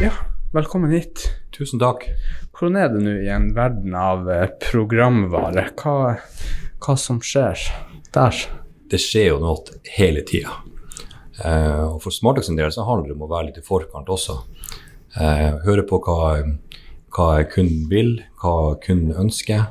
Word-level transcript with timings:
Ja, 0.00 0.10
velkommen 0.50 0.90
hit. 0.90 1.20
Tusen 1.54 1.78
takk. 1.78 2.02
Hvordan 2.50 2.76
er 2.80 2.88
det 2.90 3.02
nå 3.04 3.12
i 3.22 3.28
en 3.30 3.52
verden 3.54 3.92
av 3.94 4.26
eh, 4.26 4.48
programvare? 4.58 5.68
Hva, 5.78 6.16
hva 6.82 6.94
som 6.98 7.20
skjer 7.22 7.60
der? 8.16 8.40
Det 8.90 8.98
skjer 8.98 9.28
jo 9.28 9.36
noe 9.44 9.76
hele 9.94 10.24
tida. 10.26 10.56
Eh, 11.38 11.84
og 11.86 12.00
for 12.02 12.10
Smartex 12.10 12.50
sin 12.50 12.58
del 12.58 12.74
så 12.74 12.82
handler 12.88 13.12
det 13.12 13.14
om 13.14 13.22
å 13.28 13.30
være 13.30 13.52
litt 13.52 13.60
i 13.62 13.64
forkant 13.68 14.10
også. 14.10 14.40
Eh, 15.14 15.62
høre 15.62 15.86
på 15.86 16.00
hva, 16.02 16.42
hva 17.14 17.28
kunden 17.54 17.86
vil, 17.92 18.16
hva 18.42 18.74
kunden 18.82 19.14
ønsker. 19.14 19.68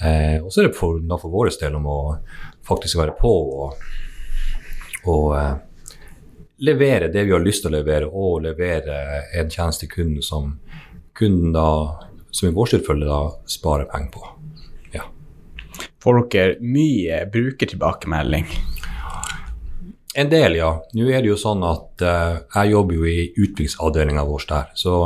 Eh, 0.00 0.38
og 0.40 0.48
så 0.48 0.62
er 0.62 0.70
det 0.70 0.78
for, 0.80 0.96
for 1.12 1.34
vår 1.36 1.52
del 1.60 1.76
om 1.76 1.90
å 1.92 1.98
faktisk 2.64 3.02
være 3.04 3.18
på 3.20 3.34
og, 3.66 3.84
og 5.12 5.36
eh, 5.36 5.52
levere 6.62 7.08
det 7.08 7.24
vi 7.24 7.32
har 7.34 7.42
lyst 7.42 7.64
til 7.64 7.72
å 7.72 7.78
levere, 7.78 8.08
og 8.08 8.44
levere 8.46 8.98
en 9.34 9.50
tjeneste 9.50 9.86
til 9.86 9.94
kunden 9.96 10.26
som 10.26 10.52
kunden 11.18 11.54
da, 11.54 11.66
som 12.30 12.48
i 12.48 12.54
vår 12.54 12.76
tilfelle 12.76 13.08
da 13.08 13.22
sparer 13.50 13.88
penger 13.90 14.12
på. 14.14 14.28
Ja. 14.94 15.08
Får 16.02 16.22
dere 16.32 16.60
mye 16.62 17.24
brukertilbakemelding? 17.32 18.46
En 20.14 20.28
del, 20.28 20.58
ja. 20.60 20.70
Nå 20.92 21.08
er 21.08 21.24
det 21.24 21.32
jo 21.32 21.40
sånn 21.40 21.64
at 21.64 22.04
uh, 22.04 22.40
jeg 22.44 22.74
jobber 22.74 22.98
jo 22.98 23.06
i 23.08 23.30
utviklingsavdelinga 23.32 24.24
vår 24.28 24.46
der. 24.50 24.72
Så 24.76 24.96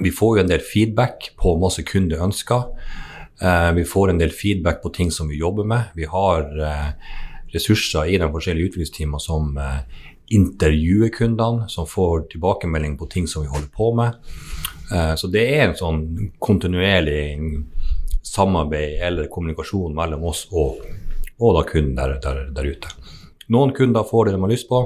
vi 0.00 0.14
får 0.14 0.38
jo 0.38 0.44
en 0.44 0.52
del 0.52 0.62
feedback 0.62 1.32
på 1.40 1.56
masse 1.60 1.82
kundeønsker. 1.86 2.68
Uh, 3.42 3.70
vi 3.74 3.84
får 3.90 4.12
en 4.12 4.22
del 4.22 4.30
feedback 4.32 4.80
på 4.84 4.94
ting 4.94 5.10
som 5.12 5.28
vi 5.28 5.42
jobber 5.42 5.66
med. 5.66 5.90
Vi 5.98 6.06
har 6.10 6.46
uh, 6.62 7.18
ressurser 7.54 8.10
i 8.10 8.18
de 8.18 8.28
forskjellige 8.32 8.70
utviklingsteamene 8.70 9.22
som 9.22 9.56
eh, 9.60 10.02
intervjuer 10.28 11.08
kundene, 11.08 11.68
som 11.68 11.86
får 11.86 12.28
tilbakemelding 12.32 12.98
på 12.98 13.06
ting 13.06 13.26
som 13.28 13.42
vi 13.42 13.48
holder 13.48 13.68
på 13.68 13.94
med. 13.94 14.14
Eh, 14.92 15.14
så 15.14 15.28
det 15.28 15.44
er 15.56 15.68
en 15.68 15.76
sånn 15.78 16.30
kontinuerlig 16.38 17.38
samarbeid 18.24 19.02
eller 19.04 19.30
kommunikasjon 19.32 19.94
mellom 19.94 20.24
oss 20.30 20.46
og, 20.50 20.80
og 21.38 21.58
da 21.58 21.62
kunden 21.68 21.96
der, 21.98 22.16
der, 22.24 22.46
der 22.56 22.70
ute. 22.70 22.90
Noen 23.52 23.74
kunder 23.76 24.06
får 24.08 24.26
det 24.26 24.36
de 24.36 24.42
har 24.42 24.54
lyst 24.54 24.70
på, 24.70 24.80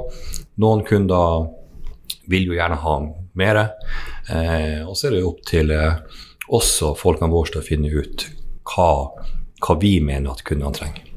noen 0.58 0.84
kunder 0.86 1.46
vil 2.28 2.50
jo 2.50 2.56
gjerne 2.58 2.80
ha 2.82 2.96
mer. 3.38 3.60
Eh, 4.28 4.82
og 4.84 4.96
så 4.98 5.08
er 5.08 5.16
det 5.16 5.26
opp 5.26 5.44
til 5.46 5.72
også 5.72 6.58
oss 6.58 6.72
og 6.88 6.98
folkene 6.98 7.32
våre 7.32 7.54
til 7.54 7.62
å 7.62 7.66
finne 7.66 7.92
ut 7.92 8.26
hva, 8.68 8.90
hva 9.64 9.76
vi 9.80 9.98
mener 10.04 10.32
at 10.32 10.44
kundene 10.46 10.74
trenger. 10.76 11.07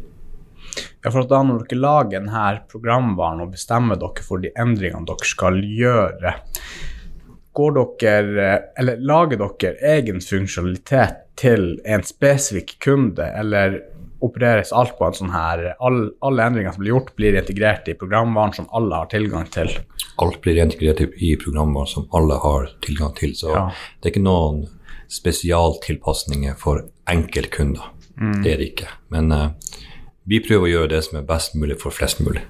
Ja, 1.04 1.12
for 1.12 1.28
da 1.28 1.42
når 1.44 1.66
dere 1.66 1.82
lager 1.82 2.20
denne 2.20 2.48
programvaren 2.72 3.44
og 3.44 3.54
bestemmer 3.56 4.00
dere 4.00 4.26
for 4.26 4.44
de 4.44 4.54
endringene 4.60 5.08
dere 5.10 5.28
skal 5.28 5.60
gjøre, 5.66 6.36
går 7.54 7.80
dere, 8.00 8.52
eller 8.80 9.02
lager 9.04 9.42
dere 9.42 9.96
egen 9.98 10.22
funksjonalitet 10.24 11.26
til 11.42 11.74
en 11.86 12.04
spesifikk 12.06 12.78
kunde, 12.84 13.26
eller 13.26 13.82
opereres 14.22 14.72
alt 14.78 14.94
på 15.00 15.08
en 15.08 15.16
sånn 15.18 15.32
her 15.34 15.64
all, 15.82 16.12
Alle 16.22 16.46
endringer 16.46 16.76
som 16.76 16.84
blir 16.84 16.94
gjort, 16.94 17.16
blir 17.18 17.38
integrert 17.40 17.88
i 17.90 17.96
programvaren 17.98 18.54
som 18.54 18.68
alle 18.78 19.00
har 19.02 19.10
tilgang 19.10 19.48
til? 19.50 19.72
Alt 20.22 20.38
blir 20.46 20.62
integrert 20.62 21.02
i 21.02 21.32
programvaren 21.42 21.90
som 21.90 22.06
alle 22.14 22.38
har 22.44 22.70
tilgang 22.86 23.16
til. 23.18 23.34
Så 23.34 23.50
Ja. 23.50 23.72
det 24.02 24.12
er 24.12 24.14
ikke 24.14 24.24
noen 24.30 24.68
spesialtilpasninger 25.10 26.56
for 26.56 26.86
enkeltkunder. 27.08 27.90
Mm. 28.22 28.44
Det 28.44 28.54
er 28.54 28.58
det 28.58 28.68
ikke. 28.76 28.88
Men 29.10 29.32
eh, 29.32 29.50
vi 30.30 30.42
prøver 30.44 30.68
å 30.68 30.74
gjøre 30.76 30.94
det 30.96 31.04
som 31.08 31.20
er 31.20 31.28
best 31.28 31.56
mulig 31.58 31.80
for 31.82 31.96
flest 31.96 32.22
mulig. 32.24 32.44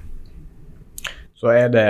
Så 1.40 1.54
er 1.56 1.72
det 1.74 1.90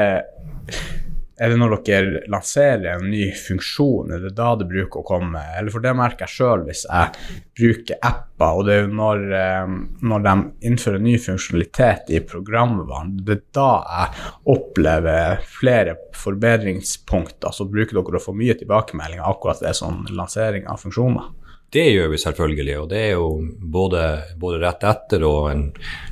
er 1.41 1.49
det 1.49 1.57
når 1.57 1.71
dere 1.87 2.19
lanserer 2.29 2.99
en 2.99 3.07
ny 3.09 3.31
funksjon, 3.33 4.11
er 4.13 4.21
det 4.21 4.35
da 4.37 4.51
det 4.59 4.67
bruker 4.69 5.01
å 5.01 5.07
komme? 5.07 5.41
Eller 5.57 5.73
for 5.73 5.81
det 5.81 5.95
merker 5.97 6.27
jeg 6.27 6.35
sjøl 6.35 6.65
hvis 6.67 6.83
jeg 6.85 7.31
bruker 7.57 7.97
apper, 8.05 8.59
og 8.59 8.67
det 8.67 8.75
er 8.75 8.83
jo 8.83 8.91
når, 8.99 9.23
eh, 9.39 9.71
når 10.05 10.25
de 10.27 10.35
innfører 10.69 11.01
ny 11.01 11.15
funksjonalitet 11.23 12.13
i 12.13 12.21
programvaren, 12.29 13.15
det 13.25 13.39
er 13.39 13.43
da 13.57 13.71
jeg 13.81 14.27
opplever 14.53 15.41
flere 15.57 15.97
forbedringspunkter. 16.21 17.57
Så 17.57 17.65
bruker 17.73 17.97
dere 17.97 18.21
å 18.21 18.25
få 18.27 18.37
mye 18.37 18.59
tilbakemeldinger 18.61 19.25
akkurat 19.25 19.65
er 19.65 19.73
sånn 19.81 20.03
lansering 20.13 20.69
av 20.69 20.85
funksjoner. 20.85 21.31
Det 21.71 21.85
gjør 21.87 22.09
vi 22.11 22.17
selvfølgelig, 22.19 22.73
og 22.81 22.87
det 22.91 22.99
er 22.99 23.13
jo 23.15 23.27
både, 23.73 24.01
både 24.39 24.59
rett 24.59 24.81
etter 24.83 25.23
og 25.23 25.45
en 25.53 25.61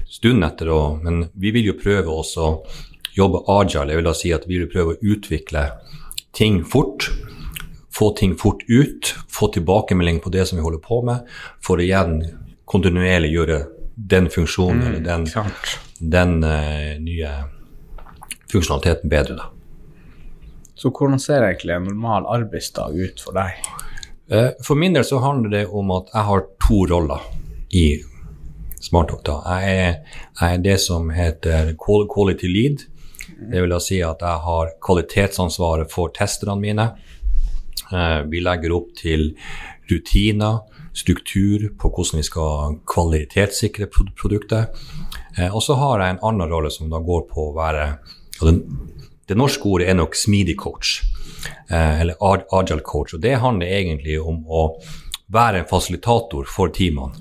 stund 0.07 0.45
etter. 0.47 0.71
Og, 0.71 1.01
men 1.03 1.25
vi 1.35 1.51
vil 1.55 1.73
jo 1.73 1.79
prøve 1.79 2.13
også 2.13 2.45
å 2.45 2.53
jobbe 3.17 3.43
agile. 3.51 3.91
Jeg 3.91 3.99
vil 3.99 4.07
da 4.07 4.13
si 4.15 4.31
at 4.31 4.47
vi 4.47 4.61
vil 4.61 4.71
prøve 4.71 4.95
å 4.95 5.11
utvikle 5.15 5.65
ting 6.37 6.61
fort. 6.63 7.09
Få 7.91 8.13
ting 8.15 8.37
fort 8.39 8.63
ut, 8.69 9.11
få 9.27 9.49
tilbakemelding 9.51 10.21
på 10.23 10.31
det 10.31 10.47
som 10.47 10.59
vi 10.59 10.63
holder 10.63 10.79
på 10.85 11.01
med, 11.03 11.27
for 11.59 11.81
igjen 11.83 12.21
kontinuerlig 12.69 13.33
gjøre 13.33 13.59
den 13.99 14.29
funksjonen 14.31 14.85
eller 14.87 15.03
den, 15.03 15.25
den 15.99 16.37
uh, 16.45 16.95
nye 17.03 17.33
funksjonaliteten 18.47 19.11
bedre. 19.11 19.35
da. 19.41 19.49
Så 20.79 20.93
hvordan 20.95 21.19
ser 21.19 21.43
egentlig 21.43 21.75
en 21.75 21.89
normal 21.89 22.29
arbeidsdag 22.31 22.95
ut 22.95 23.19
for 23.25 23.35
deg? 23.35 23.57
Eh, 24.31 24.49
For 24.63 24.75
min 24.75 24.93
del 24.93 25.03
så 25.03 25.19
handler 25.23 25.49
det 25.49 25.65
om 25.67 25.91
at 25.91 26.11
jeg 26.13 26.23
har 26.27 26.43
to 26.67 26.83
roller 26.91 27.21
i 27.73 27.85
SmartTalk. 28.79 29.27
Jeg 29.45 29.77
er, 29.79 29.95
jeg 30.39 30.53
er 30.57 30.63
det 30.63 30.77
som 30.81 31.09
heter 31.09 31.73
quality 31.79 32.47
lead. 32.47 32.85
Det 33.51 33.61
vil 33.63 33.75
si 33.81 34.01
at 34.03 34.21
jeg 34.21 34.43
har 34.45 34.73
kvalitetsansvaret 34.83 35.91
for 35.91 36.11
testerne 36.15 36.59
mine. 36.61 36.89
Eh, 37.91 38.21
Vi 38.29 38.39
legger 38.43 38.75
opp 38.75 38.93
til 38.99 39.31
rutiner, 39.89 40.59
struktur 40.93 41.69
på 41.79 41.89
hvordan 41.89 42.19
vi 42.19 42.23
skal 42.27 42.77
kvalitetssikre 42.89 43.87
pro- 43.89 44.11
produktet. 44.17 44.69
Eh, 45.37 45.49
Og 45.55 45.61
så 45.63 45.75
har 45.75 45.99
jeg 45.99 46.09
en 46.17 46.23
annen 46.23 46.49
rolle 46.51 46.69
som 46.71 46.89
da 46.89 46.99
går 46.99 47.27
på 47.29 47.49
å 47.49 47.55
være 47.55 47.97
den, 48.41 48.61
Det 49.29 49.37
norske 49.37 49.69
ordet 49.69 49.91
er 49.91 49.97
nok 49.99 50.15
smidig 50.17 50.55
coach, 50.57 51.03
eh, 51.69 52.01
eller 52.01 52.15
agile 52.19 52.81
coach. 52.81 53.13
og 53.13 53.21
Det 53.21 53.35
handler 53.37 53.67
egentlig 53.67 54.19
om 54.21 54.41
å 54.47 54.81
være 55.29 55.59
en 55.59 55.69
fasilitator 55.69 56.49
for 56.49 56.73
teamene. 56.73 57.13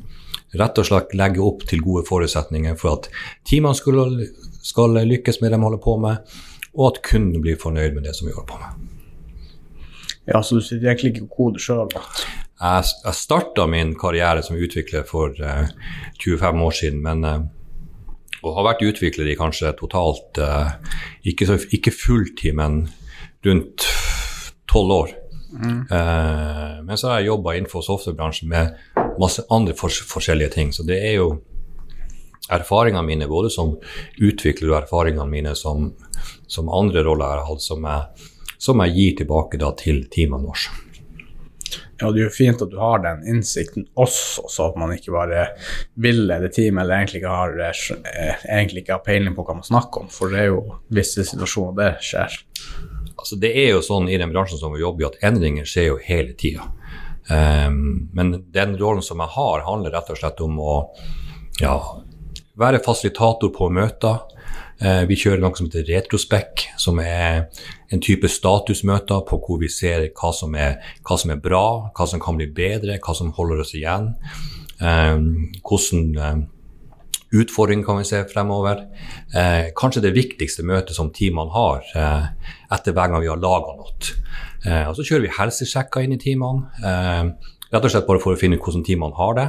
Rett 0.57 0.79
og 0.81 0.87
slett 0.89 1.13
legge 1.13 1.45
opp 1.45 1.67
til 1.69 1.83
gode 1.85 2.07
forutsetninger 2.09 2.79
for 2.81 2.97
at 2.97 3.11
teamene 3.45 3.77
skal, 3.77 4.25
skal 4.65 4.97
lykkes 5.05 5.43
med 5.43 5.53
det 5.53 5.59
de 5.59 5.67
holder 5.67 5.83
på 5.85 5.99
med, 6.01 6.39
og 6.73 6.95
at 6.95 7.03
kunden 7.05 7.43
blir 7.45 7.61
fornøyd 7.61 7.93
med 7.99 8.09
det 8.09 8.17
som 8.17 8.31
vi 8.31 8.33
holder 8.33 8.49
på 8.55 8.63
med. 8.63 8.89
Ja, 10.29 10.41
så 10.43 10.57
du 10.57 10.65
sitter 10.65 10.89
egentlig 10.89 11.13
ikke 11.13 11.27
på 11.29 11.37
koder 11.43 11.61
sjøl? 11.61 11.93
Jeg, 11.93 12.89
jeg 13.05 13.17
starta 13.21 13.69
min 13.69 13.93
karriere 14.01 14.41
som 14.43 14.57
utvikler 14.57 15.05
for 15.09 15.37
uh, 15.45 15.69
25 16.25 16.65
år 16.65 16.75
siden, 16.81 17.05
men 17.05 17.25
eh, 17.25 17.45
og 18.43 18.55
har 18.57 18.69
vært 18.71 18.85
utvikler 18.87 19.31
i 19.31 19.37
kanskje 19.39 19.75
totalt 19.79 20.39
eh, 20.43 20.71
ikke, 21.33 21.49
så, 21.49 21.59
ikke 21.75 21.95
fulltid, 21.95 22.55
men 22.59 22.85
rundt 23.47 23.87
tolv 24.71 24.95
år. 24.95 25.15
Eh, 25.91 26.75
men 26.85 26.97
så 26.97 27.11
har 27.11 27.21
jeg 27.21 27.33
jobba 27.33 27.57
innenfor 27.57 27.85
softwarebransjen 27.85 28.51
med 28.53 28.75
masse 29.19 29.45
andre 29.51 29.75
fors 29.79 30.01
forskjellige 30.07 30.55
ting. 30.55 30.73
Så 30.73 30.87
det 30.87 31.01
er 31.03 31.19
jo 31.19 31.31
erfaringene 32.53 33.05
mine 33.05 33.29
både 33.29 33.51
som 33.53 33.75
utvikler 34.23 34.73
og 34.73 34.81
erfaringene 34.83 35.29
mine 35.29 35.55
som, 35.59 35.91
som 36.47 36.71
andre 36.73 37.05
roller 37.07 37.27
jeg 37.27 37.41
har 37.41 37.49
hatt, 37.51 37.65
som 37.65 37.89
jeg, 37.91 38.29
som 38.59 38.85
jeg 38.85 38.97
gir 38.97 39.17
tilbake 39.23 39.61
da 39.61 39.73
til 39.79 40.05
teamene 40.13 40.49
våre. 40.49 40.77
Ja, 42.01 42.13
det 42.15 42.21
er 42.21 42.29
jo 42.29 42.35
fint 42.35 42.61
at 42.63 42.71
du 42.71 42.77
har 42.79 43.01
den 43.03 43.25
innsikten 43.27 43.89
også, 43.99 44.45
så 44.47 44.69
at 44.71 44.77
man 44.79 44.93
ikke 44.95 45.15
bare 45.17 45.49
vil 45.99 46.29
eller 46.31 46.53
team, 46.55 46.79
eller 46.79 47.01
egentlig 47.01 47.23
ikke 47.23 47.33
har, 47.35 47.57
eh, 47.65 47.81
eh, 48.13 48.45
egentlig 48.47 48.85
ikke 48.85 48.95
har 48.95 49.07
peiling 49.07 49.35
på 49.35 49.43
hva 49.47 49.57
man 49.59 49.67
snakker 49.67 50.05
om. 50.05 50.13
For 50.15 50.31
det 50.31 50.45
er 50.45 50.53
jo 50.53 50.79
visse 50.95 51.27
situasjoner 51.27 51.75
det 51.81 51.91
skjer. 52.07 52.39
Altså, 53.19 53.39
det 53.43 53.51
er 53.51 53.73
jo 53.73 53.83
sånn 53.83 54.07
i 54.07 54.19
den 54.21 54.31
bransjen 54.31 54.61
som 54.61 54.75
vi 54.77 54.85
jobber 54.85 55.05
i, 55.05 55.09
at 55.11 55.19
endringer 55.27 55.67
skjer 55.67 55.91
jo 55.91 55.99
hele 56.05 56.37
tida. 56.39 56.71
Um, 57.29 58.09
men 58.17 58.31
den 58.55 58.79
rollen 58.81 59.03
som 59.05 59.21
jeg 59.21 59.35
har, 59.35 59.67
handler 59.67 59.93
rett 59.93 60.15
og 60.15 60.21
slett 60.21 60.39
om 60.41 60.55
å 60.63 60.77
ja, 61.61 61.75
være 62.57 62.81
fasilitator 62.85 63.51
på 63.53 63.69
møter. 63.75 64.23
Eh, 64.79 65.05
vi 65.11 65.17
kjører 65.19 65.43
noe 65.43 65.57
som 65.59 65.67
heter 65.67 65.89
retrospec, 65.89 66.69
som 66.79 67.01
er 67.03 67.49
en 67.91 68.03
type 68.05 68.29
statusmøter 68.31 69.25
på 69.27 69.41
hvor 69.43 69.59
vi 69.63 69.71
ser 69.73 70.07
hva 70.13 70.31
som, 70.37 70.55
er, 70.55 70.79
hva 71.07 71.19
som 71.19 71.33
er 71.35 71.41
bra, 71.43 71.65
hva 71.97 72.07
som 72.07 72.23
kan 72.23 72.39
bli 72.39 72.47
bedre, 72.55 73.01
hva 73.03 73.17
som 73.17 73.35
holder 73.35 73.65
oss 73.65 73.75
igjen. 73.75 74.13
Um, 74.79 75.49
hvordan 75.67 76.47
utfordringer 77.35 77.85
kan 77.85 77.99
vi 77.99 78.07
se 78.09 78.23
fremover. 78.33 78.85
Eh, 79.35 79.71
kanskje 79.77 80.05
det 80.07 80.15
viktigste 80.17 80.65
møtet 80.67 80.97
som 80.97 81.11
teamene 81.15 81.53
har 81.53 81.85
eh, 81.95 82.55
etter 82.75 82.95
hver 82.97 83.13
gang 83.13 83.23
vi 83.25 83.31
har 83.31 83.43
laga 83.43 83.75
noe. 83.77 84.15
Eh, 84.65 84.85
og 84.89 84.97
så 84.97 85.05
kjører 85.05 85.27
vi 85.27 85.35
helsesjekker 85.37 86.05
inn 86.05 86.17
i 86.17 86.21
teamene. 86.23 86.71
Eh, 86.81 87.53
rett 87.69 87.85
og 87.85 87.93
slett 87.93 88.09
bare 88.09 88.23
for 88.23 88.35
å 88.35 88.41
finne 88.41 88.57
ut 88.57 88.65
hvordan 88.65 88.87
teamene 88.87 89.19
har 89.19 89.39
det. 89.39 89.49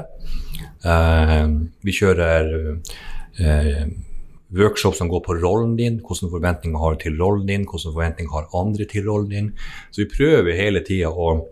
Eh, 0.90 1.46
vi 1.88 1.96
kjører 2.02 2.54
eh, 4.50 4.58
workshop 4.58 4.96
som 4.96 5.10
går 5.10 5.22
på 5.26 5.38
rollen 5.40 5.76
din, 5.78 6.00
hvilke 6.02 6.30
forventninger 6.32 6.80
har 6.80 6.96
du 6.96 7.04
til 7.04 7.18
rollen 7.22 7.46
din, 7.48 7.66
hvilke 7.68 7.94
forventninger 7.94 8.34
har 8.34 8.50
andre 8.54 8.86
til 8.86 9.06
rollen 9.06 9.30
din. 9.30 9.54
Så 9.92 10.04
vi 10.04 10.12
prøver 10.16 10.58
hele 10.58 10.84
tida 10.86 11.12
å 11.12 11.46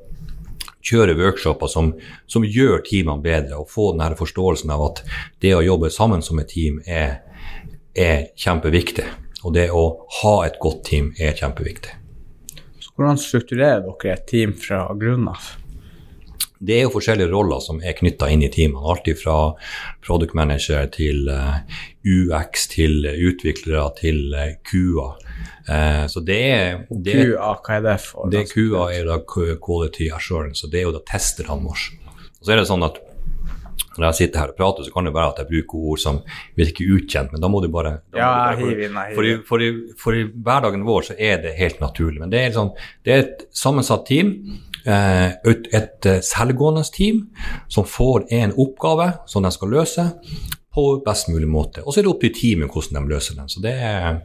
kjøre 0.88 1.18
workshoper 1.20 1.68
som, 1.72 1.94
som, 2.28 2.46
gjør 2.46 2.82
teamene 2.88 3.24
bedre, 3.24 3.60
og 3.60 3.72
få 3.72 3.92
denne 3.94 4.18
forståelsen 4.18 4.72
av 4.74 4.86
at 4.86 5.04
det 5.44 5.54
å 5.58 5.64
jobbe 5.66 5.92
sammen 5.94 6.24
som 6.24 6.40
et 6.40 6.52
team 6.54 6.80
er, 6.86 7.20
er 7.94 8.30
kjempeviktig. 8.40 9.08
Og 9.46 9.54
det 9.56 9.70
å 9.72 9.86
ha 10.22 10.36
et 10.48 10.58
godt 10.62 10.86
team 10.88 11.14
er 11.20 11.36
kjempeviktig. 11.38 11.94
Så 12.82 12.94
hvordan 12.96 13.20
strukturerer 13.22 13.84
dere 13.86 14.16
et 14.16 14.28
team 14.30 14.56
fra 14.58 14.86
grunnen 14.98 15.30
av? 15.34 15.54
Det 16.60 16.78
er 16.78 16.86
jo 16.86 16.94
forskjellige 16.96 17.32
roller 17.32 17.62
som 17.64 17.82
er 17.84 17.96
knytta 17.98 18.30
inn 18.34 18.46
i 18.46 18.52
teamene. 18.54 18.84
Alt 18.90 19.10
fra 19.20 19.38
product 20.06 20.34
manager 20.38 20.88
til 20.94 21.30
eh, 21.30 21.78
UX, 22.08 22.68
til 22.72 23.06
utviklere, 23.06 23.90
til 24.00 24.36
QA. 24.68 25.12
Uh, 25.68 26.06
så 26.08 26.22
det 26.24 26.38
er, 26.48 26.78
det 26.90 27.18
QA, 27.20 27.50
hva 27.60 27.76
er 27.76 27.82
det 27.84 27.98
for? 28.00 28.30
Det 28.32 28.46
QA 28.48 28.86
er 28.96 29.10
da 29.10 29.18
Quality 29.28 30.08
Assurance, 30.16 30.64
og 30.64 30.72
det 30.72 30.80
er 30.80 30.88
jo 30.88 30.94
da 30.96 31.04
testerne 31.10 31.60
våre. 31.66 31.98
Så 32.40 32.54
er 32.54 32.62
det 32.62 32.70
sånn 32.70 32.86
at 32.88 33.02
når 34.02 34.08
jeg 34.10 34.20
sitter 34.22 34.44
her 34.44 34.54
og 34.54 34.60
prater, 34.60 34.86
så 34.86 34.94
kan 34.94 35.08
det 35.08 35.16
være 35.16 35.34
at 35.34 35.42
jeg 35.42 35.50
bruker 35.52 35.90
ord 35.92 36.02
som 36.04 36.22
virker 36.58 36.94
ukjent, 36.98 37.34
men 37.34 37.44
da 37.44 37.50
må 37.52 37.62
du 37.64 37.70
bare 37.74 37.98
Ja, 38.16 38.54
hiv 38.58 38.86
inn, 38.88 38.98
For, 39.16 39.26
i, 39.26 39.36
for, 39.48 39.64
i, 39.64 39.98
for 40.00 40.18
i 40.18 40.26
hverdagen 40.30 40.86
vår 40.88 41.12
så 41.12 41.18
er 41.18 41.42
det 41.44 41.58
helt 41.58 41.82
naturlig. 41.84 42.22
Men 42.24 42.34
det 42.34 42.44
er, 42.44 42.56
sånn, 42.56 42.74
det 43.06 43.14
er 43.14 43.26
et 43.26 43.46
sammensatt 43.56 44.06
team 44.10 44.36
Eh, 44.88 45.32
et, 45.52 45.66
et 45.76 46.06
eh, 46.08 46.22
selvgående 46.24 46.86
team 46.96 47.26
som 47.68 47.84
får 47.84 48.30
en 48.32 48.54
oppgave 48.56 49.10
som 49.28 49.44
de 49.44 49.52
skal 49.52 49.74
løse 49.76 50.06
på 50.72 50.86
best 51.04 51.28
mulig 51.34 51.50
måte. 51.52 51.84
Og 51.84 51.92
så 51.92 52.00
er 52.00 52.08
det 52.08 52.14
opp 52.14 52.24
til 52.24 52.36
teamet 52.38 52.72
hvordan 52.72 53.02
de 53.02 53.12
løser 53.12 53.36
den. 53.36 53.50
Så 53.52 53.64
det 53.64 53.74
er, 53.76 54.22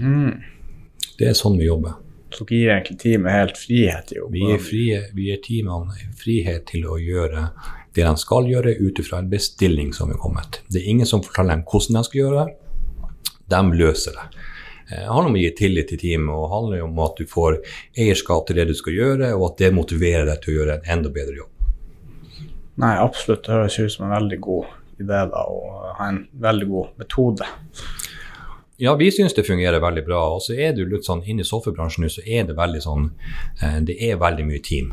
mm. 0.00 0.30
det 1.18 1.28
er 1.28 1.36
sånn 1.36 1.58
vi 1.60 1.68
jobber. 1.68 1.98
Så 2.32 2.46
dere 2.48 2.62
gir 2.62 2.72
egentlig 2.78 2.96
teamet 3.02 3.36
helt 3.36 3.60
frihet 3.60 4.14
i 4.16 4.22
Vi 4.32 4.46
gir, 4.46 4.62
frie, 4.62 5.02
vi 5.16 5.28
gir 5.28 5.42
teamene 5.44 6.08
frihet 6.16 6.64
til 6.72 6.88
å 6.88 6.96
gjøre 7.00 7.44
det 7.96 8.04
de 8.04 8.20
skal 8.20 8.50
gjøre 8.50 8.76
ut 8.78 9.00
ifra 9.00 9.22
en 9.22 9.30
bestilling 9.32 9.94
som 9.96 10.12
er 10.12 10.20
kommet. 10.20 10.60
Det 10.68 10.82
er 10.82 10.92
ingen 10.92 11.08
som 11.08 11.24
forteller 11.24 11.56
dem 11.56 11.64
hvordan 11.66 11.98
de 11.98 12.04
skal 12.08 12.20
gjøre 12.20 12.44
det. 12.44 12.54
De 13.50 13.62
løser 13.80 14.16
det. 14.18 14.26
Det 14.86 15.00
eh, 15.00 15.08
handler 15.10 15.32
om 15.32 15.36
å 15.38 15.42
gi 15.42 15.52
tillit 15.58 15.90
til 15.90 16.00
teamet 16.02 16.34
og 16.34 16.52
handler 16.52 16.84
om 16.86 16.98
at 17.02 17.18
du 17.18 17.26
får 17.30 17.58
eierskap 17.98 18.46
til 18.46 18.60
det 18.60 18.68
du 18.70 18.74
skal 18.78 18.94
gjøre, 18.94 19.32
og 19.34 19.48
at 19.50 19.62
det 19.64 19.74
motiverer 19.74 20.28
deg 20.28 20.42
til 20.42 20.52
å 20.52 20.58
gjøre 20.60 20.76
en 20.78 20.90
enda 20.98 21.12
bedre 21.14 21.40
jobb. 21.40 21.52
Nei, 22.84 22.92
absolutt. 23.00 23.46
Det 23.46 23.54
høres 23.54 23.78
ut 23.80 23.94
som 23.94 24.06
en 24.06 24.14
veldig 24.14 24.38
god 24.44 25.00
idé 25.00 25.22
da, 25.32 25.42
og 25.48 25.96
ha 25.98 26.10
en 26.12 26.22
veldig 26.44 26.68
god 26.70 27.00
metode. 27.00 27.48
Ja, 28.76 28.92
vi 29.00 29.08
syns 29.12 29.34
det 29.34 29.46
fungerer 29.48 29.80
veldig 29.80 30.04
bra. 30.04 30.20
Og 30.36 30.42
så 30.44 30.54
er 30.54 30.76
du 30.76 30.84
litt 30.84 31.08
sånn 31.08 31.24
inne 31.24 31.42
i 31.42 31.48
softwarebransjen 31.48 32.04
nå, 32.04 32.12
så 32.12 32.22
er 32.22 32.44
det 32.48 32.58
veldig 32.58 32.82
sånn 32.84 33.10
eh, 33.64 33.78
Det 33.88 33.96
er 34.04 34.20
veldig 34.20 34.46
mye 34.46 34.62
team. 34.62 34.92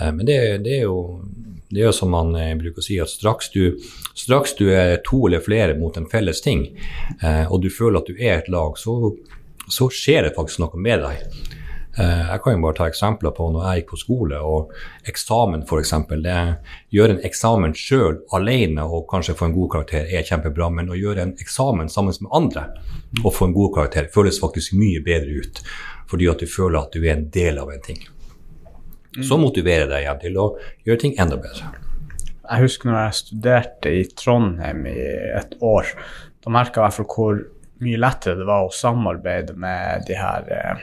Eh, 0.00 0.12
men 0.12 0.26
det, 0.26 0.58
det 0.64 0.78
er 0.78 0.86
jo 0.86 1.20
det 1.74 1.82
er 1.82 1.92
som 1.96 2.12
man 2.14 2.34
eh, 2.38 2.54
bruker 2.58 2.82
å 2.82 2.86
si, 2.86 3.00
at 3.02 3.10
straks 3.10 3.50
du, 3.54 3.80
straks 4.14 4.54
du, 4.58 4.68
er 4.70 5.00
to 5.06 5.24
eller 5.26 5.42
flere 5.42 5.74
mot 5.78 5.96
en 5.98 6.08
felles 6.10 6.42
ting, 6.44 6.68
eh, 7.20 7.44
og 7.50 7.64
du 7.64 7.70
føler 7.72 8.00
at 8.00 8.10
du 8.10 8.14
er 8.18 8.38
et 8.38 8.50
lag, 8.52 8.78
så, 8.78 9.14
så 9.66 9.90
skjer 9.90 10.28
det 10.28 10.36
faktisk 10.38 10.62
noe 10.64 10.80
med 10.80 11.04
deg. 11.06 11.28
Jeg 11.94 12.40
kan 12.42 12.56
jo 12.56 12.58
bare 12.58 12.74
ta 12.74 12.86
eksempler 12.90 13.30
på 13.36 13.44
når 13.54 13.66
jeg 13.68 13.78
gikk 13.78 13.90
på 13.92 13.98
skole 14.00 14.38
og 14.42 14.72
eksamen 15.06 15.60
f.eks. 15.62 15.92
Gjøre 16.90 17.14
en 17.14 17.20
eksamen 17.28 17.76
sjøl 17.78 18.16
alene 18.34 18.82
og 18.82 19.04
kanskje 19.12 19.36
få 19.38 19.46
en 19.46 19.54
god 19.54 19.70
karakter 19.76 20.10
er 20.10 20.26
kjempebra, 20.26 20.72
men 20.74 20.90
å 20.90 20.98
gjøre 20.98 21.22
en 21.22 21.36
eksamen 21.38 21.92
sammen 21.94 22.18
med 22.26 22.34
andre 22.34 22.64
og 23.22 23.30
få 23.36 23.46
en 23.46 23.54
god 23.54 23.76
karakter 23.78 24.10
føles 24.10 24.42
faktisk 24.42 24.74
mye 24.74 25.04
bedre 25.06 25.38
ut. 25.38 25.62
Fordi 26.10 26.32
at 26.34 26.42
du 26.42 26.50
føler 26.50 26.80
at 26.82 26.98
du 26.98 27.06
er 27.06 27.14
en 27.14 27.28
del 27.30 27.62
av 27.62 27.70
en 27.70 27.86
ting 27.86 28.02
som 29.22 29.44
motiverer 29.44 29.86
deg 29.90 30.04
igjen 30.04 30.22
til 30.22 30.38
å 30.40 30.46
gjøre 30.86 31.02
ting 31.04 31.16
enda 31.22 31.38
bedre. 31.40 31.70
Jeg 32.44 32.66
husker 32.66 32.90
når 32.90 32.98
jeg 32.98 33.18
studerte 33.20 33.92
i 33.94 34.02
Trondheim 34.18 34.84
i 34.90 34.98
et 35.38 35.54
år. 35.64 35.94
Da 36.44 36.52
merka 36.52 36.84
jeg 36.84 36.96
fall 36.98 37.10
hvor 37.14 37.40
mye 37.84 38.00
lettere 38.00 38.40
det 38.40 38.48
var 38.48 38.66
å 38.66 38.74
samarbeide 38.74 39.54
med 39.60 40.04
de 40.08 40.16
her 40.18 40.50
eh, 40.52 40.82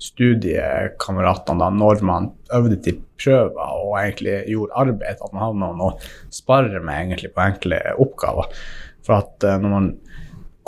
studiekameratene 0.00 1.60
da, 1.60 1.70
når 1.74 2.04
man 2.06 2.30
øvde 2.56 2.78
til 2.84 3.00
prøver 3.20 3.74
og 3.84 3.96
egentlig 4.00 4.36
gjorde 4.48 4.78
arbeid. 4.84 5.18
At 5.18 5.34
man 5.34 5.44
hadde 5.44 5.60
noen 5.64 5.82
å 5.84 5.90
spare 6.32 6.80
med 6.80 7.02
egentlig 7.02 7.32
på 7.34 7.44
enkle 7.44 7.80
oppgaver. 8.00 8.62
For 9.06 9.20
at 9.20 9.46
uh, 9.48 9.58
når 9.60 9.74
man 9.74 9.90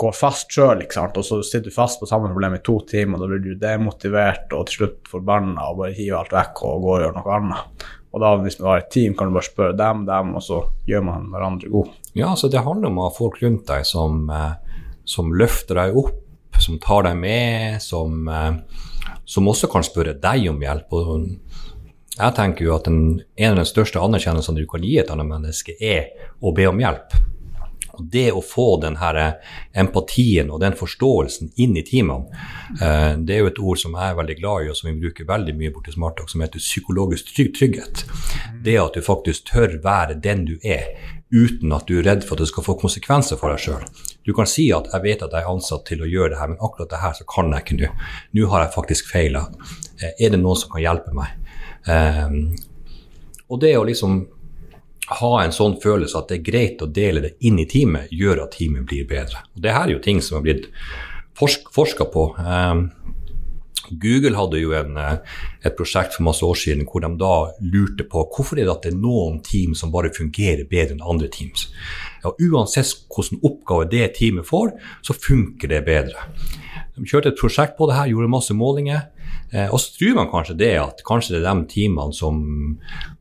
går 0.03 0.15
fast 0.15 0.51
sjøl, 0.53 0.83
og 0.83 1.23
så 1.25 1.39
sitter 1.41 1.71
du 1.71 1.75
fast 1.75 2.01
på 2.01 2.09
samme 2.09 2.29
problem 2.31 2.57
i 2.57 2.63
to 2.65 2.77
timer, 2.89 3.17
og 3.17 3.23
da 3.23 3.31
blir 3.31 3.43
du 3.43 3.59
demotivert 3.59 4.53
og 4.53 4.67
til 4.69 4.83
slutt 4.83 5.11
forbanna 5.11 5.69
og 5.71 5.81
bare 5.81 5.97
hiver 5.97 6.21
alt 6.21 6.35
vekk 6.35 6.63
og 6.67 6.85
går 6.85 6.95
og 6.95 7.05
gjør 7.05 7.15
noe 7.17 7.37
annet. 7.37 7.85
Og 8.13 8.21
da 8.21 8.33
hvis 8.43 8.59
du 8.59 8.67
har 8.67 8.83
et 8.83 8.91
team, 8.93 9.15
kan 9.17 9.29
du 9.29 9.33
bare 9.33 9.47
spørre 9.47 9.77
dem, 9.77 10.03
dem, 10.05 10.35
og 10.37 10.43
så 10.45 10.59
gjør 10.85 11.05
man 11.07 11.31
hverandre 11.33 11.71
god. 11.73 11.95
Ja, 12.13 12.35
så 12.37 12.49
det 12.53 12.61
handler 12.61 12.91
om 12.91 12.99
å 13.01 13.07
ha 13.07 13.15
folk 13.15 13.39
rundt 13.41 13.65
deg 13.71 13.87
som, 13.89 14.27
eh, 14.29 14.83
som 15.09 15.33
løfter 15.33 15.81
deg 15.81 15.97
opp, 15.97 16.19
som 16.61 16.77
tar 16.77 17.07
deg 17.07 17.17
med, 17.17 17.81
som, 17.81 18.27
eh, 18.29 18.59
som 19.25 19.49
også 19.49 19.71
kan 19.71 19.85
spørre 19.85 20.13
deg 20.13 20.45
om 20.51 20.61
hjelp. 20.61 20.93
Og 20.93 21.25
jeg 22.13 22.35
tenker 22.37 22.67
jo 22.67 22.75
at 22.75 22.85
den, 22.85 23.23
en 23.37 23.55
av 23.55 23.63
de 23.63 23.65
største 23.65 23.97
anerkjennelsene 23.97 24.61
du 24.61 24.67
kan 24.69 24.85
gi 24.85 24.99
et 25.01 25.09
annet 25.09 25.25
menneske, 25.25 25.73
er 25.81 26.13
å 26.37 26.53
be 26.53 26.69
om 26.69 26.77
hjelp. 26.77 27.17
Og 27.93 28.05
det 28.09 28.31
å 28.33 28.41
få 28.41 28.79
den 28.81 28.95
her 28.97 29.17
empatien 29.77 30.49
og 30.49 30.61
den 30.63 30.73
forståelsen 30.77 31.51
inn 31.61 31.75
i 31.77 31.83
teamene, 31.85 32.25
eh, 32.81 33.13
det 33.21 33.35
er 33.35 33.43
jo 33.43 33.51
et 33.51 33.61
ord 33.61 33.81
som 33.81 33.93
jeg 33.93 34.09
er 34.13 34.17
veldig 34.17 34.37
glad 34.39 34.65
i, 34.65 34.69
og 34.71 34.79
som 34.79 34.89
vi 34.89 35.01
bruker 35.03 35.29
veldig 35.29 35.53
mye 35.59 35.73
borti 35.75 35.93
Smarttalk, 35.93 36.31
som 36.31 36.41
heter 36.41 36.63
psykologisk 36.63 37.29
trygghet. 37.37 38.05
Det 38.65 38.79
at 38.81 38.97
du 38.97 39.05
faktisk 39.05 39.51
tør 39.51 39.77
være 39.83 40.17
den 40.25 40.45
du 40.49 40.55
er, 40.65 40.89
uten 41.33 41.73
at 41.73 41.85
du 41.89 41.99
er 41.99 42.07
redd 42.09 42.25
for 42.25 42.35
at 42.35 42.43
det 42.43 42.49
skal 42.49 42.65
få 42.65 42.77
konsekvenser 42.81 43.37
for 43.37 43.53
deg 43.53 43.61
sjøl. 43.61 43.85
Du 44.25 44.33
kan 44.33 44.49
si 44.49 44.71
at 44.71 44.89
'jeg 44.89 45.03
vet 45.03 45.21
at 45.21 45.31
jeg 45.31 45.43
er 45.43 45.53
ansatt 45.53 45.85
til 45.85 46.01
å 46.01 46.09
gjøre 46.09 46.29
det 46.29 46.39
her, 46.39 46.47
men 46.47 46.61
akkurat 46.61 46.89
det 46.89 47.01
her 47.01 47.13
så 47.13 47.25
kan 47.29 47.51
jeg 47.51 47.61
ikke 47.61 47.77
nå. 47.81 47.89
Nå 48.33 48.49
har 48.49 48.65
jeg 48.65 48.73
faktisk 48.73 49.11
feila. 49.11 49.49
Eh, 50.01 50.25
er 50.25 50.29
det 50.29 50.39
noen 50.39 50.57
som 50.57 50.69
kan 50.69 50.81
hjelpe 50.81 51.13
meg? 51.13 51.29
Og 53.49 53.59
det 53.59 53.77
å 53.77 53.85
liksom 53.85 54.27
ha 55.19 55.31
en 55.43 55.55
sånn 55.55 55.77
følelse 55.83 56.19
at 56.19 56.29
det 56.31 56.39
er 56.39 56.47
greit 56.47 56.83
å 56.83 56.89
dele 56.91 57.23
det 57.23 57.33
inn 57.47 57.59
i 57.61 57.67
teamet, 57.69 58.11
gjør 58.11 58.45
at 58.45 58.57
teamet 58.57 58.87
blir 58.89 59.07
bedre. 59.09 59.43
Og 59.55 59.65
det 59.65 59.73
her 59.75 59.87
er 59.87 59.95
jo 59.95 60.03
ting 60.03 60.21
som 60.23 60.39
har 60.39 60.45
blitt 60.45 60.69
forsk 61.39 61.71
forska 61.73 62.07
på. 62.13 62.29
Um, 62.37 62.87
Google 63.99 64.37
hadde 64.37 64.61
jo 64.61 64.71
en, 64.77 64.97
eh, 64.97 65.17
et 65.65 65.75
prosjekt 65.77 66.15
for 66.15 66.23
masse 66.23 66.43
år 66.45 66.55
siden 66.57 66.85
hvor 66.87 67.03
de 67.03 67.11
da 67.19 67.51
lurte 67.61 68.05
på 68.09 68.23
hvorfor 68.31 68.57
er 68.57 68.65
det 68.65 68.73
at 68.73 68.85
det 68.85 68.93
er 68.93 69.01
noen 69.01 69.41
team 69.43 69.75
som 69.75 69.91
bare 69.91 70.13
fungerer 70.13 70.63
bedre 70.69 70.95
enn 70.95 71.03
andre 71.03 71.27
teams. 71.27 71.67
Ja, 72.23 72.31
uansett 72.31 73.05
hvilken 73.11 73.43
oppgave 73.43 73.89
det 73.91 74.13
teamet 74.17 74.47
får, 74.47 74.73
så 75.03 75.13
funker 75.13 75.69
det 75.69 75.83
bedre. 75.85 76.29
De 76.95 77.05
kjørte 77.09 77.33
et 77.33 77.39
prosjekt 77.39 77.77
på 77.77 77.89
det 77.89 77.97
her, 77.97 78.11
gjorde 78.11 78.31
masse 78.31 78.55
målinger. 78.55 79.09
Eh, 79.53 79.69
og 79.69 79.79
så 79.79 79.93
tror 79.93 80.15
man 80.17 80.29
kanskje 80.31 80.55
det 80.57 80.71
at 80.81 81.01
kanskje 81.05 81.35
det 81.35 81.43
er 81.43 81.49
de 81.53 81.67
teamene 81.69 82.15
som 82.17 82.39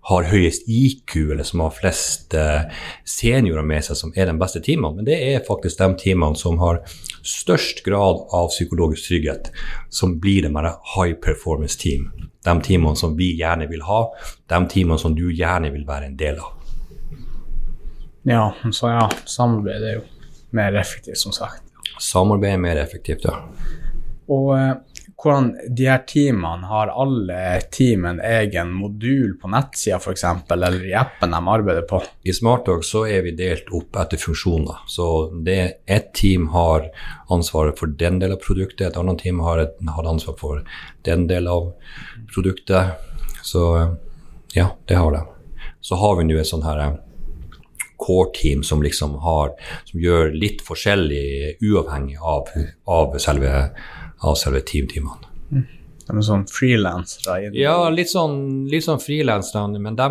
har 0.08 0.28
høyest 0.30 0.64
IQ, 0.64 1.16
eller 1.34 1.44
som 1.44 1.60
har 1.60 1.74
flest 1.76 2.32
eh, 2.38 2.70
seniorer 3.04 3.66
med 3.68 3.84
seg, 3.84 3.98
som 4.00 4.14
er 4.16 4.30
de 4.30 4.36
beste 4.40 4.62
teamene. 4.64 4.96
Men 4.96 5.08
det 5.08 5.18
er 5.20 5.44
faktisk 5.46 5.82
de 5.82 5.90
teamene 6.00 6.38
som 6.38 6.56
har 6.62 6.80
størst 7.20 7.84
grad 7.84 8.24
av 8.32 8.48
psykologisk 8.54 9.10
trygghet, 9.10 9.52
som 9.92 10.16
blir 10.22 10.48
de 10.48 10.72
high 10.94 11.18
performance 11.20 11.76
team. 11.78 12.08
De 12.42 12.56
teamene 12.64 12.96
som 12.98 13.12
vi 13.18 13.34
gjerne 13.38 13.68
vil 13.70 13.84
ha, 13.86 14.06
de 14.48 14.62
teamene 14.72 14.98
som 14.98 15.14
du 15.14 15.28
gjerne 15.28 15.70
vil 15.74 15.84
være 15.86 16.08
en 16.08 16.16
del 16.16 16.40
av. 16.40 16.56
Ja, 18.24 18.54
så 18.70 18.88
ja, 18.88 19.04
samarbeid 19.26 19.84
er 19.84 19.94
jo 19.98 20.02
mer 20.54 20.74
effektivt, 20.78 21.18
som 21.18 21.34
sagt. 21.34 21.60
Samarbeid 22.00 22.56
er 22.56 22.62
mer 22.62 22.80
effektivt, 22.80 23.26
ja. 23.26 23.36
Og 24.32 24.52
eh, 24.56 24.74
hvordan 25.22 25.52
de 25.76 25.86
her 25.86 26.02
teamene 26.08 26.66
har 26.66 26.90
alle 26.90 27.60
team 27.70 28.04
en 28.08 28.20
egen 28.26 28.72
modul 28.74 29.36
på 29.38 29.50
nettsida 29.52 30.00
f.eks., 30.00 30.24
eller 30.50 30.78
i 30.88 30.94
appen 30.98 31.30
de 31.34 31.40
arbeider 31.54 31.86
på? 31.88 32.00
I 32.26 32.34
SmartDog 32.34 32.82
så 32.84 33.04
er 33.06 33.22
vi 33.26 33.34
delt 33.38 33.70
opp 33.74 33.98
etter 34.02 34.18
funksjoner. 34.18 34.82
Så 34.90 35.06
det 35.46 35.84
ett 35.86 36.10
team 36.18 36.48
har 36.56 36.88
ansvaret 37.30 37.78
for 37.78 37.94
den 38.02 38.18
delen 38.18 38.34
av 38.36 38.42
produktet, 38.42 38.88
et 38.88 38.98
annet 38.98 39.22
team 39.22 39.40
har, 39.46 39.62
et, 39.62 39.78
har 39.94 40.10
ansvar 40.10 40.38
for 40.40 40.64
den 41.06 41.28
delen 41.30 41.52
av 41.52 41.70
produktet. 42.34 42.98
Så 43.46 43.62
ja, 44.54 44.72
det 44.86 44.98
har 44.98 45.14
de. 45.14 45.24
Så 45.80 45.98
har 46.02 46.18
vi 46.18 46.26
nå 46.26 46.38
et 46.38 46.50
sånn 46.50 46.66
her 46.66 46.98
core-team 48.02 48.62
som 48.66 48.82
liksom 48.82 49.14
har 49.22 49.52
Som 49.84 50.00
gjør 50.02 50.32
litt 50.34 50.62
forskjellig 50.66 51.62
uavhengig 51.62 52.18
av, 52.18 52.48
av 52.90 53.18
selve 53.22 53.52
av 54.22 54.36
selve 54.40 54.62
teamtimene. 54.66 55.30
Mm. 55.52 55.66
De 56.06 56.16
er 56.16 56.26
sånn 56.26 56.46
frilansere? 56.50 57.52
Ja, 57.56 57.76
litt 57.94 58.10
sånn, 58.10 58.66
litt 58.70 58.86
sånn 58.86 59.00
frilansere, 59.02 59.78
men 59.78 59.96
de, 59.98 60.08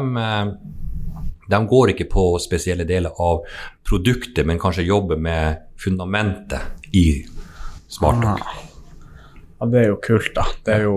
De 1.52 1.60
går 1.68 1.92
ikke 1.92 2.08
på 2.12 2.26
spesielle 2.40 2.86
deler 2.88 3.12
av 3.20 3.44
produktet, 3.88 4.46
men 4.48 4.60
kanskje 4.60 4.88
jobber 4.88 5.20
med 5.20 5.68
fundamentet 5.80 6.96
i 6.96 7.26
SmartDock. 7.92 8.40
Ah. 8.40 8.68
Ja, 9.60 9.68
det 9.68 9.82
er 9.82 9.92
jo 9.92 10.00
kult, 10.02 10.32
da. 10.34 10.46
Det 10.66 10.74
er 10.74 10.88
jo 10.88 10.96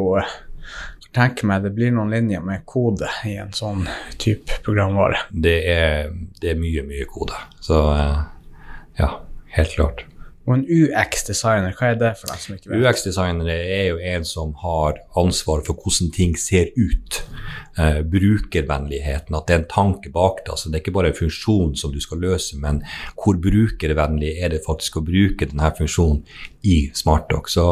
tenk 1.14 1.37
tenker 1.37 1.47
meg 1.47 1.66
det 1.66 1.75
blir 1.75 1.92
noen 1.94 2.11
linjer 2.11 2.42
med 2.42 2.64
kode 2.66 3.11
i 3.28 3.37
en 3.38 3.52
sånn 3.54 3.85
type 4.18 4.56
programvare. 4.66 5.26
Det 5.30 5.59
er, 5.71 6.09
det 6.40 6.54
er 6.54 6.59
mye, 6.59 6.83
mye 6.87 7.06
kode. 7.11 7.37
Så 7.62 7.78
eh, 7.92 8.23
ja, 8.99 9.11
helt 9.59 9.76
klart. 9.76 10.04
Og 10.44 10.58
en 10.58 10.64
UX-designer, 10.68 11.72
hva 11.78 11.94
er 11.94 12.00
det 12.00 12.10
for 12.20 12.28
deg 12.28 12.40
som 12.42 12.56
ikke 12.56 12.68
vet? 12.68 12.82
UX-designere 12.82 13.54
er 13.54 13.86
jo 13.88 14.00
en 14.12 14.26
som 14.28 14.50
har 14.60 14.98
ansvar 15.16 15.62
for 15.64 15.80
hvordan 15.80 16.10
ting 16.12 16.34
ser 16.36 16.68
ut. 16.76 17.22
Eh, 17.80 18.02
brukervennligheten, 18.06 19.34
at 19.34 19.48
det 19.48 19.54
er 19.54 19.62
en 19.62 19.70
tanke 19.72 20.12
bak 20.12 20.44
det. 20.44 20.52
Altså, 20.52 20.68
det 20.68 20.78
er 20.78 20.82
ikke 20.84 20.94
bare 20.94 21.10
en 21.10 21.16
funksjon 21.16 21.72
som 21.80 21.90
du 21.90 21.98
skal 22.04 22.20
løse, 22.22 22.58
men 22.60 22.82
hvor 23.16 23.40
brukervennlig 23.40 24.34
er 24.36 24.52
det 24.52 24.60
faktisk 24.66 25.00
å 25.00 25.04
bruke 25.06 25.48
denne 25.48 25.72
funksjonen 25.74 26.20
i 26.62 26.76
SmartDoc. 26.94 27.48
Så 27.50 27.66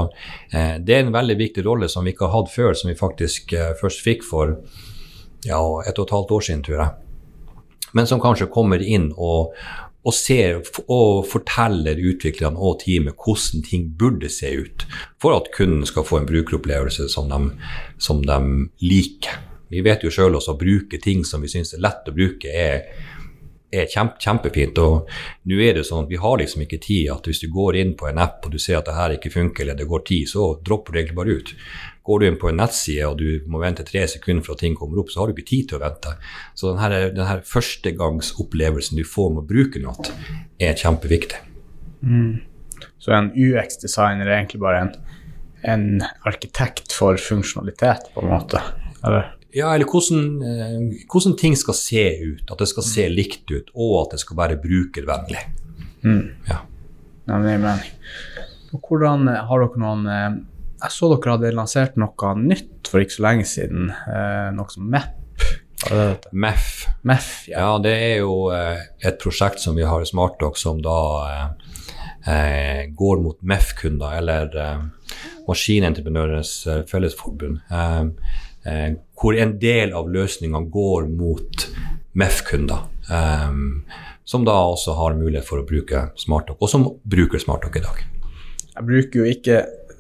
eh, 0.51 0.81
det 0.81 0.97
er 0.97 1.05
en 1.05 1.15
veldig 1.15 1.37
viktig 1.39 1.67
rolle 1.69 1.93
som 1.93 2.09
vi 2.09 2.17
ikke 2.17 2.27
har 2.27 2.41
hatt 2.41 2.51
før, 2.51 2.73
som 2.75 2.91
vi 2.91 2.99
faktisk 2.99 3.53
eh, 3.53 3.77
først 3.79 4.03
fikk 4.03 4.27
for 4.27 4.57
ja, 5.45 5.61
et 5.61 5.99
og 5.99 6.09
et 6.09 6.17
halvt 6.17 6.37
år 6.39 6.49
siden, 6.49 6.67
tror 6.67 6.81
jeg. 6.81 6.91
Men 7.93 8.09
som 8.09 8.21
kanskje 8.25 8.51
kommer 8.51 8.81
inn 8.83 9.11
og, 9.15 9.53
og 10.03 10.15
ser 10.17 10.59
og 10.91 11.23
forteller 11.31 12.01
utviklerne 12.11 12.59
og 12.59 12.81
teamet 12.83 13.15
hvordan 13.15 13.63
ting 13.67 13.87
burde 13.99 14.31
se 14.33 14.51
ut 14.59 14.87
for 15.23 15.37
at 15.37 15.53
kunden 15.55 15.87
skal 15.87 16.07
få 16.07 16.21
en 16.21 16.29
brukeropplevelse 16.29 17.09
som 17.13 17.31
de, 17.31 17.41
som 18.03 18.23
de 18.27 18.39
liker. 18.83 19.39
Vi 19.73 19.81
vet 19.81 20.03
jo 20.05 20.13
sjøl 20.13 20.35
også 20.37 20.57
å 20.57 20.61
bruke 20.61 20.99
ting 21.01 21.23
som 21.25 21.45
vi 21.45 21.49
syns 21.49 21.73
er 21.73 21.85
lett 21.85 22.09
å 22.11 22.13
bruke, 22.13 22.51
er, 22.51 22.83
er 23.73 23.87
kjempe, 23.89 24.19
kjempefint. 24.21 24.81
Og 24.83 25.09
nå 25.49 25.61
er 25.65 25.79
det 25.79 25.87
sånn 25.89 26.05
at 26.05 26.13
vi 26.13 26.21
har 26.21 26.37
liksom 26.43 26.67
ikke 26.67 26.83
tid 26.83 27.09
at 27.15 27.31
hvis 27.31 27.41
du 27.41 27.49
går 27.55 27.79
inn 27.81 27.95
på 27.97 28.11
en 28.11 28.21
app 28.21 28.45
og 28.45 28.53
du 28.53 28.61
ser 28.61 28.83
at 28.83 28.91
det 28.91 28.99
her 28.99 29.17
ikke 29.17 29.33
funker, 29.33 29.65
eller 29.65 29.79
det 29.79 29.89
går 29.89 30.05
tid, 30.11 30.29
så 30.35 30.51
dropper 30.61 30.93
du 30.93 31.01
egentlig 31.01 31.21
bare 31.23 31.39
ut. 31.39 31.55
Går 32.03 32.19
du 32.19 32.27
inn 32.27 32.39
på 32.41 32.51
en 32.51 32.59
nettside 32.59 33.07
og 33.07 33.21
du 33.21 33.45
må 33.51 33.61
vente 33.63 33.85
tre 33.87 34.03
sekunder 34.11 34.43
for 34.43 34.57
at 34.57 34.63
ting 34.65 34.75
kommer 34.79 35.03
opp, 35.03 35.13
så 35.13 35.23
har 35.23 35.31
du 35.31 35.37
ikke 35.37 35.51
tid 35.53 35.69
til 35.71 35.79
å 35.79 35.85
vente. 35.85 36.17
Så 36.59 36.73
denne, 36.73 37.03
denne 37.15 37.37
førstegangsopplevelsen 37.47 38.99
du 38.99 39.05
får 39.07 39.31
med 39.35 39.45
å 39.45 39.51
bruke 39.53 39.83
noe, 39.83 40.15
er 40.59 40.75
kjempeviktig. 40.79 41.39
Mm. 42.03 42.41
Så 43.03 43.15
en 43.15 43.31
UX-designer 43.39 44.27
er 44.27 44.41
egentlig 44.41 44.63
bare 44.63 44.83
en, 44.87 44.93
en, 45.63 45.87
arkitekt 46.27 46.95
for 46.95 47.19
funksjonalitet, 47.21 48.11
på 48.15 48.25
en 48.25 48.33
måte? 48.35 48.63
Eller? 49.03 49.31
Ja, 49.55 49.71
eller 49.75 49.87
hvordan, 49.87 50.29
eh, 50.43 51.07
hvordan, 51.13 51.37
ting 51.39 51.55
skal 51.59 51.77
se 51.77 52.05
ut. 52.23 52.47
At 52.51 52.63
det 52.63 52.71
skal 52.71 52.87
se 52.89 53.09
likt 53.13 53.51
ut, 53.53 53.71
og 53.75 53.99
at 54.05 54.17
det 54.17 54.23
skal 54.23 54.39
være 54.39 54.61
brukervennlig. 54.63 55.43
Mm. 56.03 56.25
Ja. 56.49 56.63
Nei, 57.31 57.43
men, 57.45 57.67
men. 57.67 57.83
Hvordan 58.73 59.29
har 59.29 59.63
dere 59.63 59.83
noen 59.83 60.09
eh, 60.09 60.31
jeg 60.83 60.95
så 60.95 61.11
dere 61.13 61.37
hadde 61.37 61.57
lansert 61.57 61.99
noe 62.01 62.37
nytt 62.39 62.91
for 62.91 63.03
ikke 63.03 63.17
så 63.17 63.27
lenge 63.27 63.49
siden. 63.49 63.91
Eh, 63.91 64.49
noe 64.57 64.73
som 64.73 64.89
MEP. 64.91 65.19
MEF. 66.31 66.67
MEF 67.03 67.49
ja. 67.49 67.59
ja. 67.59 67.71
det 67.83 67.93
er 67.93 68.17
jo 68.23 68.51
eh, 68.55 68.83
et 69.03 69.19
prosjekt 69.23 69.63
som 69.63 69.79
vi 69.79 69.87
har 69.87 70.03
i 70.03 70.09
SmartDoc 70.09 70.59
som 70.61 70.83
da 70.83 70.99
eh, 71.27 71.49
eh 72.33 72.83
går 72.95 73.23
mot 73.23 73.39
MEF-kunder, 73.43 74.19
eller 74.21 74.57
eh, 74.59 74.85
Maskinentreprenørenes 75.49 76.53
eh, 76.67 76.85
Fellesforbund. 76.87 77.61
hvor 79.19 79.35
en 79.35 79.59
del 79.59 79.93
av 79.93 80.11
løsninga 80.11 80.61
går 80.71 81.09
mot 81.11 81.67
MEF-kunder. 82.15 82.89
som 84.25 84.45
da 84.45 84.55
også 84.55 84.95
har 84.95 85.19
mulighet 85.19 85.45
for 85.45 85.59
å 85.59 85.67
bruke 85.67 86.11
SmartDoc, 86.17 86.57
og 86.61 86.71
som 86.71 86.87
bruker 87.03 87.43
SmartDoc 87.43 87.77
i 87.77 87.83
dag. 87.83 88.05
Jeg 88.73 88.87
bruker 88.87 89.19
jo 89.19 89.25
ikke 89.29 89.57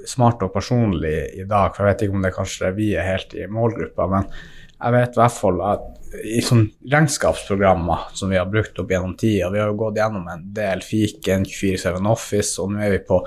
smart 0.08 0.42
og 0.44 0.52
personlig 0.54 1.16
i 1.38 1.46
dag, 1.48 1.72
for 1.74 1.84
jeg 1.84 1.92
vet 1.92 2.04
ikke 2.06 2.18
om 2.18 2.26
det 2.26 2.34
kanskje 2.36 2.72
vi 2.76 2.92
er 2.98 3.06
helt 3.06 3.34
i 3.38 3.48
målgruppa, 3.50 4.08
men 4.10 4.28
jeg 4.82 4.94
vet 4.96 5.16
i 5.16 5.20
hvert 5.22 5.36
fall 5.36 5.60
at 5.66 5.88
i 6.28 6.42
sånn 6.44 6.66
regnskapsprogrammer 6.92 8.10
som 8.18 8.32
vi 8.32 8.36
har 8.36 8.50
brukt 8.50 8.76
opp 8.82 8.90
gjennom 8.92 9.14
tida 9.16 9.48
Vi 9.52 9.60
har 9.62 9.70
jo 9.70 9.78
gått 9.80 9.96
gjennom 9.96 10.26
en 10.28 10.42
del 10.54 10.82
fiken, 10.84 11.46
247 11.48 12.10
Office, 12.12 12.58
og 12.60 12.74
nå 12.74 12.82
er 12.84 12.96
vi 12.96 13.00
på 13.06 13.22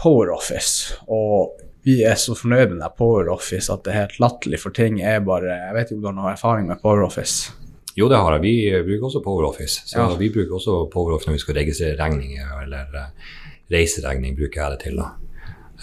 Power 0.00 0.32
Office. 0.34 0.98
Og 1.08 1.56
vi 1.86 2.00
er 2.04 2.18
så 2.20 2.34
fornøyd 2.36 2.74
med 2.76 2.96
Power 2.98 3.30
Office 3.32 3.72
at 3.72 3.84
det 3.86 3.94
er 3.94 4.02
helt 4.02 4.20
latterlig, 4.20 4.60
for 4.60 4.76
ting 4.76 5.00
er 5.00 5.22
bare 5.24 5.48
Jeg 5.54 5.76
vet 5.76 5.88
ikke 5.88 5.98
om 5.98 6.02
du 6.02 6.10
har 6.10 6.18
noe 6.18 6.34
erfaring 6.34 6.68
med 6.68 6.82
Power 6.82 7.06
Office? 7.06 7.54
Jo, 7.96 8.08
det 8.08 8.20
har 8.20 8.36
jeg. 8.36 8.42
Vi 8.44 8.82
bruker 8.86 9.08
også 9.08 9.22
Power 9.24 9.48
Office. 9.48 9.82
Så 9.88 9.98
ja. 9.98 10.10
vi 10.18 10.30
bruker 10.32 10.56
også 10.56 10.84
Power 10.92 11.16
Office 11.16 11.30
når 11.30 11.38
vi 11.38 11.44
skal 11.44 11.58
registrere 11.58 11.98
regninger, 11.98 12.52
eller 12.62 12.94
uh, 12.94 13.32
reiseregning 13.72 14.36
bruker 14.38 14.62
jeg 14.62 14.76
det 14.76 14.80
til. 14.84 15.00
da. 15.00 15.10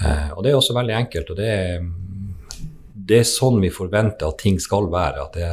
Eh, 0.02 0.30
og 0.36 0.44
det 0.44 0.52
er 0.52 0.60
også 0.60 0.76
veldig 0.78 0.96
enkelt. 0.98 1.32
og 1.32 1.40
det 1.40 1.48
er, 1.54 1.88
det 3.08 3.22
er 3.22 3.30
sånn 3.30 3.62
vi 3.64 3.72
forventer 3.74 4.28
at 4.28 4.40
ting 4.42 4.60
skal 4.62 4.92
være. 4.92 5.26
at 5.26 5.38
det, 5.38 5.50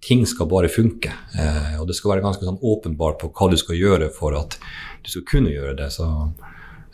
ting 0.00 0.26
skal 0.26 0.48
bare 0.48 0.68
funke. 0.68 1.12
Eh, 1.38 1.80
og 1.80 1.86
det 1.88 1.96
skal 1.98 2.14
være 2.14 2.24
ganske 2.24 2.46
sånn 2.46 2.60
åpenbart 2.60 3.20
på 3.20 3.32
hva 3.34 3.50
du 3.52 3.58
skal 3.60 3.78
gjøre 3.78 4.10
for 4.14 4.36
at 4.38 4.56
du 5.04 5.12
skal 5.12 5.26
kunne 5.28 5.52
gjøre 5.52 5.76
det. 5.82 5.90
Så 5.94 6.08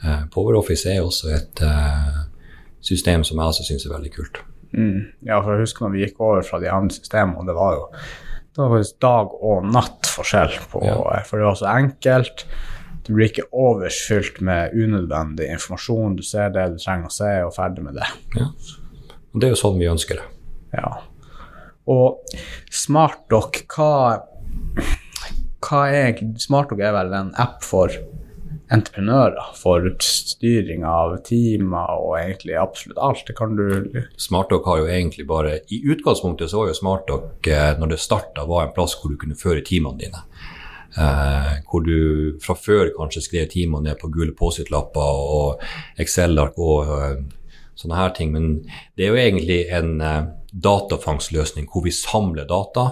eh, 0.03 0.27
PowerOffice 0.33 0.91
er 0.93 1.05
også 1.05 1.33
et 1.37 1.65
eh, 1.65 2.23
system 2.85 3.25
som 3.27 3.39
jeg 3.39 3.55
også 3.55 3.67
syns 3.69 3.87
er 3.87 3.95
veldig 3.95 4.15
kult. 4.15 4.43
Mm. 4.77 5.13
Ja, 5.25 5.39
for 5.41 5.55
jeg 5.55 5.67
husker 5.67 5.87
når 5.87 5.95
vi 5.95 6.05
gikk 6.05 6.19
over 6.21 6.47
fra 6.47 6.61
de 6.63 6.71
andre 6.73 6.97
systemene, 6.97 7.47
det 7.47 7.55
var 7.57 7.77
jo 7.79 7.85
det 8.57 8.63
var 8.63 8.73
faktisk 8.73 9.01
dag 9.05 9.33
og 9.45 9.67
natt 9.69 10.09
forskjell 10.09 10.55
på 10.73 10.81
ja. 10.87 10.97
For 11.29 11.37
det 11.37 11.45
var 11.45 11.59
så 11.61 11.67
enkelt. 11.75 12.47
Du 13.07 13.15
blir 13.15 13.31
ikke 13.31 13.47
overfylt 13.55 14.41
med 14.45 14.75
unødvendig 14.75 15.47
informasjon. 15.55 16.17
Du 16.19 16.25
ser 16.27 16.51
det 16.55 16.65
du 16.75 16.81
trenger 16.83 17.11
å 17.11 17.15
se, 17.15 17.31
og 17.47 17.55
ferdig 17.55 17.85
med 17.87 18.01
det. 18.01 18.09
Ja. 18.35 18.49
Og 19.33 19.41
det 19.41 19.49
er 19.49 19.55
jo 19.55 19.61
sånn 19.63 19.79
vi 19.79 19.91
ønsker 19.91 20.19
det. 20.19 20.27
Ja. 20.75 20.91
Og 21.87 22.37
SmartDoc, 22.75 23.63
hva, 23.71 23.91
hva 25.63 25.83
er 25.95 26.19
SmartDoc 26.43 26.83
er 26.83 26.97
vel 26.97 27.15
en 27.15 27.35
app 27.39 27.63
for 27.65 27.95
entreprenører, 28.73 29.53
for 29.55 29.85
styring 30.03 30.83
av 30.89 31.15
teamer 31.27 32.01
og 32.03 32.17
egentlig 32.19 32.57
absolutt 32.59 32.99
alt. 32.99 33.23
Det 33.29 33.37
kan 33.39 33.55
du 33.59 34.03
SmartDoc 34.19 34.67
har 34.67 34.83
jo 34.83 34.89
egentlig 34.91 35.27
bare 35.29 35.61
I 35.71 35.83
utgangspunktet 35.93 36.51
så 36.51 36.63
var 36.65 36.73
jo 36.73 36.79
SmartDoc, 36.81 37.47
eh, 37.47 37.77
når 37.79 37.95
det 37.95 38.03
starta, 38.03 38.47
var 38.49 38.67
en 38.67 38.75
plass 38.75 38.97
hvor 38.99 39.15
du 39.15 39.21
kunne 39.21 39.39
føre 39.39 39.63
teamene 39.67 40.03
dine. 40.03 40.25
Eh, 40.97 41.57
hvor 41.69 41.83
du 41.85 42.38
fra 42.41 42.55
før 42.57 42.88
kanskje 42.97 43.26
skrev 43.26 43.50
timene 43.53 43.91
ned 43.91 43.99
på 44.00 44.09
gule 44.15 44.33
Post-It-lapper 44.37 45.19
og 45.37 45.65
Excel-ark 46.00 46.57
og 46.57 46.88
uh, 46.88 47.19
sånne 47.76 47.99
her 47.99 48.15
ting. 48.17 48.33
Men 48.33 48.62
det 48.97 49.05
er 49.05 49.12
jo 49.12 49.21
egentlig 49.21 49.59
en 49.76 50.00
uh, 50.00 50.31
datafangsløsning 50.53 51.69
hvor 51.69 51.85
vi 51.85 51.93
samler 51.93 52.49
data, 52.49 52.87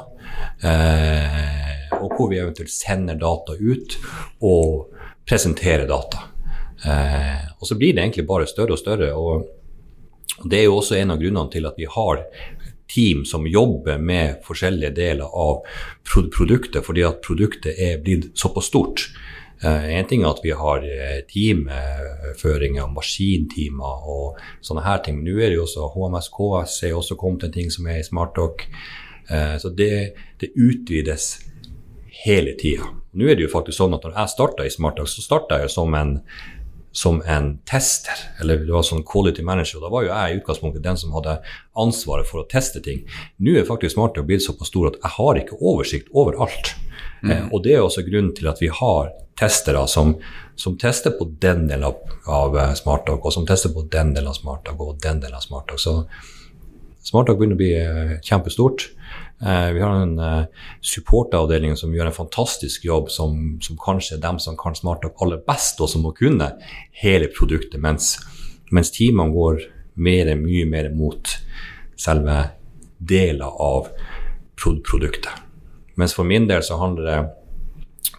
uh, 0.67 1.97
og 2.03 2.13
hvor 2.13 2.29
vi 2.29 2.43
eventuelt 2.43 2.75
sender 2.75 3.17
data 3.17 3.57
ut 3.57 3.97
og 4.45 5.01
presenterer 5.25 5.89
data. 5.89 6.29
og 6.85 7.65
så 7.65 7.79
blir 7.81 7.95
det 7.95 8.03
egentlig 8.03 8.27
bare 8.29 8.47
større 8.47 8.77
og 8.77 8.79
større. 8.79 9.15
og 9.15 9.47
det 10.45 10.59
er 10.59 10.65
jo 10.67 10.77
også 10.77 10.99
en 10.99 11.15
av 11.15 11.21
grunnene 11.23 11.51
til 11.51 11.65
at 11.65 11.79
vi 11.79 11.87
har 11.89 12.21
team 12.91 13.25
som 13.25 13.47
jobber 13.47 13.99
med 13.99 14.43
forskjellige 14.45 14.95
deler 14.97 15.31
av 15.31 15.63
produktet, 16.05 16.83
fordi 16.85 17.05
at 17.07 17.23
produktet 17.25 17.79
er 17.81 18.03
blitt 18.05 18.33
såpass 18.39 18.69
stort. 18.73 19.09
Én 19.65 19.99
en 19.99 20.09
ting 20.09 20.23
er 20.25 20.35
at 20.35 20.43
vi 20.45 20.53
har 20.53 20.83
uh, 20.85 21.21
teamføringer, 21.31 22.91
maskintimer 22.93 24.09
og 24.11 24.41
sånne 24.65 24.85
her 24.85 25.01
ting. 25.05 25.21
Men 25.21 25.31
nå 25.31 25.39
er 25.39 25.53
det 25.53 25.59
jo 25.59 25.65
også 25.65 25.89
HMS 25.95 26.29
KS 26.35 26.75
er 26.85 26.99
også 26.99 27.17
kommet 27.21 27.47
en 27.47 27.55
ting 27.55 27.71
som 27.73 27.89
er 27.89 28.03
i 28.03 28.05
SmartDoc. 28.05 28.67
Uh, 29.31 29.57
så 29.63 29.71
det, 29.73 30.19
det, 30.43 30.53
utvides 30.53 31.31
hele 32.25 32.53
tida. 32.61 32.91
Nå 33.15 33.31
er 33.31 33.39
det 33.39 33.47
jo 33.47 33.55
faktisk 33.55 33.79
sånn 33.79 33.97
at 33.97 34.05
når 34.05 34.19
jeg 34.19 34.35
starta 34.35 34.67
i 34.67 34.75
SmartDoc, 34.75 35.09
så 35.09 35.25
starta 35.25 35.63
jeg 35.63 35.73
som 35.73 35.97
en 35.97 36.19
som 36.95 37.23
en 37.27 37.59
tester, 37.67 38.15
eller 38.41 38.61
det 38.63 38.71
var 38.71 38.85
sånn 38.87 39.03
quality 39.03 39.43
manager. 39.43 39.81
Da 39.83 39.91
var 39.91 40.05
jo 40.05 40.13
jeg 40.13 40.31
i 40.31 40.37
utgangspunktet 40.39 40.85
den 40.85 40.99
som 41.01 41.15
hadde 41.17 41.41
ansvaret 41.83 42.29
for 42.29 42.45
å 42.45 42.47
teste 42.47 42.79
ting. 42.85 43.01
Nå 43.43 43.57
er 43.59 43.67
faktisk 43.67 43.97
Smarter 43.97 44.23
blitt 44.27 44.45
såpass 44.45 44.71
stor 44.71 44.93
at 44.93 45.01
jeg 45.01 45.17
har 45.17 45.41
ikke 45.41 45.59
oversikt 45.59 46.13
over 46.15 46.39
alt. 46.47 46.71
Mm. 47.25 47.33
Eh, 47.33 47.45
og 47.51 47.65
det 47.67 47.75
er 47.75 47.83
også 47.83 48.07
grunnen 48.07 48.31
til 48.39 48.47
at 48.47 48.63
vi 48.63 48.71
har 48.71 49.11
testere 49.35 49.83
som, 49.91 50.15
som 50.55 50.79
tester 50.79 51.17
på 51.19 51.27
den 51.43 51.67
delen 51.67 51.89
av, 51.89 51.99
av 52.31 52.59
eh, 52.63 52.77
SmartDog, 52.79 53.27
og 53.27 53.35
som 53.35 53.49
tester 53.49 53.75
på 53.75 53.83
den 53.91 54.15
delen 54.15 54.31
av 54.31 54.39
SmartDog 54.39 54.87
og 54.87 55.03
den 55.03 55.25
delen 55.25 55.41
av 55.41 55.43
SmartDog. 55.43 55.83
Så 55.83 55.97
SmartDog 57.11 57.41
begynner 57.41 57.59
å 57.59 57.63
bli 57.65 57.73
eh, 57.81 58.15
kjempestort. 58.23 58.87
Eh, 59.45 59.73
vi 59.73 59.81
har 59.81 59.91
en 59.91 60.17
supporteravdeling 60.17 60.47
supportavdeling 60.81 61.77
som 61.77 61.93
gjør 61.93 62.09
en 62.09 62.17
fantastisk 62.17 62.85
jobb, 62.87 63.11
som, 63.13 63.59
som 63.61 63.77
kanskje 63.81 64.17
er 64.17 64.23
dem 64.23 64.39
som 64.41 64.57
kan 64.57 64.77
SmartTalk 64.77 65.21
aller 65.21 65.43
best, 65.45 65.81
og 65.85 65.91
som 65.93 66.07
må 66.07 66.15
kunne 66.17 66.55
hele 67.03 67.29
produktet, 67.29 67.77
mens, 67.81 68.15
mens 68.73 68.93
teamene 68.95 69.35
går 69.35 69.67
mer, 70.01 70.33
mye 70.41 70.65
mer 70.71 70.89
mot 70.97 71.37
selve 72.01 72.39
deler 72.99 73.61
av 73.61 73.91
produktet. 74.57 75.29
Mens 76.01 76.17
for 76.17 76.27
min 76.27 76.49
del 76.49 76.65
så 76.65 76.79
handler 76.81 77.11
det 77.11 77.19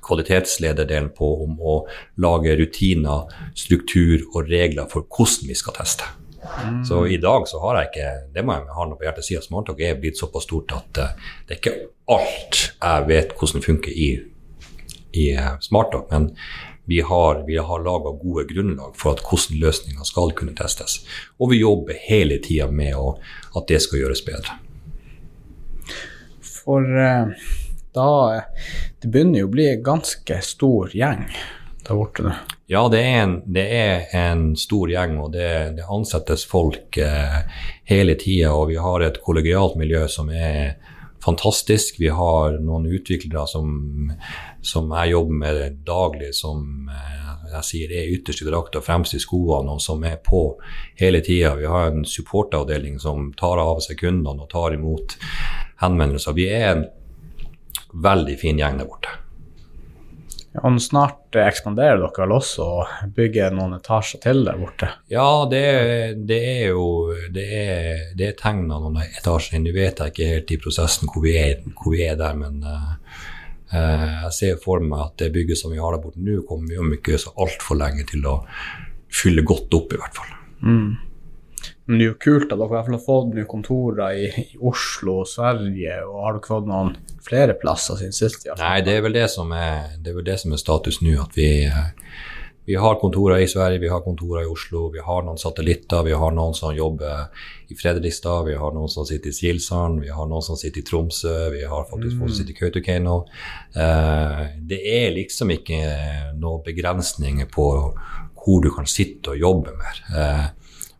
kvalitetslederdelen 0.05 1.09
på 1.17 1.31
om 1.43 1.57
å 1.57 1.79
lage 2.21 2.53
rutiner, 2.59 3.25
struktur 3.57 4.27
og 4.35 4.45
regler 4.51 4.85
for 4.91 5.09
hvordan 5.09 5.49
vi 5.49 5.57
skal 5.57 5.75
teste. 5.79 6.05
Mm. 6.45 6.83
Så 6.85 7.01
i 7.07 7.17
dag 7.21 7.47
så 7.49 7.59
har 7.63 7.79
jeg 7.79 7.89
ikke 7.89 8.11
Det 8.35 8.43
må 8.45 8.53
jeg 8.55 8.75
ha 8.77 8.85
noe 8.85 8.99
på 8.99 9.07
hjertet 9.07 9.27
si 9.27 9.37
at 9.37 9.47
Smarttalk 9.47 9.81
er 9.81 9.97
blitt 9.99 10.19
såpass 10.19 10.45
stort 10.47 10.75
at 10.75 11.01
uh, 11.01 11.33
det 11.47 11.55
er 11.55 11.61
ikke 11.61 11.75
alt 12.13 12.61
jeg 12.69 13.07
vet 13.09 13.33
hvordan 13.39 13.65
funker 13.65 13.91
i, 13.91 14.09
i 15.17 15.25
uh, 15.37 15.55
Smarttalk, 15.63 16.07
men 16.11 16.31
vi 16.85 16.99
har, 17.01 17.41
vi 17.47 17.57
har 17.57 17.81
laga 17.81 18.11
gode 18.13 18.45
grunnlag 18.51 18.93
for 18.99 19.17
at 19.17 19.23
hvordan 19.25 19.57
løsninger 19.63 20.05
skal 20.05 20.35
kunne 20.37 20.53
testes. 20.53 20.99
Og 21.41 21.49
vi 21.55 21.63
jobber 21.63 21.97
hele 21.97 22.37
tida 22.45 22.67
med 22.69 22.93
å, 22.93 23.15
at 23.57 23.65
det 23.71 23.79
skal 23.81 24.03
gjøres 24.03 24.21
bedre. 24.27 24.59
For 26.61 26.85
uh 26.85 27.61
da 27.95 28.41
Det 29.01 29.07
begynner 29.07 29.43
jo 29.43 29.49
å 29.49 29.53
bli 29.53 29.69
en 29.71 29.83
ganske 29.85 30.41
stor 30.43 30.91
gjeng 30.95 31.27
der 31.85 31.95
borte 31.95 32.25
nå. 32.25 32.33
Ja, 32.67 32.87
det 32.89 32.99
er, 32.99 33.19
en, 33.21 33.33
det 33.53 33.63
er 33.77 34.07
en, 34.17 34.55
stor 34.57 34.89
gjeng, 34.89 35.19
og 35.21 35.35
det, 35.35 35.49
det 35.77 35.85
ansettes 35.85 36.47
folk 36.49 36.97
eh, 36.97 37.43
hele 37.85 38.15
tida. 38.17 38.55
Og 38.57 38.71
vi 38.71 38.79
har 38.81 39.05
et 39.05 39.19
kollegialt 39.21 39.75
miljø 39.77 40.07
som 40.09 40.31
er 40.33 40.73
fantastisk. 41.21 41.99
Vi 42.01 42.09
har 42.09 42.57
noen 42.57 42.87
utviklere 42.89 43.45
som, 43.49 43.69
som 44.65 44.89
jeg 44.97 45.13
jobber 45.13 45.37
med 45.43 45.77
daglig, 45.85 46.31
som 46.33 46.89
eh, 46.89 47.27
jeg 47.51 47.67
sier 47.67 47.93
er 47.99 48.15
ytterst 48.15 48.41
i 48.41 48.47
drakt 48.49 48.79
og 48.79 48.85
fremst 48.87 49.13
i 49.13 49.21
skoene, 49.21 49.75
og 49.77 49.83
som 49.85 50.01
er 50.01 50.17
på 50.25 50.47
hele 50.97 51.21
tida. 51.21 51.53
Vi 51.59 51.69
har 51.69 51.91
en 51.91 52.01
supportavdeling 52.09 52.97
som 53.03 53.29
tar 53.37 53.61
av 53.61 53.83
seg 53.85 54.01
kundene 54.01 54.41
og 54.41 54.49
tar 54.49 54.73
imot 54.73 55.19
henvendelser. 55.83 56.33
Vi 56.33 56.49
er 56.49 56.65
en 56.71 56.83
veldig 57.93 58.39
fin 58.41 58.57
gjeng 58.57 58.81
der 58.81 58.89
borte. 58.89 59.13
Og 60.63 60.77
snart 60.79 61.35
ekspanderer 61.35 61.99
dere 61.99 62.23
vel 62.23 62.33
også 62.35 62.65
og 62.65 63.11
bygger 63.15 63.55
noen 63.55 63.75
etasjer 63.77 64.21
til 64.23 64.43
der 64.47 64.59
borte? 64.59 64.89
Ja, 65.11 65.27
det, 65.51 65.63
det 66.29 66.39
er 66.51 66.69
jo 66.71 66.85
det 67.33 67.45
er, 67.59 68.03
det 68.15 68.29
er 68.29 68.37
tegn 68.39 68.69
av 68.71 68.85
noen 68.85 69.01
etasjer. 69.03 69.59
Nå 69.59 69.73
vet 69.75 69.99
jeg 69.99 70.13
ikke 70.13 70.29
helt 70.31 70.53
i 70.55 70.59
prosessen 70.61 71.11
hvor 71.11 71.25
vi 71.25 71.35
er, 71.41 71.59
hvor 71.75 71.95
vi 71.95 72.05
er 72.07 72.19
der, 72.19 72.37
men 72.39 72.61
uh, 72.63 73.19
jeg 73.75 74.31
ser 74.37 74.61
for 74.63 74.83
meg 74.83 75.01
at 75.09 75.17
det 75.25 75.33
bygget 75.35 75.59
som 75.59 75.73
vi 75.73 75.81
har 75.81 75.97
der 75.97 76.03
borte 76.03 76.23
nå, 76.23 76.39
kommer 76.47 76.71
vi 76.71 76.79
om 76.79 76.93
ikke 76.95 77.19
så 77.19 77.35
altfor 77.43 77.81
lenge 77.81 78.07
til 78.07 78.23
å 78.29 78.37
fylle 79.15 79.43
godt 79.47 79.75
opp, 79.75 79.91
i 79.91 79.99
hvert 79.99 80.15
fall. 80.15 80.31
Mm. 80.63 80.95
Men 81.85 81.99
det 81.99 82.05
er 82.05 82.09
jo 82.09 82.21
kult 82.23 82.47
at 82.49 82.57
dere 82.57 82.65
i 82.65 82.73
hvert 82.73 82.87
fall 82.87 82.97
har 82.97 83.03
fått 83.05 83.35
kontorer 83.49 84.15
i, 84.17 84.29
i, 84.41 84.45
Oslo 84.57 85.19
og 85.21 85.27
Sverige. 85.29 85.99
og 86.07 86.23
Har 86.23 86.37
dere 86.37 86.49
fått 86.49 86.69
noen 86.69 86.95
flere 87.25 87.57
plasser 87.61 87.99
siden 87.99 88.15
sist? 88.15 88.47
Nei, 88.57 88.79
det 88.85 88.95
er 88.95 89.05
vel 89.05 89.13
det 89.13 89.27
som 89.33 89.53
er, 89.53 89.93
det 90.01 90.15
er, 90.15 90.25
det 90.25 90.39
som 90.41 90.55
er 90.55 90.61
status 90.61 91.03
nå. 91.05 91.13
at 91.21 91.37
vi, 91.37 91.51
vi 92.65 92.79
har 92.81 92.97
kontorer 92.97 93.43
i 93.43 93.51
Sverige, 93.51 93.83
vi 93.83 93.93
har 93.93 94.01
kontorer 94.01 94.47
i 94.47 94.49
Oslo, 94.49 94.87
vi 94.95 95.05
har 95.05 95.21
noen 95.27 95.37
satellitter. 95.37 96.01
Vi 96.09 96.17
har 96.17 96.33
noen 96.33 96.57
som 96.57 96.73
jobber 96.73 97.29
i 97.69 97.77
Fredrikstad, 97.77 98.49
vi 98.49 98.57
har 98.57 98.73
noen 98.73 98.89
som 98.89 99.05
sitter 99.05 99.29
i 99.29 99.37
Silsand, 99.37 100.01
vi 100.01 100.09
har 100.09 100.25
noen 100.25 100.45
som 100.45 100.57
sitter 100.57 100.81
i 100.81 100.89
Tromsø, 100.89 101.37
vi 101.53 101.63
har 101.69 101.85
faktisk 101.85 102.17
folk 102.17 102.33
som 102.33 102.41
sitter 102.41 102.57
i 102.57 102.59
Kautokeino. 102.63 103.21
Eh, 103.77 104.43
det 104.73 104.81
er 104.97 105.13
liksom 105.21 105.53
ikke 105.53 105.85
noen 106.41 106.65
begrensninger 106.65 107.45
på 107.53 107.71
hvor 108.45 108.61
du 108.61 108.73
kan 108.73 108.89
sitte 108.89 109.33
og 109.33 109.41
jobbe 109.41 109.77
mer. 109.77 110.05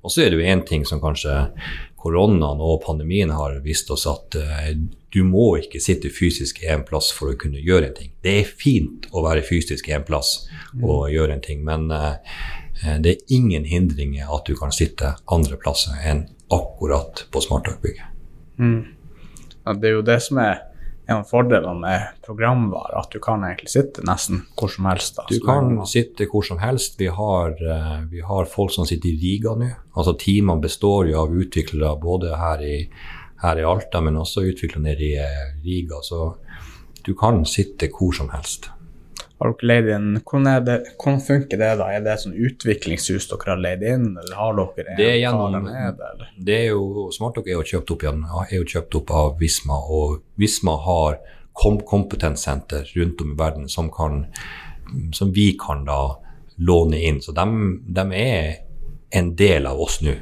Eh, 0.05 0.07
og 0.07 0.11
så 0.11 0.21
er 0.21 0.29
det 0.29 0.37
jo 0.39 0.45
én 0.45 0.65
ting 0.65 0.85
som 0.85 1.01
kanskje 1.01 1.49
koronaen 1.97 2.61
og 2.61 2.83
pandemien 2.85 3.31
har 3.31 3.61
vist 3.63 3.89
oss, 3.89 4.05
at 4.05 4.35
uh, 4.37 4.75
du 5.09 5.23
må 5.23 5.57
ikke 5.57 5.81
sitte 5.81 6.09
fysisk 6.09 6.61
i 6.61 6.69
én 6.69 6.85
plass 6.85 7.11
for 7.11 7.31
å 7.31 7.37
kunne 7.37 7.57
gjøre 7.57 7.87
en 7.87 7.95
ting. 7.95 8.11
Det 8.21 8.39
er 8.41 8.45
fint 8.45 9.07
å 9.11 9.23
være 9.25 9.41
fysisk 9.41 9.89
i 9.89 9.95
én 9.95 10.05
plass 10.05 10.47
og 10.81 11.07
mm. 11.07 11.13
gjøre 11.15 11.33
en 11.33 11.41
ting, 11.41 11.63
men 11.65 11.89
uh, 11.91 12.19
det 12.99 13.09
er 13.15 13.33
ingen 13.33 13.65
hindringer 13.65 14.29
at 14.29 14.45
du 14.45 14.55
kan 14.55 14.71
sitte 14.71 15.15
andre 15.31 15.57
plasser 15.57 15.97
enn 16.05 16.27
akkurat 16.53 17.25
på 17.31 17.41
Smarttalk-bygget. 17.41 18.11
Mm. 18.59 18.93
Ja, 19.65 19.73
det 19.73 19.89
er 19.89 19.95
jo 19.95 20.05
det 20.05 20.19
som 20.21 20.37
er 20.43 20.61
en 21.07 21.17
av 21.21 21.27
fordelene 21.29 21.79
med 21.79 22.21
programvare, 22.25 22.97
at 22.97 23.11
du 23.13 23.19
kan 23.21 23.43
egentlig 23.45 23.69
sitte 23.73 24.03
nesten 24.07 24.41
hvor 24.57 24.71
som 24.73 24.87
helst. 24.89 25.17
Da, 25.17 25.25
du 25.29 25.37
kan 25.45 25.77
sitte 25.89 26.27
hvor 26.31 26.45
som 26.45 26.61
helst. 26.61 26.97
Vi 26.99 27.09
har, 27.13 27.53
uh, 27.61 27.99
vi 28.09 28.23
har 28.25 28.49
folk 28.49 28.73
som 28.73 28.87
sitter 28.89 29.11
i 29.11 29.19
Riga 29.21 29.53
nå. 29.59 29.69
Altså 29.93 30.15
Teamene 30.19 30.63
består 30.63 31.11
jo 31.11 31.21
av 31.21 31.35
utviklere 31.35 31.93
både 32.01 32.33
her 32.39 32.63
i, 32.65 32.77
her 33.43 33.61
i 33.61 33.67
Alta, 33.69 34.01
men 34.01 34.17
også 34.21 34.47
utviklere 34.49 34.87
nede 34.87 35.05
i 35.05 35.13
uh, 35.21 35.61
Riga. 35.65 36.01
Så 36.01 36.31
du 37.05 37.13
kan 37.17 37.43
sitte 37.45 37.91
hvor 37.93 38.15
som 38.17 38.33
helst. 38.33 38.71
Har 39.35 39.51
dere 39.51 39.67
leid 39.67 39.89
inn, 39.91 40.11
hvordan, 40.23 40.63
det, 40.63 40.75
hvordan, 40.95 41.17
funker 41.19 41.59
det? 41.59 41.71
da? 41.81 41.89
Er 41.91 42.03
det 42.05 42.13
et 42.13 42.23
sånn 42.23 42.37
utviklingshus 42.47 43.27
dere 43.31 43.51
har 43.51 43.63
leid 43.65 43.83
inn, 43.83 44.05
eller 44.15 44.35
har 44.39 44.59
dere 44.59 44.93
en 44.93 44.99
det 44.99 45.07
er 45.09 45.17
gjennom, 45.19 45.57
nede? 45.67 46.29
Det 46.47 46.59
er 46.61 46.69
jo, 46.69 47.07
Smartdog 47.15 47.49
er 47.49 47.57
jo 47.57 47.65
kjøpt 47.73 47.95
opp 47.95 48.05
igjen, 48.05 48.21
er 48.45 48.53
jo 48.55 48.67
kjøpt 48.75 48.99
opp 49.01 49.15
av 49.23 49.33
Visma, 49.41 49.79
og 49.99 50.21
Visma 50.39 50.77
har 50.85 51.19
kom 51.55 51.79
kompetenssenter 51.87 52.91
rundt 52.95 53.21
om 53.23 53.31
i 53.31 53.37
verden 53.39 53.67
som, 53.71 53.91
kan, 53.91 54.25
som 55.15 55.31
vi 55.35 55.53
kan 55.59 55.85
da 55.87 55.99
låne 56.55 56.99
inn. 57.07 57.21
Så 57.23 57.31
de, 57.35 57.45
de 57.95 58.05
er 58.19 58.49
en 59.15 59.31
del 59.39 59.67
av 59.67 59.79
oss 59.79 60.01
nå. 60.03 60.15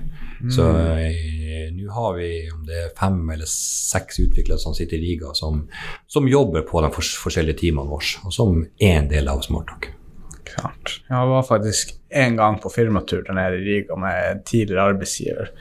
Så 0.52 0.66
uh, 0.68 1.72
nå 1.72 1.92
har 1.96 2.16
vi 2.18 2.30
om 2.52 2.64
det 2.68 2.80
er 2.82 2.96
fem 3.00 3.22
eller 3.36 3.50
seks 3.50 4.20
utviklere 4.20 4.60
som 4.60 4.76
sitter 4.76 4.98
i 4.98 5.06
Riga, 5.06 5.34
som, 5.38 5.66
som 6.08 6.28
jobber 6.28 6.66
på 6.68 6.82
de 6.84 6.90
forskjellige 6.96 7.62
teamene 7.62 7.92
våre, 7.92 8.24
og 8.26 8.34
som 8.36 8.58
er 8.80 8.98
en 8.98 9.12
del 9.12 9.30
av 9.32 9.44
Smarttalk. 9.46 9.92
Klart. 10.54 10.98
Jeg 11.10 11.30
var 11.30 11.46
faktisk 11.48 11.96
en 12.14 12.36
gang 12.38 12.60
på 12.62 12.70
firmatur 12.70 13.24
der 13.26 13.38
nede 13.38 13.62
i 13.62 13.64
Riga 13.70 13.96
med 13.98 14.44
tidligere 14.46 14.90
arbeidsgiver. 14.92 15.54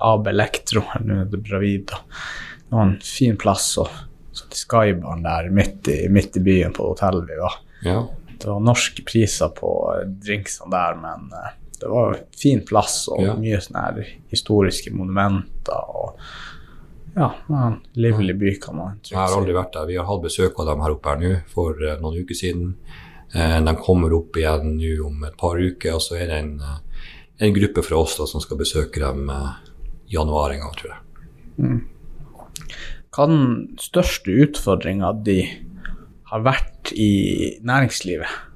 AB 0.00 0.30
Elektro, 0.30 0.84
nå 1.02 1.24
er 1.24 1.32
det 1.32 1.42
Bravida. 1.44 1.98
Det 2.62 2.76
var 2.76 2.86
en 2.86 2.96
fin 3.04 3.36
plass. 3.36 3.72
og 3.82 3.90
satt 4.32 4.54
i 4.54 4.60
Skybarn 4.62 5.24
der 5.26 5.50
midt 5.50 5.88
i, 5.88 6.08
midt 6.08 6.36
i, 6.36 6.40
byen 6.40 6.72
på 6.72 6.92
hotellet 6.92 7.28
vi 7.28 7.38
var. 7.40 7.58
Ja. 7.84 7.98
Det 8.30 8.48
var 8.48 8.62
norske 8.64 9.04
priser 9.04 9.50
på 9.52 9.72
drinksene 10.24 10.70
der, 10.72 10.96
men 11.00 11.28
uh, 11.34 11.50
det 11.80 11.90
var 11.90 12.14
en 12.14 12.24
fin 12.36 12.62
plass 12.66 13.02
og 13.10 13.22
ja. 13.24 13.34
mye 13.38 13.60
sånne 13.62 13.84
her 13.86 14.14
historiske 14.32 14.92
monumenter. 14.94 15.76
og 15.88 16.18
ja, 17.16 17.32
en 17.48 17.80
livlig 17.98 18.36
by, 18.38 18.54
kan 18.62 18.76
man 18.76 18.98
trygt 18.98 19.10
si. 19.10 19.14
Jeg 19.14 19.22
har 19.22 19.36
aldri 19.36 19.54
vært 19.56 19.72
der. 19.74 19.86
Vi 19.88 19.96
har 19.98 20.08
hatt 20.08 20.24
besøk 20.24 20.58
av 20.62 20.68
dem 20.70 20.82
her 20.84 20.94
oppe 20.94 21.12
her 21.12 21.22
nå 21.22 21.32
for 21.50 21.78
uh, 21.82 21.94
noen 22.02 22.20
uker 22.22 22.38
siden. 22.38 22.74
Uh, 23.34 23.58
de 23.66 23.74
kommer 23.82 24.14
opp 24.14 24.38
igjen 24.38 24.76
nå 24.78 24.92
om 25.08 25.24
et 25.26 25.38
par 25.40 25.58
uker, 25.58 25.96
og 25.96 26.04
så 26.04 26.20
er 26.20 26.30
det 26.30 26.38
en, 26.44 26.52
uh, 26.62 27.08
en 27.40 27.56
gruppe 27.56 27.84
fra 27.86 28.02
oss 28.04 28.18
da, 28.20 28.28
som 28.30 28.42
skal 28.44 28.60
besøke 28.60 29.02
dem 29.02 29.32
i 29.32 29.40
januar 30.14 30.54
en 30.54 30.62
gang, 30.64 30.76
tror 30.78 30.94
jeg. 30.94 31.26
Mm. 31.60 31.80
Hva 33.10 33.26
den 33.26 33.48
største 33.82 34.36
utfordringa 34.46 35.10
de 35.26 35.40
har 36.30 36.46
vært 36.46 36.92
i 36.94 37.10
næringslivet? 37.66 38.49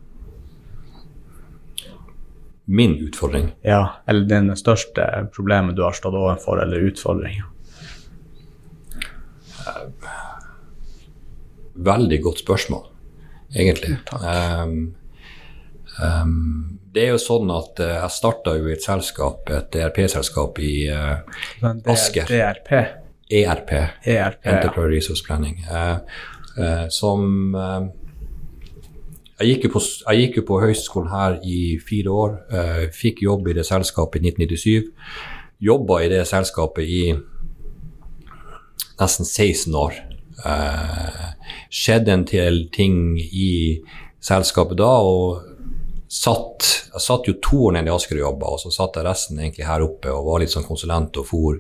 Min 2.64 2.96
utfordring? 2.98 3.53
Ja, 3.62 4.03
eller 4.07 4.29
den 4.29 4.57
største 4.57 5.29
problemet 5.35 5.77
du 5.77 5.83
har 5.85 5.96
stått 5.96 6.16
overfor, 6.16 6.62
eller 6.62 6.88
utfordringa? 6.88 7.50
Veldig 11.74 12.20
godt 12.22 12.38
spørsmål, 12.44 12.85
egentlig. 13.57 13.96
Um, 14.14 14.94
um, 15.98 16.79
det 16.94 17.09
er 17.09 17.14
jo 17.16 17.20
sånn 17.20 17.50
at 17.50 17.81
uh, 17.83 17.96
jeg 17.96 18.14
starta 18.14 18.55
jo 18.57 18.68
i 18.68 18.77
et 18.77 18.85
selskap, 18.85 19.50
et 19.50 19.72
DRP-selskap 19.74 20.61
i 20.62 20.74
uh, 20.94 21.18
Asker. 21.90 22.31
DRP? 22.31 22.70
ERP. 23.35 23.72
ERP 24.07 24.46
Enterprise 24.46 24.87
ja. 24.87 24.92
Resource 24.92 25.27
Planning. 25.27 25.61
Uh, 25.66 26.87
som 26.94 27.50
jeg 29.40 29.51
gikk, 29.51 29.73
på, 29.75 29.81
jeg 29.83 30.20
gikk, 30.20 30.37
jo 30.38 30.47
på, 30.47 30.61
høyskolen 30.62 31.11
her 31.11 31.38
i 31.42 31.77
fire 31.83 32.11
år. 32.14 32.35
Eh, 32.55 32.83
fikk 32.94 33.25
jobb 33.25 33.49
i 33.51 33.57
det 33.57 33.66
selskapet 33.66 34.23
i 34.23 34.31
1997. 34.31 34.90
Jobba 35.64 36.01
i 36.05 36.11
det 36.12 36.23
selskapet 36.31 36.87
i 36.87 37.01
nesten 39.01 39.27
16 39.27 39.75
år. 39.75 39.99
Eh, 40.44 41.27
skjedde 41.66 42.14
en 42.14 42.25
del 42.31 42.68
ting 42.75 43.18
i 43.18 43.81
selskapet 44.23 44.79
da, 44.79 44.92
og 45.03 45.42
satt, 46.14 46.70
jeg 46.92 47.03
satt 47.03 47.27
jo 47.27 47.35
to 47.42 47.64
år 47.68 47.77
nede 47.79 47.90
i 47.90 47.94
Asker 47.94 48.20
og 48.20 48.27
jobba, 48.29 48.55
og 48.55 48.62
så 48.62 48.70
satt 48.70 49.01
jeg 49.01 49.09
resten 49.09 49.42
egentlig 49.42 49.66
her 49.66 49.83
oppe 49.83 50.14
og 50.14 50.29
var 50.29 50.44
litt 50.44 50.55
sånn 50.55 50.66
konsulent 50.66 51.18
og 51.18 51.27
for 51.27 51.59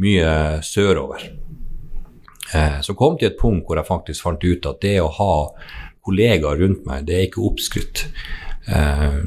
mye 0.00 0.32
sørover. 0.64 1.28
Eh, 2.56 2.80
så 2.82 2.96
kom 2.98 3.18
til 3.18 3.28
et 3.28 3.38
punkt 3.38 3.68
hvor 3.68 3.78
jeg 3.78 3.86
faktisk 3.86 4.24
fant 4.24 4.42
ut 4.42 4.72
at 4.72 4.80
det 4.82 4.96
å 5.04 5.12
ha 5.20 5.34
kollegaer 6.06 6.60
rundt 6.62 6.84
meg. 6.88 7.06
Det 7.08 7.16
er 7.16 7.26
ikke 7.28 7.44
oppskrytt. 7.48 8.04
Eh, 8.70 9.22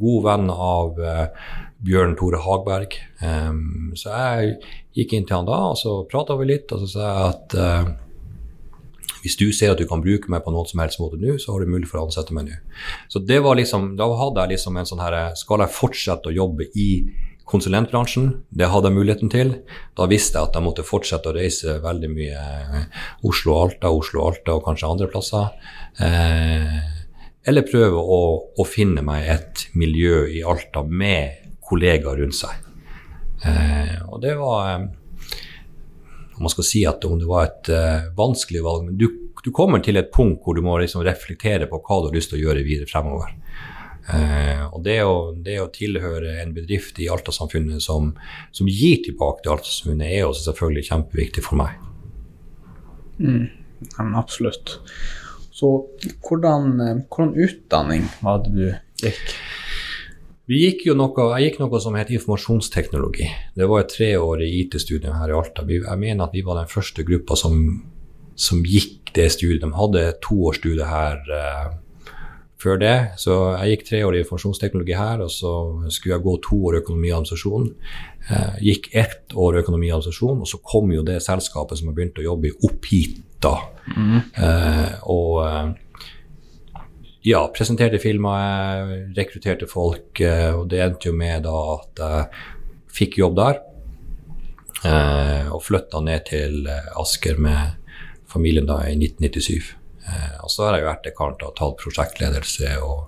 god 0.00 0.26
venn 0.26 0.52
av 0.52 1.00
eh, 1.00 1.48
Bjørn 1.86 2.14
Tore 2.18 2.42
Hagberg. 2.44 2.96
Eh, 3.24 3.50
så 3.98 4.14
jeg 4.14 4.54
gikk 4.98 5.16
inn 5.16 5.26
til 5.28 5.40
han 5.40 5.48
da, 5.48 5.64
og 5.72 5.80
så 5.80 6.00
prata 6.10 6.38
vi 6.40 6.52
litt, 6.52 6.72
og 6.74 6.84
så 6.84 6.92
sa 6.94 7.08
jeg 7.08 7.34
at 7.34 7.58
eh, 7.64 7.90
hvis 9.20 9.36
du 9.36 9.50
ser 9.52 9.74
at 9.74 9.80
du 9.80 9.86
kan 9.88 10.00
bruke 10.00 10.30
meg 10.32 10.44
på 10.44 10.52
noen 10.54 10.68
som 10.68 10.80
helst 10.80 11.00
måte 11.00 11.18
nå, 11.20 11.36
så 11.40 11.52
har 11.52 11.60
du 11.60 11.70
mulighet 11.72 11.90
for 11.90 12.00
å 12.00 12.06
ansette 12.08 12.32
meg 12.36 12.48
nå. 12.48 12.60
Så 13.12 13.20
det 13.20 13.42
var 13.44 13.58
liksom, 13.58 13.92
Da 14.00 14.06
hadde 14.16 14.46
jeg 14.46 14.56
liksom 14.56 14.78
en 14.80 14.88
sånn 14.88 15.02
her 15.02 15.34
Skal 15.36 15.60
jeg 15.60 15.74
fortsette 15.76 16.30
å 16.30 16.32
jobbe 16.32 16.70
i 16.72 16.88
konsulentbransjen? 17.50 18.30
Det 18.48 18.68
hadde 18.70 18.90
jeg 18.90 18.96
muligheten 18.96 19.32
til. 19.32 19.52
Da 19.98 20.06
visste 20.10 20.38
jeg 20.38 20.48
at 20.48 20.56
jeg 20.56 20.66
måtte 20.66 20.86
fortsette 20.86 21.30
å 21.30 21.36
reise 21.36 21.76
veldig 21.82 22.10
mye 22.12 22.44
Oslo-Alta, 23.26 23.90
Oslo-Alta 23.90 24.56
og 24.56 24.64
kanskje 24.68 24.90
andre 24.90 25.08
plasser. 25.10 25.50
Eh, 26.00 26.78
eller 27.50 27.66
prøve 27.66 28.00
å, 28.00 28.20
å, 28.56 28.66
finne 28.68 29.02
meg 29.04 29.28
et 29.32 29.66
miljø 29.78 30.26
i 30.30 30.42
Alta 30.46 30.84
med 30.86 31.56
kollegaer 31.66 32.22
rundt 32.22 32.38
seg. 32.38 32.62
Eh, 33.46 33.96
og 34.06 34.20
det 34.22 34.36
var 34.38 34.74
eh, 34.74 34.86
om 36.36 36.46
man 36.46 36.52
skal 36.52 36.68
si 36.68 36.84
at 36.88 37.04
om 37.08 37.18
det 37.20 37.28
var 37.28 37.50
et 37.50 37.68
vanskelig 38.16 38.62
valg, 38.64 38.86
men 38.86 38.96
du, 38.96 39.10
du, 39.44 39.50
kommer 39.52 39.82
til 39.84 40.00
et 40.00 40.08
punkt 40.14 40.40
hvor 40.44 40.56
du 40.56 40.62
må 40.64 40.78
liksom 40.80 41.04
reflektere 41.04 41.68
på 41.68 41.82
hva 41.82 41.98
du 42.00 42.08
har 42.08 42.16
lyst 42.16 42.32
til 42.32 42.40
å 42.40 42.46
gjøre 42.46 42.64
videre 42.64 42.88
fremover. 42.88 43.34
Uh, 44.08 44.64
og 44.74 44.82
det 44.86 44.96
å, 45.04 45.14
det 45.36 45.58
å, 45.60 45.68
tilhøre 45.70 46.38
en 46.40 46.54
bedrift 46.56 46.98
i 47.02 47.08
Alta-samfunnet 47.12 47.82
som, 47.84 48.14
som, 48.50 48.68
gir 48.70 49.02
tilbake 49.04 49.44
til 49.44 49.54
Alta-samfunnet, 49.54 50.08
er 50.08 50.26
også 50.26 50.50
selvfølgelig 50.50 50.86
kjempeviktig 50.88 51.44
for 51.46 51.60
meg. 51.60 51.76
Mm, 53.20 53.50
absolutt. 54.18 54.78
Så 55.60 55.68
hvordan, 56.24 56.72
eh, 56.80 57.02
hvordan 57.12 57.34
utdanning 57.36 58.06
var 58.24 58.40
det 58.44 58.52
du 58.56 59.04
gikk? 59.04 59.34
Gikk 60.50 60.86
noe, 60.98 61.26
jeg 61.36 61.50
gikk 61.50 61.60
noe 61.60 61.78
som 61.82 61.94
het 61.94 62.08
informasjonsteknologi. 62.10 63.28
Det 63.54 63.68
var 63.70 63.84
et 63.84 63.92
treårig 63.92 64.48
IT-studium 64.64 65.20
her 65.20 65.30
i 65.30 65.36
Alta. 65.36 65.62
Jeg 65.68 66.00
mener 66.00 66.24
at 66.24 66.34
vi 66.34 66.42
var 66.42 66.58
den 66.58 66.70
første 66.72 67.04
gruppa 67.06 67.36
som, 67.38 67.60
som 68.34 68.64
gikk 68.66 69.12
det 69.14 69.28
studiet. 69.36 69.62
De 69.62 69.70
hadde 69.76 70.02
et 70.08 70.18
toårsstudie 70.24 70.88
her 70.88 71.20
uh, 71.30 71.76
før 72.60 72.80
det. 72.80 72.94
Så 73.20 73.36
jeg 73.56 73.74
gikk 73.74 73.86
tre 73.88 74.02
år 74.06 74.16
i 74.16 74.22
informasjonsteknologi 74.24 74.96
her, 74.98 75.24
og 75.24 75.32
så 75.32 75.52
skulle 75.88 76.16
jeg 76.16 76.26
gå 76.26 76.36
to 76.46 76.60
år 76.70 76.80
økonomi 76.82 77.10
og 77.10 77.20
administrasjon. 77.20 77.68
Eh, 78.30 78.56
gikk 78.70 78.90
ett 79.02 79.34
år 79.34 79.60
økonomi 79.62 79.90
og 79.90 79.98
administrasjon, 79.98 80.42
og 80.44 80.50
så 80.50 80.60
kom 80.72 80.92
jo 80.94 81.04
det 81.06 81.20
selskapet 81.24 81.80
som 81.80 81.90
jeg 81.90 81.98
begynte 81.98 82.24
å 82.24 82.28
jobbe 82.30 82.50
i, 82.50 82.56
opp 82.68 82.90
hit 82.92 83.22
da. 83.40 83.54
Mm. 83.96 84.18
Eh, 84.20 84.98
og 85.08 85.78
ja, 87.26 87.40
presenterte 87.52 88.00
filmer, 88.00 89.10
rekrutterte 89.16 89.68
folk, 89.68 90.20
eh, 90.20 90.54
og 90.56 90.68
det 90.72 90.80
endte 90.84 91.10
jo 91.10 91.16
med 91.16 91.44
da 91.44 91.56
at 91.74 92.00
jeg 92.00 92.46
fikk 93.00 93.18
jobb 93.20 93.36
der. 93.36 93.60
Eh, 94.80 95.50
og 95.52 95.60
flytta 95.60 96.00
ned 96.00 96.24
til 96.30 96.64
eh, 96.64 96.88
Asker 96.96 97.36
med 97.36 97.76
familien 98.30 98.68
da 98.68 98.80
i 98.88 98.94
1997. 98.96 99.74
Og 100.44 100.50
så 100.52 100.66
har 100.66 100.78
jeg 100.78 100.88
vært 100.88 101.06
dekant 101.08 101.44
og 101.46 101.54
tatt 101.58 101.78
prosjektledelse 101.80 102.74
og 102.84 103.06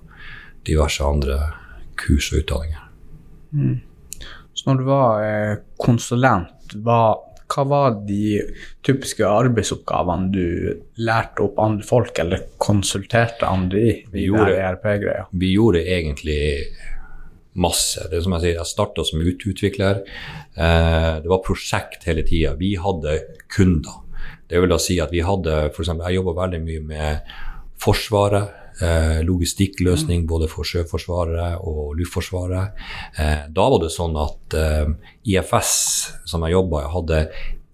diverse 0.66 1.04
andre 1.04 1.38
kurs 1.98 2.30
og 2.32 2.42
utdanninger. 2.42 2.86
Mm. 3.52 3.76
Så 4.54 4.68
når 4.68 4.80
du 4.80 4.88
var 4.88 5.26
konsulent, 5.80 6.76
hva 6.84 7.02
hva 7.52 7.64
var 7.68 7.96
de 8.08 8.40
typiske 8.84 9.26
arbeidsoppgavene 9.26 10.30
du 10.32 10.46
lærte 11.04 11.44
opp 11.44 11.60
andre 11.60 11.86
folk, 11.86 12.16
eller 12.22 12.46
konsulterte 12.62 13.48
andre 13.48 13.82
i? 13.82 13.92
Vi 14.12 14.26
gjorde, 14.28 14.56
ERP-greia? 14.56 15.26
Vi 15.30 15.52
gjorde 15.56 15.82
egentlig 15.84 16.40
masse. 17.52 18.06
Det 18.08 18.18
er 18.18 18.24
som 18.24 18.36
Jeg 18.38 18.44
sier, 18.44 18.60
jeg 18.60 18.70
starta 18.70 19.04
som 19.04 19.24
utvikler. 19.24 20.00
Eh, 20.56 21.10
det 21.24 21.32
var 21.32 21.44
prosjekt 21.44 22.06
hele 22.08 22.24
tida. 22.24 22.54
Vi 22.56 22.74
hadde 22.80 23.18
kunder. 23.52 24.00
Det 24.52 24.60
vil 24.60 24.68
da 24.68 24.76
si 24.76 24.98
at 25.00 25.12
vi 25.14 25.22
hadde 25.24 25.70
eksempel, 25.70 26.04
Jeg 26.10 26.20
jobba 26.20 26.34
veldig 26.44 26.60
mye 26.60 26.82
med 26.84 27.30
Forsvaret. 27.80 28.58
Eh, 28.82 29.20
logistikkløsning 29.24 30.26
både 30.26 30.48
for 30.48 30.64
Sjøforsvaret 30.64 31.60
og 31.60 31.92
Luftforsvaret. 31.96 32.72
Eh, 33.20 33.44
da 33.48 33.66
var 33.68 33.82
det 33.82 33.90
sånn 33.92 34.16
at 34.16 34.56
eh, 34.56 34.88
IFS, 35.28 35.72
som 36.28 36.44
jeg 36.44 36.56
jobba 36.56 36.82
i, 36.82 36.92
hadde 36.94 37.20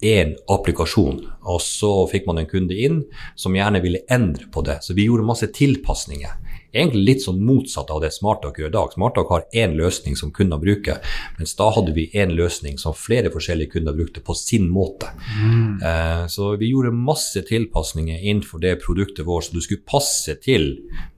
én 0.04 0.34
applikasjon, 0.50 1.22
og 1.42 1.62
så 1.64 1.92
fikk 2.10 2.26
man 2.28 2.42
en 2.42 2.50
kunde 2.50 2.76
inn 2.76 3.00
som 3.38 3.56
gjerne 3.56 3.80
ville 3.82 4.04
endre 4.10 4.50
på 4.52 4.62
det. 4.66 4.80
Så 4.84 4.94
vi 4.94 5.06
gjorde 5.08 5.26
masse 5.26 5.48
tilpasninger 5.54 6.34
egentlig 6.72 7.04
litt 7.04 7.24
sånn 7.24 7.40
motsatt 7.44 7.90
av 7.94 8.02
det 8.02 8.10
Smarttalk 8.14 8.58
gjør 8.60 8.70
i 8.70 8.76
dag. 8.76 8.92
Smarttalk 8.94 9.32
har 9.32 9.46
én 9.56 9.76
løsning 9.78 10.18
som 10.18 10.32
kunder 10.34 10.60
bruker, 10.60 11.00
mens 11.38 11.54
da 11.58 11.70
hadde 11.74 11.94
vi 11.96 12.08
én 12.18 12.34
løsning 12.36 12.78
som 12.80 12.96
flere 12.96 13.32
forskjellige 13.34 13.76
kunder 13.76 13.96
brukte 13.96 14.22
på 14.24 14.36
sin 14.36 14.68
måte. 14.72 15.10
Mm. 15.40 15.80
Eh, 15.82 16.24
så 16.32 16.52
vi 16.60 16.72
gjorde 16.72 16.92
masse 16.94 17.42
tilpasninger 17.48 18.20
innenfor 18.20 18.62
det 18.64 18.78
produktet 18.84 19.26
vårt, 19.26 19.48
så 19.48 19.56
du 19.56 19.64
skulle 19.64 19.86
passe 19.88 20.36
til 20.44 20.70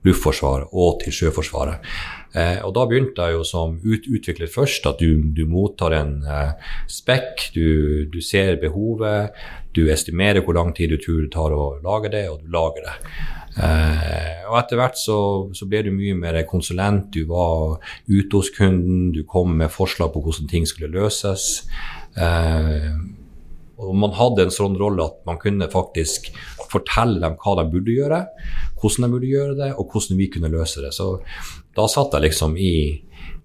Luftforsvaret 0.07 0.71
og 0.71 1.01
til 1.03 1.15
Sjøforsvaret. 1.19 1.91
Eh, 2.33 2.61
og 2.63 2.71
da 2.77 2.85
begynte 2.87 3.27
jeg 3.27 3.35
jo 3.35 3.43
som 3.47 3.75
ut 3.83 4.07
utvikler 4.07 4.47
først, 4.51 4.87
at 4.87 5.01
du, 5.03 5.19
du 5.35 5.43
mottar 5.51 5.95
en 5.97 6.21
eh, 6.23 6.71
spekk, 6.87 7.49
du, 7.55 8.07
du, 8.11 8.21
ser 8.23 8.55
behovet, 8.61 9.35
du 9.75 9.83
estimerer 9.91 10.43
hvor 10.45 10.55
lang 10.55 10.71
tid 10.75 10.93
du 10.93 10.99
tror 11.01 11.25
det 11.25 11.31
tar 11.35 11.51
å 11.55 11.73
lage 11.83 12.13
det, 12.13 12.25
og 12.31 12.39
du 12.43 12.51
lager 12.55 12.87
det. 12.87 12.95
Eh, 13.57 14.43
og 14.47 14.57
etter 14.59 14.79
hvert 14.79 14.99
så, 14.99 15.17
så, 15.55 15.67
ble 15.67 15.83
du 15.85 15.91
mye 15.95 16.15
mer 16.17 16.39
konsulent. 16.49 17.09
Du 17.13 17.25
var 17.29 17.81
ute 18.07 18.37
hos 18.37 18.51
kunden, 18.55 19.09
du 19.15 19.23
kom 19.27 19.55
med 19.59 19.73
forslag 19.73 20.13
på 20.13 20.23
hvordan 20.23 20.51
ting 20.51 20.67
skulle 20.69 20.91
løses. 20.91 21.65
Eh, 22.15 22.91
og 23.81 23.93
man 23.97 24.13
hadde 24.13 24.45
en 24.45 24.53
sånn 24.53 24.77
rolle 24.77 25.07
at 25.07 25.21
man 25.27 25.39
kunne 25.41 25.69
faktisk 25.71 26.29
fortelle 26.71 27.19
dem 27.23 27.37
hva 27.41 27.55
de 27.59 27.67
burde 27.71 27.95
gjøre, 27.95 28.19
hvordan 28.79 29.05
de 29.05 29.13
burde 29.15 29.31
gjøre 29.31 29.55
det, 29.57 29.71
og 29.75 29.91
hvordan 29.91 30.19
vi 30.19 30.29
kunne 30.31 30.51
løse 30.53 30.83
det. 30.83 30.93
Så 30.95 31.15
da 31.75 31.87
satt 31.89 32.13
jeg 32.15 32.29
liksom 32.29 32.55
i 32.59 32.75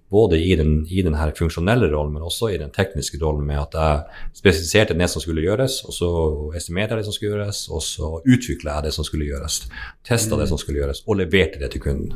både 0.09 0.39
i 0.39 0.55
den, 0.55 0.85
i 0.87 1.01
den 1.03 1.17
her 1.19 1.33
funksjonelle 1.35 1.89
rollen, 1.91 2.13
men 2.15 2.23
også 2.23 2.51
i 2.53 2.59
den 2.61 2.71
tekniske 2.75 3.19
rollen 3.19 3.43
med 3.47 3.59
at 3.59 3.75
jeg 3.75 4.39
spesifiserte 4.39 4.95
det 4.95 5.09
som 5.11 5.23
skulle 5.23 5.43
gjøres, 5.43 5.81
og 5.83 5.95
så 5.95 6.11
estimerte 6.55 6.95
jeg 6.95 7.03
det 7.03 7.09
som 7.09 7.17
skulle 7.17 7.35
gjøres, 7.35 7.61
og 7.67 7.83
så 7.83 8.11
utvikla 8.23 8.77
jeg 8.77 8.87
det 8.87 8.95
som 8.95 9.07
skulle 9.07 9.27
gjøres. 9.27 9.61
Testa 10.07 10.35
mm. 10.35 10.41
det 10.41 10.49
som 10.53 10.61
skulle 10.61 10.83
gjøres, 10.83 11.03
og 11.05 11.19
leverte 11.19 11.59
det 11.59 11.73
til 11.75 11.83
kunden. 11.83 12.15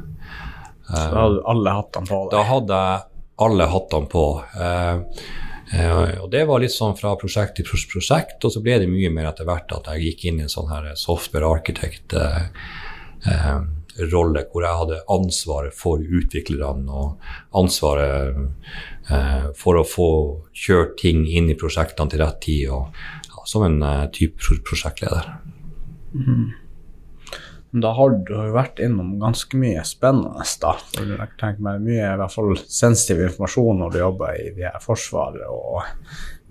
Så 0.88 1.08
da 1.12 1.24
hadde 1.26 1.38
du 1.38 1.46
alle 1.54 1.78
hattene 1.78 2.12
på? 2.12 2.20
Deg. 2.24 2.34
Da 2.36 2.44
hadde 2.48 2.82
jeg 2.86 3.08
alle 3.48 3.68
hattene 3.74 4.12
på. 4.12 4.26
Uh, 4.56 5.28
uh, 5.76 6.16
og 6.24 6.32
det 6.32 6.46
var 6.48 6.64
litt 6.64 6.76
sånn 6.76 6.96
fra 7.00 7.14
prosjekt 7.20 7.60
til 7.60 7.68
prosjekt, 7.68 8.40
og 8.40 8.56
så 8.56 8.64
ble 8.64 8.80
det 8.84 8.90
mye 8.92 9.12
mer 9.14 9.34
etter 9.34 9.48
hvert 9.48 9.72
at 9.76 9.92
jeg 9.92 10.08
gikk 10.08 10.26
inn 10.30 10.42
i 10.42 10.48
en 10.48 10.56
sånn 10.56 10.72
her 10.72 10.94
software 11.00 11.52
architect. 11.52 12.16
Uh, 12.16 12.48
rolle 14.12 14.46
hvor 14.52 14.66
jeg 14.66 14.80
hadde 14.82 15.02
ansvaret 15.12 15.76
for 15.76 16.02
utviklerne 16.02 16.88
og 16.92 17.32
ansvaret 17.58 18.38
eh, 19.12 19.50
for 19.58 19.82
å 19.82 19.88
få 19.88 20.10
kjørt 20.56 20.98
ting 21.02 21.26
inn 21.28 21.52
i 21.52 21.58
prosjektene 21.60 22.12
til 22.12 22.24
rett 22.24 22.42
tid, 22.44 22.72
og, 22.74 22.98
ja, 23.28 23.46
som 23.50 23.68
en 23.68 23.80
eh, 23.86 24.08
type 24.16 24.60
prosjektleder. 24.68 25.32
Mm. 26.16 26.50
Da 27.72 27.94
har 27.96 28.12
du 28.12 28.34
jo 28.36 28.50
vært 28.52 28.82
innom 28.84 29.14
ganske 29.22 29.56
mye 29.60 29.84
spennende. 29.88 30.44
da. 30.60 30.74
Jeg 30.98 31.30
tenker 31.40 31.64
meg 31.64 31.80
Mye 31.86 32.04
i 32.04 32.20
hvert 32.20 32.34
fall 32.34 32.52
sensitiv 32.68 33.22
informasjon 33.30 33.80
når 33.80 33.94
du 33.94 34.00
jobber 34.02 34.36
i 34.36 34.50
de 34.58 34.68
her 34.68 34.82
Forsvaret 34.84 35.48
og 35.48 35.80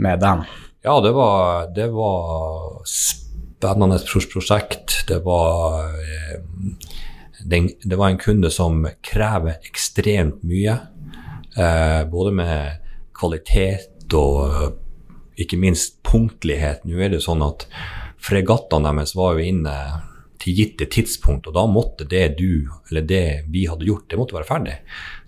med 0.00 0.22
dem. 0.24 0.46
Ja, 0.80 0.96
det 1.04 1.12
var, 1.12 1.68
det 1.76 1.90
var 1.92 2.80
spennende 2.88 4.00
prosjekt. 4.32 5.02
Det 5.08 5.20
var 5.26 5.92
eh, 6.00 6.40
den, 7.44 7.70
det 7.82 7.96
var 7.96 8.10
en 8.10 8.20
kunde 8.20 8.50
som 8.50 8.84
krever 9.06 9.58
ekstremt 9.66 10.42
mye. 10.46 10.76
Eh, 11.56 12.02
både 12.10 12.34
med 12.36 12.92
kvalitet 13.16 14.14
og 14.16 14.38
eh, 14.44 14.68
ikke 15.44 15.58
minst 15.60 16.00
punktlighet. 16.06 16.84
Nå 16.84 17.00
er 17.00 17.14
det 17.14 17.24
sånn 17.24 17.42
at 17.44 17.66
fregattene 18.20 18.92
deres 18.92 19.16
var 19.16 19.36
jo 19.36 19.50
inne 19.52 19.76
til 20.40 20.56
gitte 20.56 20.86
tidspunkt, 20.88 21.50
og 21.50 21.56
da 21.56 21.66
måtte 21.68 22.06
det 22.08 22.38
du, 22.38 22.64
eller 22.88 23.04
det 23.04 23.24
vi 23.52 23.66
hadde 23.68 23.84
gjort, 23.84 24.06
det 24.08 24.18
måtte 24.20 24.36
være 24.38 24.48
ferdig. 24.48 24.76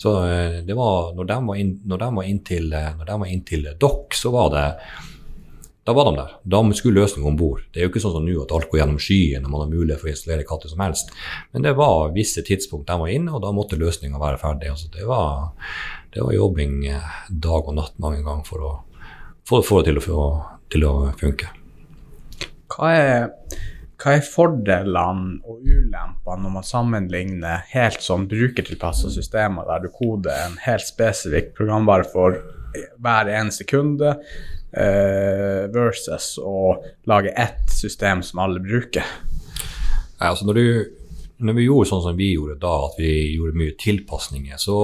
Så 0.00 0.14
eh, 0.24 0.60
det 0.64 0.76
var, 0.78 1.12
når 1.16 1.28
de 1.28 1.40
var 1.48 1.60
inn, 1.60 1.72
var 2.00 2.28
inn 2.28 2.40
til, 2.48 2.72
eh, 2.72 3.02
inn 3.28 3.44
dokk, 3.80 4.16
så 4.16 4.32
var 4.32 4.54
det 4.54 4.66
da 5.84 5.92
var 5.92 6.04
de 6.04 6.14
der. 6.16 6.34
Da 6.42 6.60
skulle 6.78 7.00
løsningen 7.00 7.32
om 7.32 7.36
bord. 7.36 7.62
Det 7.72 7.80
er 7.80 7.88
jo 7.88 7.90
ikke 7.90 8.02
sånn 8.04 8.14
som 8.14 8.26
nå 8.26 8.36
at 8.44 8.52
alt 8.54 8.68
går 8.70 8.82
gjennom 8.82 9.00
skyen 9.02 9.46
og 9.46 9.50
man 9.50 9.64
har 9.64 9.72
mulighet 9.72 10.02
for 10.02 10.10
å 10.10 10.12
installere 10.12 10.46
hva 10.46 10.70
som 10.70 10.84
helst. 10.84 11.10
Men 11.50 11.66
det 11.66 11.72
var 11.78 12.14
visse 12.14 12.44
tidspunkt 12.46 12.86
de 12.86 12.98
var 13.00 13.10
inne, 13.10 13.32
og 13.34 13.42
da 13.42 13.50
måtte 13.54 13.80
løsninga 13.80 14.20
være 14.22 14.38
ferdig. 14.38 14.70
Altså 14.70 14.92
det, 14.94 15.08
var, 15.10 15.50
det, 16.14 16.22
var, 16.22 16.36
jobbing 16.36 16.86
eh, 16.92 17.18
dag 17.48 17.66
og 17.66 17.76
natt 17.80 17.98
mange 18.02 18.22
ganger 18.22 18.46
for 18.46 18.68
å 18.68 19.62
få 19.66 19.82
det 19.82 19.96
til 19.98 20.14
å, 20.14 20.30
til 20.70 20.86
å 20.86 20.94
funke. 21.18 21.50
Hva 22.72 22.94
er, 22.94 23.28
hva 23.98 24.14
er 24.14 24.24
fordelene 24.24 25.42
og 25.42 25.66
ulempene 25.66 26.46
når 26.46 26.58
man 26.60 26.70
sammenligner 26.70 27.66
helt 27.74 28.06
sånn 28.06 28.30
brukertilpassa 28.30 29.10
systemer, 29.10 29.66
der 29.66 29.82
du 29.82 29.90
koder 29.92 30.46
en 30.46 30.60
helt 30.62 30.86
spesifikk 30.86 31.56
programvare 31.58 32.06
for 32.06 32.38
hver 33.02 33.34
eneste 33.34 33.66
kunde? 33.66 34.20
Uh, 34.72 35.68
versus 35.68 36.38
å 36.40 36.78
lage 37.04 37.28
ett 37.36 37.68
system 37.68 38.22
som 38.24 38.38
alle 38.40 38.60
bruker. 38.64 39.04
altså 40.16 40.46
når, 40.48 40.54
du, 40.54 40.66
når 41.44 41.58
vi 41.58 41.66
gjorde 41.66 41.90
sånn 41.90 42.04
som 42.06 42.16
vi 42.16 42.30
gjorde 42.32 42.56
da, 42.62 42.72
at 42.86 42.96
vi 42.96 43.12
gjorde 43.34 43.58
mye 43.58 43.76
tilpasninger, 43.76 44.56
så, 44.56 44.78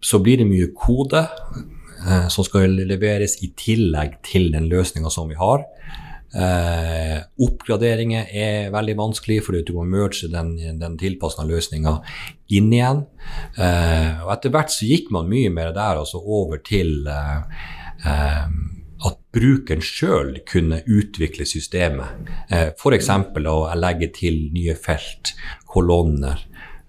så 0.00 0.20
blir 0.24 0.40
det 0.40 0.48
mye 0.48 0.70
kode 0.72 1.26
eh, 1.26 2.28
som 2.32 2.46
skal 2.46 2.72
leveres 2.88 3.36
i 3.44 3.50
tillegg 3.58 4.20
til 4.24 4.48
den 4.54 4.70
løsninga 4.72 5.12
som 5.12 5.28
vi 5.28 5.36
har. 5.36 5.66
Eh, 6.36 7.18
oppgraderinger 7.40 8.28
er 8.28 8.70
veldig 8.74 8.96
vanskelig, 8.98 9.38
fordi 9.46 9.62
du 9.64 9.72
må 9.78 9.86
merge 9.88 10.28
den, 10.28 10.56
den 10.80 10.96
tilpassa 11.00 11.46
løsninga 11.48 11.94
inn 12.58 12.72
igjen. 12.74 13.04
Eh, 13.56 14.24
og 14.24 14.32
etter 14.34 14.52
hvert 14.52 14.74
så 14.74 14.88
gikk 14.88 15.08
man 15.14 15.30
mye 15.30 15.52
mer 15.54 15.72
der, 15.76 16.02
altså 16.02 16.20
over 16.20 16.60
til 16.64 17.06
eh, 17.10 17.60
eh 18.04 18.48
brukeren 19.36 19.84
sjøl 19.84 20.38
kunne 20.48 20.80
utvikle 20.86 21.46
systemet. 21.48 22.28
Eh, 22.50 22.72
F.eks. 22.72 23.10
å 23.52 23.56
legge 23.76 24.10
til 24.16 24.46
nye 24.54 24.76
felt, 24.80 25.34
kolonner, 25.68 26.40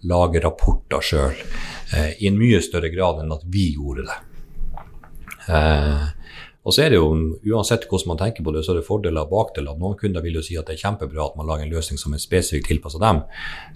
lage 0.08 0.42
rapporter 0.44 1.04
sjøl. 1.04 1.36
Eh, 1.94 2.14
I 2.24 2.32
en 2.32 2.40
mye 2.40 2.62
større 2.64 2.92
grad 2.94 3.24
enn 3.24 3.36
at 3.36 3.44
vi 3.52 3.72
gjorde 3.76 4.08
det. 4.08 4.20
Og 6.68 6.76
så 6.76 6.84
er 6.84 6.92
det 6.92 6.98
jo, 7.00 7.12
Uansett 7.48 7.86
hvordan 7.88 8.12
man 8.12 8.20
tenker 8.20 8.44
på 8.44 8.52
det, 8.52 8.66
så 8.66 8.74
er 8.74 8.82
det 8.82 8.88
fordeler 8.88 9.24
og 9.24 9.32
bakdeler. 9.32 9.78
Noen 9.80 9.96
kunder 10.00 10.24
vil 10.26 10.36
jo 10.36 10.44
si 10.44 10.58
at 10.60 10.68
det 10.68 10.76
er 10.76 10.82
kjempebra 10.82 11.30
at 11.30 11.38
man 11.40 11.48
lager 11.48 11.64
en 11.64 11.72
løsning 11.72 12.00
som 12.02 12.12
er 12.12 12.20
spesifikt 12.20 12.68
tilpassa 12.68 13.00
dem. 13.00 13.22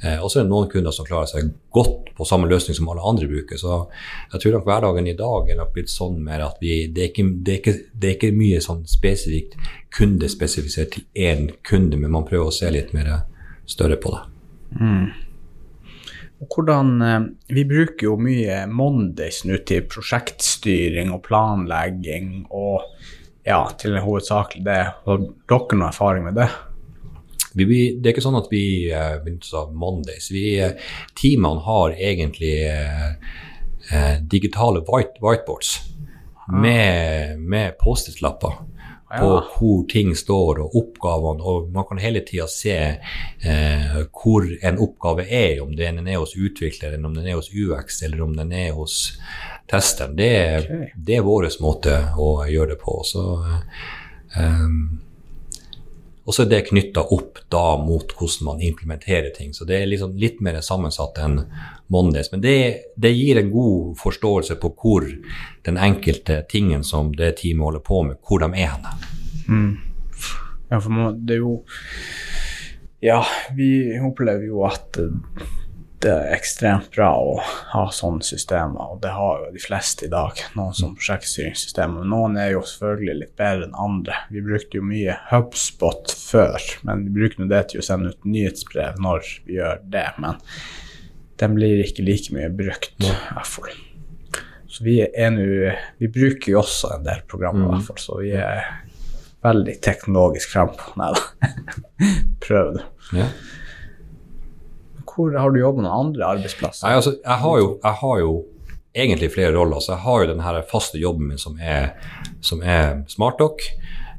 Eh, 0.04 0.18
og 0.20 0.28
så 0.28 0.42
er 0.42 0.46
det 0.46 0.52
noen 0.52 0.68
kunder 0.74 0.92
som 0.96 1.08
klarer 1.08 1.30
seg 1.32 1.54
godt 1.72 2.12
på 2.18 2.28
samme 2.28 2.50
løsning 2.52 2.76
som 2.76 2.92
alle 2.92 3.06
andre 3.08 3.30
bruker. 3.32 3.62
Så 3.62 3.86
jeg 4.34 4.44
tror 4.44 4.58
nok 4.58 4.68
hverdagen 4.68 5.08
i 5.08 5.16
dag 5.24 5.54
er 5.54 5.62
nok 5.62 5.72
blitt 5.78 5.94
sånn 5.94 6.20
mer 6.26 6.44
at 6.50 6.60
vi, 6.60 6.82
det, 6.92 7.06
er 7.06 7.14
ikke, 7.14 7.28
det, 7.32 7.54
er 7.54 7.64
ikke, 7.64 7.78
det 7.96 8.10
er 8.10 8.20
ikke 8.20 8.34
mye 8.42 8.60
sånn 8.68 8.84
spesifikt 8.92 9.56
kundespesifisert 9.96 10.98
til 10.98 11.08
én 11.16 11.48
kunde, 11.68 11.96
men 11.96 12.12
man 12.12 12.28
prøver 12.28 12.52
å 12.52 12.56
se 12.56 12.68
litt 12.76 12.92
mer 12.98 13.14
større 13.72 13.96
på 14.04 14.12
det. 14.18 14.26
Mm. 14.82 15.06
Hvordan, 16.42 17.02
eh, 17.02 17.22
Vi 17.48 17.66
bruker 17.66 18.08
jo 18.08 18.18
mye 18.18 18.66
Mondays 18.68 19.44
nå 19.46 19.60
til 19.66 19.86
prosjektstyring 19.86 21.12
og 21.14 21.24
planlegging 21.28 22.48
og 22.50 22.88
ja, 23.46 23.62
til 23.78 23.98
hovedsakelig 24.02 24.66
det. 24.66 24.82
Har 25.06 25.22
dere 25.22 25.78
noe 25.78 25.90
erfaring 25.90 26.26
med 26.26 26.38
det? 26.38 26.50
Vi, 27.54 27.66
det 28.00 28.08
er 28.08 28.14
ikke 28.14 28.24
sånn 28.24 28.40
at 28.40 28.48
vi 28.52 28.88
benytter 29.26 29.50
oss 29.50 29.58
av 29.60 29.74
Mondays. 29.76 30.30
Vi, 30.32 30.56
uh, 30.64 30.72
teamene 31.20 31.66
har 31.66 31.98
egentlig 31.98 32.54
uh, 32.70 34.20
digitale 34.32 34.86
white, 34.88 35.20
whiteboards 35.20 35.74
ah. 36.48 36.54
med, 36.56 37.42
med 37.42 37.76
Post-It-lapper 37.82 38.62
på 39.20 39.30
hvor 39.56 39.84
ting 39.92 40.14
står 40.18 40.62
og 40.64 40.76
oppgavene, 40.80 41.44
og 41.44 41.70
man 41.74 41.88
kan 41.90 42.02
hele 42.02 42.24
tida 42.28 42.48
se 42.52 42.78
eh, 42.78 44.00
hvor 44.08 44.48
en 44.48 44.82
oppgave 44.82 45.28
er, 45.28 45.62
om 45.64 45.76
den 45.76 46.02
er 46.08 46.20
hos 46.22 46.36
utvikleren, 46.36 47.06
om 47.06 47.16
den 47.18 47.28
er 47.28 47.40
hos 47.40 47.52
UX 47.52 48.02
eller 48.08 48.24
om 48.26 48.36
den 48.38 48.54
er 48.56 48.72
hos 48.78 48.98
testeren. 49.72 50.16
Det, 50.18 50.34
okay. 50.64 50.92
det 50.96 51.20
er 51.20 51.28
vår 51.28 51.50
måte 51.64 51.98
å 52.20 52.34
gjøre 52.50 52.76
det 52.76 52.82
på. 52.82 53.00
Så, 53.08 53.26
eh, 54.38 54.68
og 56.22 56.36
så 56.36 56.44
er 56.44 56.52
det 56.52 56.66
knytta 56.68 57.02
opp 57.16 57.40
da 57.50 57.78
mot 57.82 58.14
hvordan 58.14 58.46
man 58.46 58.62
implementerer 58.62 59.32
ting. 59.34 59.56
Så 59.58 59.66
det 59.66 59.80
er 59.80 59.90
liksom 59.90 60.14
litt 60.22 60.42
mer 60.46 60.60
sammensatt 60.62 61.18
enn 61.22 61.40
Mondays. 61.92 62.30
Men 62.32 62.44
det, 62.44 62.58
det, 62.96 63.14
gir 63.18 63.40
en 63.42 63.50
god 63.52 63.96
forståelse 64.00 64.60
på 64.62 64.74
hvor 64.78 65.08
den 65.66 65.80
enkelte 65.82 66.44
tingen 66.50 66.86
som 66.86 67.10
det 67.18 67.34
teamet 67.42 67.66
holder 67.66 67.86
på 67.88 68.04
med, 68.06 68.22
hvor 68.28 68.44
de 68.44 68.52
er 68.54 68.76
henne. 68.76 68.94
Mm. 69.50 69.74
Ja, 70.70 70.80
for 70.80 71.18
det 71.18 71.36
er 71.36 71.42
jo 71.42 71.56
Ja, 73.02 73.24
vi 73.58 73.98
opplever 73.98 74.46
jo 74.46 74.62
at 74.68 75.00
det 76.02 76.10
er 76.10 76.32
ekstremt 76.34 76.90
bra 76.96 77.10
å 77.14 77.34
ha 77.74 77.84
sånne 77.94 78.26
systemer, 78.26 78.94
og 78.96 79.02
det 79.04 79.12
har 79.14 79.44
jo 79.44 79.52
de 79.54 79.62
fleste 79.62 80.08
i 80.08 80.12
dag. 80.12 80.40
Noen 80.58 80.74
som 80.78 80.96
prosjektstyringssystemer. 80.98 82.08
Noen 82.10 82.40
er 82.42 82.56
jo 82.56 82.64
selvfølgelig 82.66 83.18
litt 83.20 83.36
bedre 83.40 83.68
enn 83.68 83.78
andre. 83.78 84.18
Vi 84.34 84.42
brukte 84.46 84.80
jo 84.80 84.88
mye 84.88 85.20
Hubspot 85.30 86.14
før, 86.18 86.58
men 86.88 87.06
vi 87.06 87.14
bruker 87.20 87.44
nå 87.44 87.50
det 87.52 87.68
til 87.72 87.84
å 87.84 87.86
sende 87.86 88.16
ut 88.16 88.26
nyhetsbrev 88.26 88.98
når 89.04 89.30
vi 89.46 89.60
gjør 89.60 89.86
det. 89.94 90.08
Men 90.24 90.42
den 91.42 91.58
blir 91.58 91.86
ikke 91.86 92.06
like 92.08 92.34
mye 92.34 92.50
brukt, 92.50 92.98
i 93.02 93.14
hvert 93.14 93.54
fall. 93.54 93.78
Så 94.72 94.86
vi 94.88 95.02
er 95.04 95.34
nå 95.36 95.46
Vi 96.00 96.08
bruker 96.08 96.54
jo 96.54 96.62
også 96.62 96.96
en 96.96 97.06
del 97.06 97.22
programmer, 97.30 97.68
i 97.68 97.74
hvert 97.76 97.92
fall, 97.92 98.02
så 98.02 98.20
vi 98.24 98.34
er 98.40 98.66
veldig 99.46 99.78
teknologisk 99.86 100.54
frempå. 100.54 100.96
Nei 101.02 101.14
da, 101.14 101.56
prøv 102.46 102.78
det. 102.78 102.86
Ja. 103.22 103.30
Hvor 105.12 105.36
har 105.38 105.52
du 105.52 105.60
jobba 105.60 105.82
med 105.82 105.92
andre 105.92 106.26
arbeidsplasser? 106.38 106.88
Nei, 106.88 106.96
altså, 107.00 107.16
jeg, 107.20 107.38
har 107.44 107.60
jo, 107.60 107.68
jeg, 107.84 107.98
har 108.02 108.20
jo, 108.20 108.34
egentlig 108.96 109.32
flere 109.32 109.56
roller. 109.56 109.80
Så 109.80 109.94
jeg 109.94 110.04
har 110.06 110.24
jo 110.24 110.32
den 110.34 110.44
her 110.44 110.62
faste 110.72 111.00
jobben 111.00 111.30
min 111.32 111.40
som 111.42 111.60
er, 111.62 111.94
som 112.44 112.64
er 112.64 113.04
SmartDoc. 113.12 113.64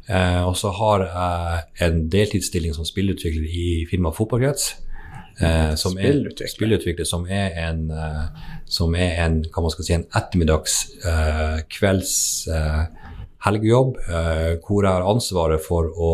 Eh, 0.09 0.41
og 0.47 0.57
så 0.59 0.73
har 0.75 1.05
jeg 1.07 1.89
en 1.89 2.07
deltidsstilling 2.13 2.75
som 2.75 2.89
spillutvikler 2.89 3.45
i 3.47 3.67
firmaet 3.91 4.17
Fotballkrets. 4.17 4.73
Eh, 5.41 5.75
som 5.75 5.93
spillutvikler. 5.93 6.47
Er, 6.47 6.55
spillutvikler. 6.55 7.09
Som 7.09 7.27
er 7.29 7.55
en, 7.69 7.85
eh, 7.91 8.49
som 8.67 8.95
er 8.95 9.21
en, 9.27 9.43
hva 9.53 9.65
man 9.65 9.75
skal 9.75 9.89
si, 9.89 9.95
en 9.97 10.09
ettermiddags, 10.09 10.79
eh, 11.05 11.63
kvelds 11.73 12.17
eh, 12.49 12.83
helgejobb, 13.43 13.99
eh, 14.07 14.49
hvor 14.63 14.87
jeg 14.87 14.93
har 14.93 15.07
ansvaret 15.09 15.63
for 15.65 15.91
å 15.91 16.13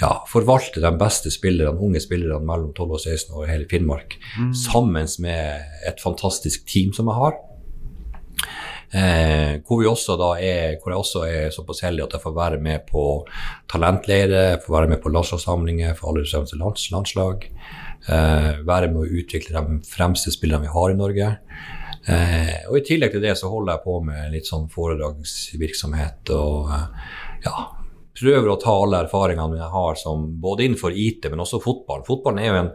ja, 0.00 0.12
forvalte 0.28 0.82
de 0.84 0.92
beste 1.00 1.32
spillerne, 1.32 1.78
unge 1.80 2.02
spillerne 2.04 2.44
mellom 2.44 2.72
12 2.74 2.88
og 2.90 3.00
16 3.00 3.36
år 3.38 3.46
i 3.46 3.52
hele 3.54 3.68
Finnmark, 3.70 4.18
mm. 4.38 4.52
sammen 4.56 5.08
med 5.24 5.84
et 5.88 6.02
fantastisk 6.04 6.66
team 6.68 6.92
som 6.96 7.10
jeg 7.10 7.22
har. 7.22 7.38
Eh, 8.88 9.58
hvor, 9.68 9.82
er, 9.84 10.78
hvor, 10.80 10.92
jeg 10.92 10.96
også 10.96 11.24
er 11.28 11.50
såpass 11.52 11.82
heldig 11.84 12.06
at 12.06 12.14
jeg 12.16 12.22
får 12.22 12.36
være 12.36 12.60
med 12.64 12.86
på 12.88 13.04
talentleirer, 13.68 14.60
får 14.64 14.76
være 14.78 14.92
med 14.94 15.02
på 15.04 15.12
landslagssamlinger 15.12 15.96
for 15.98 16.12
alle 16.12 16.24
lands, 16.56 16.88
landslag. 16.92 17.50
Eh, 18.08 18.52
være 18.64 18.88
med 18.92 19.02
å 19.02 19.20
utvikle 19.20 19.60
de 19.60 19.80
fremste 19.88 20.32
spillerne 20.32 20.64
vi 20.64 20.72
har 20.72 20.94
i 20.94 20.96
Norge. 20.96 21.34
Eh, 22.06 22.68
og 22.70 22.78
I 22.78 22.84
tillegg 22.86 23.12
til 23.12 23.24
det 23.24 23.34
så 23.38 23.50
holder 23.50 23.76
jeg 23.76 23.84
på 23.84 23.98
med 24.06 24.30
litt 24.32 24.48
sånn 24.48 24.68
foredragsvirksomhet 24.72 26.30
og 26.36 26.70
eh, 26.72 27.10
ja, 27.44 27.66
prøver 28.20 28.48
å 28.50 28.58
ta 28.60 28.74
alle 28.74 29.02
erfaringene 29.04 29.58
jeg 29.60 29.70
har 29.72 29.98
som, 30.00 30.24
både 30.40 30.66
innenfor 30.66 30.94
IT, 30.94 31.28
men 31.30 31.42
også 31.44 31.60
fotball. 31.62 32.04
Fotballen 32.06 32.40
er 32.42 32.48
jo, 32.48 32.62
en, 32.62 32.70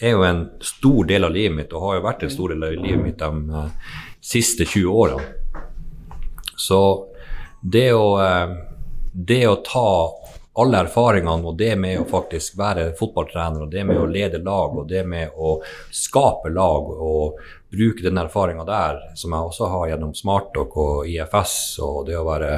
er 0.00 0.14
jo 0.14 0.26
en 0.26 0.44
stor 0.62 1.08
del 1.10 1.26
av 1.26 1.34
livet 1.34 1.56
mitt 1.58 1.74
og 1.74 1.88
har 1.88 1.98
jo 1.98 2.04
vært 2.08 2.26
en 2.26 2.34
stor 2.34 2.54
del 2.54 2.66
av 2.66 2.76
livet 2.76 3.02
mitt 3.02 3.22
de 3.22 3.62
eh, 3.62 3.96
siste 4.24 4.66
20 4.68 5.00
årene. 5.04 5.32
Så 6.56 6.80
det 7.62 7.88
å, 7.96 8.06
eh, 8.22 8.54
det 9.12 9.42
å 9.48 9.58
ta 9.66 9.88
alle 10.62 10.84
erfaringene 10.84 11.50
og 11.50 11.58
det 11.58 11.72
med 11.80 11.98
å 11.98 12.06
faktisk 12.06 12.54
være 12.60 12.92
fotballtrener 12.98 13.64
og 13.64 13.72
det 13.72 13.82
med 13.88 13.98
å 13.98 14.06
lede 14.06 14.38
lag 14.44 14.76
og 14.78 14.86
det 14.90 15.02
med 15.08 15.34
å 15.34 15.56
skape 15.90 16.52
lag 16.54 16.92
og 16.94 17.40
bruke 17.78 18.04
den 18.04 18.20
erfaringa 18.20 18.66
der, 18.68 19.00
som 19.18 19.34
jeg 19.34 19.50
også 19.50 19.70
har 19.72 19.88
gjennom 19.92 20.14
SmartDoc 20.16 20.76
og 20.80 21.08
IFS, 21.10 21.56
og 21.84 22.04
det 22.08 22.18
å 22.18 22.26
være 22.28 22.52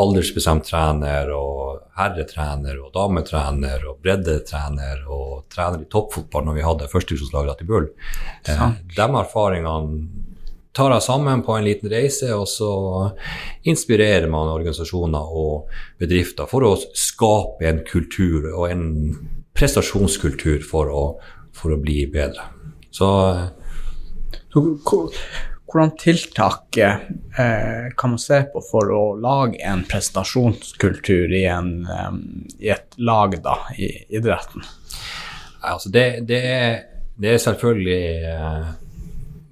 aldersbestemt 0.00 0.68
trener 0.68 1.32
og 1.34 1.80
herretrener 1.98 2.78
og 2.78 2.92
dametrener 2.94 3.82
og 3.90 3.98
breddetrener 4.04 5.02
og 5.10 5.48
trener 5.50 5.82
i 5.82 5.88
toppfotball 5.90 6.46
når 6.46 6.58
vi 6.60 6.66
hadde 6.66 6.90
førstehuslaget 6.92 7.60
til 7.60 7.70
Bull. 7.70 7.88
Eh, 8.48 8.66
de 8.94 9.08
erfaringene 9.08 10.28
tar 10.76 10.94
jeg 10.94 11.04
sammen 11.04 11.42
på 11.42 11.56
en 11.56 11.66
liten 11.66 11.90
reise, 11.90 12.30
og 12.36 12.46
så 12.48 12.70
inspirerer 13.68 14.30
man 14.30 14.52
organisasjoner 14.52 15.34
og 15.42 15.70
bedrifter 16.00 16.48
for 16.50 16.66
å 16.66 16.76
skape 16.78 17.66
en 17.66 17.82
kultur 17.86 18.52
og 18.52 18.68
en 18.70 18.84
prestasjonskultur 19.56 20.62
for 20.64 20.92
å, 20.94 21.04
for 21.56 21.74
å 21.74 21.80
bli 21.82 22.04
bedre. 22.12 22.46
Så 22.94 23.08
hvordan 24.52 25.96
tiltak 25.98 26.76
eh, 26.76 27.90
kan 27.96 28.10
man 28.10 28.18
se 28.18 28.42
på 28.52 28.62
for 28.64 28.90
å 28.90 29.02
lage 29.20 29.60
en 29.62 29.84
prestasjonskultur 29.86 31.30
i, 31.36 31.44
en, 31.46 31.72
eh, 31.86 32.10
i 32.66 32.72
et 32.74 32.98
lag 32.98 33.36
da, 33.44 33.56
i 33.78 33.92
idretten? 34.10 34.66
Altså 35.60 35.92
det, 35.92 36.26
det, 36.28 36.40
er, 36.40 36.76
det, 37.16 37.34
er, 37.34 37.42
selvfølgelig 37.44 38.02
eh, 38.32 38.68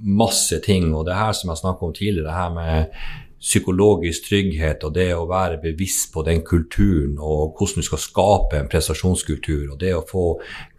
masse 0.08 0.58
ting, 0.64 0.90
og 0.94 1.06
det 1.06 1.18
her 1.18 1.32
som 1.36 1.52
jeg 1.52 1.62
snakket 1.62 1.88
om 1.88 1.96
tidligere, 1.96 2.28
det 2.28 2.38
her 2.38 2.54
med 2.56 3.00
psykologisk 3.38 4.24
trygghet 4.26 4.82
og 4.82 4.96
det 4.96 5.12
å 5.14 5.28
være 5.30 5.60
bevisst 5.62 6.08
på 6.10 6.24
den 6.26 6.40
kulturen 6.42 7.20
og 7.22 7.54
hvordan 7.54 7.84
du 7.84 7.86
skal 7.86 8.00
skape 8.02 8.58
en 8.58 8.70
prestasjonskultur, 8.70 9.74
og 9.74 9.78
det 9.78 9.94
å 9.94 10.02
få 10.06 10.26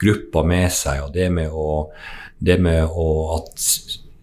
gruppa 0.02 0.44
med 0.44 0.68
seg, 0.76 1.06
og 1.06 1.14
det 1.16 1.30
med, 1.32 1.56
å, 1.56 1.88
det 2.44 2.60
med 2.60 2.84
å, 2.84 3.08
at 3.38 3.64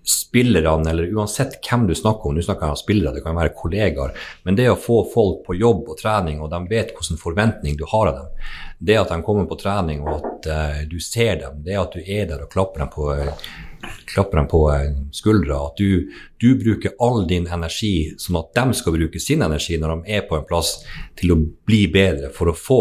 spillerne, 0.06 0.90
eller 0.90 1.14
uansett 1.14 1.58
hvem 1.70 1.86
du 1.86 1.94
snakker 1.94 2.28
om, 2.28 2.34
du 2.34 2.42
snakker 2.42 2.70
om 2.70 2.76
spillere, 2.76 3.14
det 3.14 3.24
kan 3.24 3.34
være 3.34 3.54
kollegaer, 3.58 4.12
men 4.46 4.54
det 4.54 4.68
å 4.70 4.78
få 4.78 5.00
folk 5.10 5.40
på 5.46 5.56
jobb 5.58 5.88
og 5.90 5.98
trening, 5.98 6.38
og 6.40 6.50
de 6.52 6.60
vet 6.70 6.92
hvilken 6.94 7.18
forventning 7.18 7.74
du 7.78 7.82
har 7.90 8.12
av 8.12 8.20
dem, 8.20 8.44
det 8.78 8.98
at 9.00 9.10
de 9.10 9.18
kommer 9.26 9.48
på 9.50 9.58
trening 9.58 10.04
og 10.04 10.12
at 10.20 10.46
uh, 10.46 10.82
du 10.86 11.00
ser 11.02 11.40
dem, 11.40 11.58
det 11.66 11.78
at 11.80 11.96
du 11.96 12.04
er 12.04 12.28
der 12.30 12.44
og 12.44 12.52
klapper 12.52 12.84
dem 12.84 12.92
på, 12.94 13.08
uh, 13.18 13.90
klapper 14.12 14.42
dem 14.42 14.48
på 14.52 14.62
uh, 14.70 14.94
skuldra, 15.16 15.58
at 15.72 15.82
du, 15.82 16.12
du, 16.38 16.48
bruker 16.60 16.94
all 17.02 17.26
din 17.26 17.50
energi 17.50 18.12
sånn 18.20 18.38
at 18.44 18.54
de 18.54 18.78
skal 18.78 18.94
bruke 18.94 19.22
sin 19.22 19.42
energi 19.42 19.80
når 19.80 19.96
de 19.96 20.16
er 20.20 20.26
på 20.28 20.38
en 20.38 20.46
plass 20.46 20.76
til 21.18 21.34
å 21.34 21.40
bli 21.66 21.86
bedre 21.90 22.30
for 22.36 22.52
å 22.52 22.56
få 22.56 22.80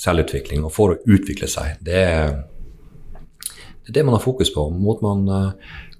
selvutvikling 0.00 0.64
og 0.64 0.72
for 0.72 0.94
å 0.94 1.00
utvikle 1.04 1.52
seg. 1.52 1.76
Det 1.84 2.00
er, 2.00 2.36
det 3.12 3.92
er 3.92 3.98
det 3.98 4.08
man 4.08 4.16
har 4.16 4.24
fokus 4.24 4.48
på. 4.54 4.70
Måten 4.72 5.04
man 5.26 5.52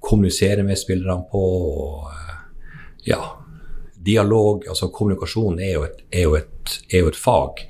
kommunisere 0.05 0.67
med 0.67 0.79
spillerne 0.81 1.25
på. 1.31 1.45
Og, 1.85 2.11
eh, 2.12 2.35
ja, 3.11 3.21
dialog, 4.05 4.69
altså 4.69 4.90
kommunikasjon 4.93 5.61
er 5.61 5.73
jo 5.75 5.87
et, 5.88 6.05
er 6.12 6.29
jo 6.29 6.37
et, 6.38 6.77
er 6.90 7.05
jo 7.05 7.12
et 7.12 7.23
fag. 7.25 7.64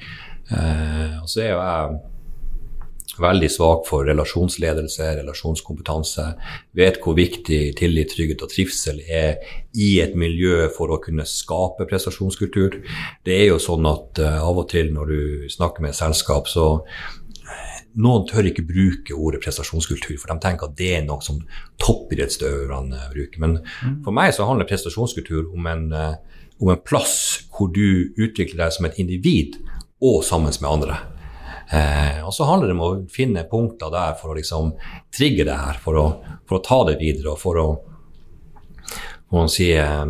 Eh, 0.51 1.23
og 1.23 1.31
så 1.31 1.47
er 1.47 1.55
jo 1.55 1.63
jeg 1.63 2.03
veldig 3.21 3.51
svak 3.53 3.85
for 3.89 4.07
relasjonsledelse, 4.09 5.11
relasjonskompetanse. 5.21 6.27
Vet 6.77 7.01
hvor 7.03 7.17
viktig 7.19 7.61
tillit, 7.79 8.11
trygghet 8.15 8.43
og 8.43 8.53
trivsel 8.53 9.01
er 9.05 9.45
i 9.79 9.99
et 10.03 10.17
miljø 10.19 10.69
for 10.75 10.91
å 10.91 11.01
kunne 11.03 11.27
skape 11.29 11.87
prestasjonskultur. 11.91 12.81
Det 13.27 13.39
er 13.39 13.49
jo 13.53 13.61
sånn 13.63 13.87
at 13.91 14.23
eh, 14.23 14.41
av 14.43 14.65
og 14.65 14.69
til 14.73 14.93
når 14.95 15.13
du 15.13 15.47
snakker 15.53 15.85
med 15.85 15.95
et 15.95 16.01
selskap, 16.01 16.51
så 16.51 16.85
noen 17.95 18.27
tør 18.29 18.49
ikke 18.49 18.67
bruke 18.67 19.15
ordet 19.15 19.43
prestasjonskultur, 19.45 20.17
for 20.19 20.33
de 20.33 20.43
tenker 20.43 20.69
at 20.69 20.77
det 20.79 20.91
er 20.97 21.07
noe 21.07 21.23
som 21.25 21.41
toppidrettsutøverne 21.83 23.09
bruker. 23.13 23.43
Men 23.43 23.59
mm. 23.61 24.01
for 24.07 24.17
meg 24.17 24.35
så 24.35 24.49
handler 24.49 24.69
prestasjonskultur 24.69 25.53
om 25.55 25.71
en, 25.71 25.87
uh, 25.95 26.45
om 26.61 26.73
en, 26.75 26.85
plass 26.85 27.17
hvor 27.55 27.71
du 27.75 28.15
utvikler 28.19 28.65
deg 28.65 28.75
som 28.75 28.89
et 28.89 28.99
individ 29.03 29.61
og 30.05 30.25
sammen 30.27 30.55
med 30.59 30.71
andre. 30.71 31.01
Eh, 31.73 32.19
og 32.21 32.35
så 32.37 32.45
handler 32.45 32.69
det 32.69 32.75
om 32.77 32.83
å 32.85 32.91
finne 33.09 33.47
punkter 33.49 33.89
der 33.93 34.19
for 34.21 34.35
å 34.35 34.37
liksom 34.37 34.75
trigge 35.15 35.47
det 35.49 35.55
her, 35.57 35.79
for 35.81 35.97
å, 35.97 36.05
for 36.45 36.59
å 36.59 36.65
ta 36.65 36.83
det 36.91 36.99
videre 37.01 37.33
og 37.33 37.41
for 37.41 37.61
å, 37.61 37.69
for 39.31 39.47
å 39.47 39.49
si, 39.49 39.71
eh, 39.73 40.05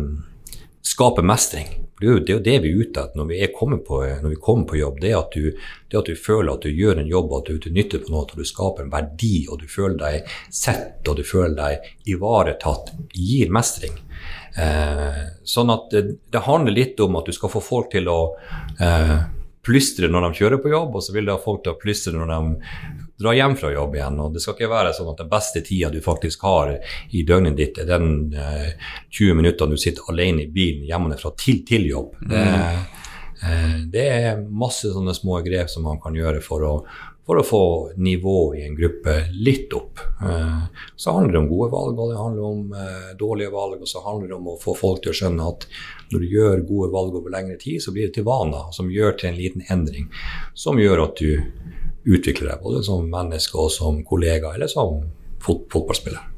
skape 0.83 1.23
mestring. 1.23 1.84
Det 1.99 2.07
er, 2.07 2.17
jo, 2.27 2.39
det 2.43 2.55
vi 2.59 2.71
er 2.73 2.81
ute 2.81 3.03
etter 3.05 3.15
når 3.15 3.27
vi, 3.29 3.37
kommer 3.55 3.79
på, 3.79 4.01
når 4.03 4.33
vi 4.33 4.39
kommer 4.47 4.67
på 4.67 4.79
jobb. 4.81 4.97
Det 4.99 5.11
er, 5.15 5.27
du, 5.31 5.45
det 5.91 5.99
at, 6.01 6.09
du, 6.09 6.17
føler 6.19 6.51
at 6.51 6.65
du 6.65 6.73
gjør 6.75 6.99
en 6.99 7.11
jobb, 7.11 7.35
at 7.37 7.47
du 7.47 7.53
er 7.55 7.61
til 7.63 7.75
nytte 7.77 8.01
på 8.03 8.11
noe, 8.11 8.25
at 8.27 8.35
du 8.35 8.47
skaper 8.47 8.83
en 8.83 8.91
verdi, 8.91 9.35
og 9.47 9.61
du 9.61 9.69
føler 9.71 9.95
deg 10.01 10.33
sett 10.51 11.07
og 11.07 11.21
du 11.21 11.23
føler 11.23 11.55
deg 11.61 12.11
ivaretatt, 12.15 12.91
gir 13.15 13.53
mestring. 13.55 13.95
Eh, 14.59 15.23
sånn 15.47 15.71
at 15.71 15.87
det, 15.91 16.03
det, 16.31 16.43
handler 16.45 16.75
litt 16.75 16.99
om 17.03 17.17
at 17.19 17.27
du 17.27 17.35
skal 17.35 17.51
få 17.51 17.63
folk 17.63 17.89
til 17.91 18.11
å 18.11 18.19
eh, 18.79 19.17
plystre 19.65 20.09
når 20.11 20.27
de 20.27 20.39
kjører 20.39 20.61
på 20.61 20.71
jobb, 20.71 20.97
og 20.97 21.03
så 21.03 21.15
vil 21.15 21.27
de 21.27 21.33
ha 21.33 21.41
folk 21.41 21.63
til 21.65 21.73
å 21.73 21.79
plystre 21.81 22.13
når 22.15 22.31
de 22.31 22.39
drar 23.21 23.37
hjem 23.37 23.55
fra 23.59 23.71
jobb 23.73 23.95
igjen. 23.95 24.19
og 24.19 24.35
Det 24.35 24.43
skal 24.43 24.57
ikke 24.57 24.71
være 24.71 24.93
sånn 24.97 25.11
at 25.13 25.23
den 25.23 25.31
beste 25.31 25.63
tida 25.65 25.89
du 25.93 26.01
faktisk 26.03 26.45
har 26.47 26.75
i 27.09 27.23
døgnet 27.27 27.57
ditt, 27.57 27.79
er 27.81 27.89
den 27.89 28.35
eh, 28.35 28.75
20 29.09 29.39
minuttene 29.41 29.75
du 29.75 29.81
sitter 29.81 30.11
alene 30.11 30.45
i 30.45 30.51
bilen 30.51 30.85
hjemmefra 30.89 31.33
til, 31.39 31.63
til 31.67 31.89
jobb. 31.89 32.15
Det, 32.29 32.45
eh, 33.41 33.75
det, 33.91 34.05
er 34.05 34.45
masse 34.45 34.91
sånne 34.91 35.15
små 35.15 35.41
grep 35.45 35.71
som 35.71 35.87
man 35.87 36.01
kan 36.03 36.15
gjøre 36.17 36.43
for 36.43 36.67
å, 36.67 36.73
for 37.25 37.41
å 37.41 37.45
få 37.45 37.65
nivået 37.97 38.59
i 38.59 38.65
en 38.67 38.77
gruppe 38.77 39.17
litt 39.33 39.73
opp. 39.73 40.03
Eh, 40.21 40.63
så 40.95 41.15
handler 41.15 41.37
det 41.37 41.43
om 41.45 41.51
gode 41.53 41.71
valg, 41.73 41.99
og 41.99 42.11
det 42.11 42.19
handler 42.21 42.49
om 42.51 42.75
eh, 42.75 43.11
dårlige 43.19 43.53
valg. 43.55 43.79
Og 43.81 43.89
så 43.89 44.03
handler 44.05 44.29
det 44.29 44.37
om 44.37 44.51
å 44.53 44.59
få 44.61 44.75
folk 44.77 45.01
til 45.03 45.15
å 45.15 45.19
skjønne 45.21 45.51
at 45.55 45.69
når 46.11 46.21
du 46.21 46.27
gjør 46.29 46.65
gode 46.67 46.91
valg 46.93 47.17
over 47.17 47.33
lengre 47.33 47.57
tid, 47.61 47.81
så 47.83 47.93
blir 47.93 48.09
det 48.09 48.17
til 48.17 48.27
vaner 48.27 48.69
som 48.75 48.91
gjør 48.93 49.17
til 49.19 49.31
en 49.31 49.39
liten 49.39 49.65
endring. 49.73 50.07
Som 50.57 50.79
gjør 50.81 51.07
at 51.07 51.21
du 51.21 51.41
utvikler 52.05 52.51
deg 52.51 52.61
både 52.61 52.83
som 52.85 53.09
menneske 53.09 53.57
og 53.57 53.71
som 53.73 54.03
kollega, 54.05 54.53
eller 54.53 54.69
som 54.71 55.01
fot 55.41 55.65
fotballspiller. 55.73 56.31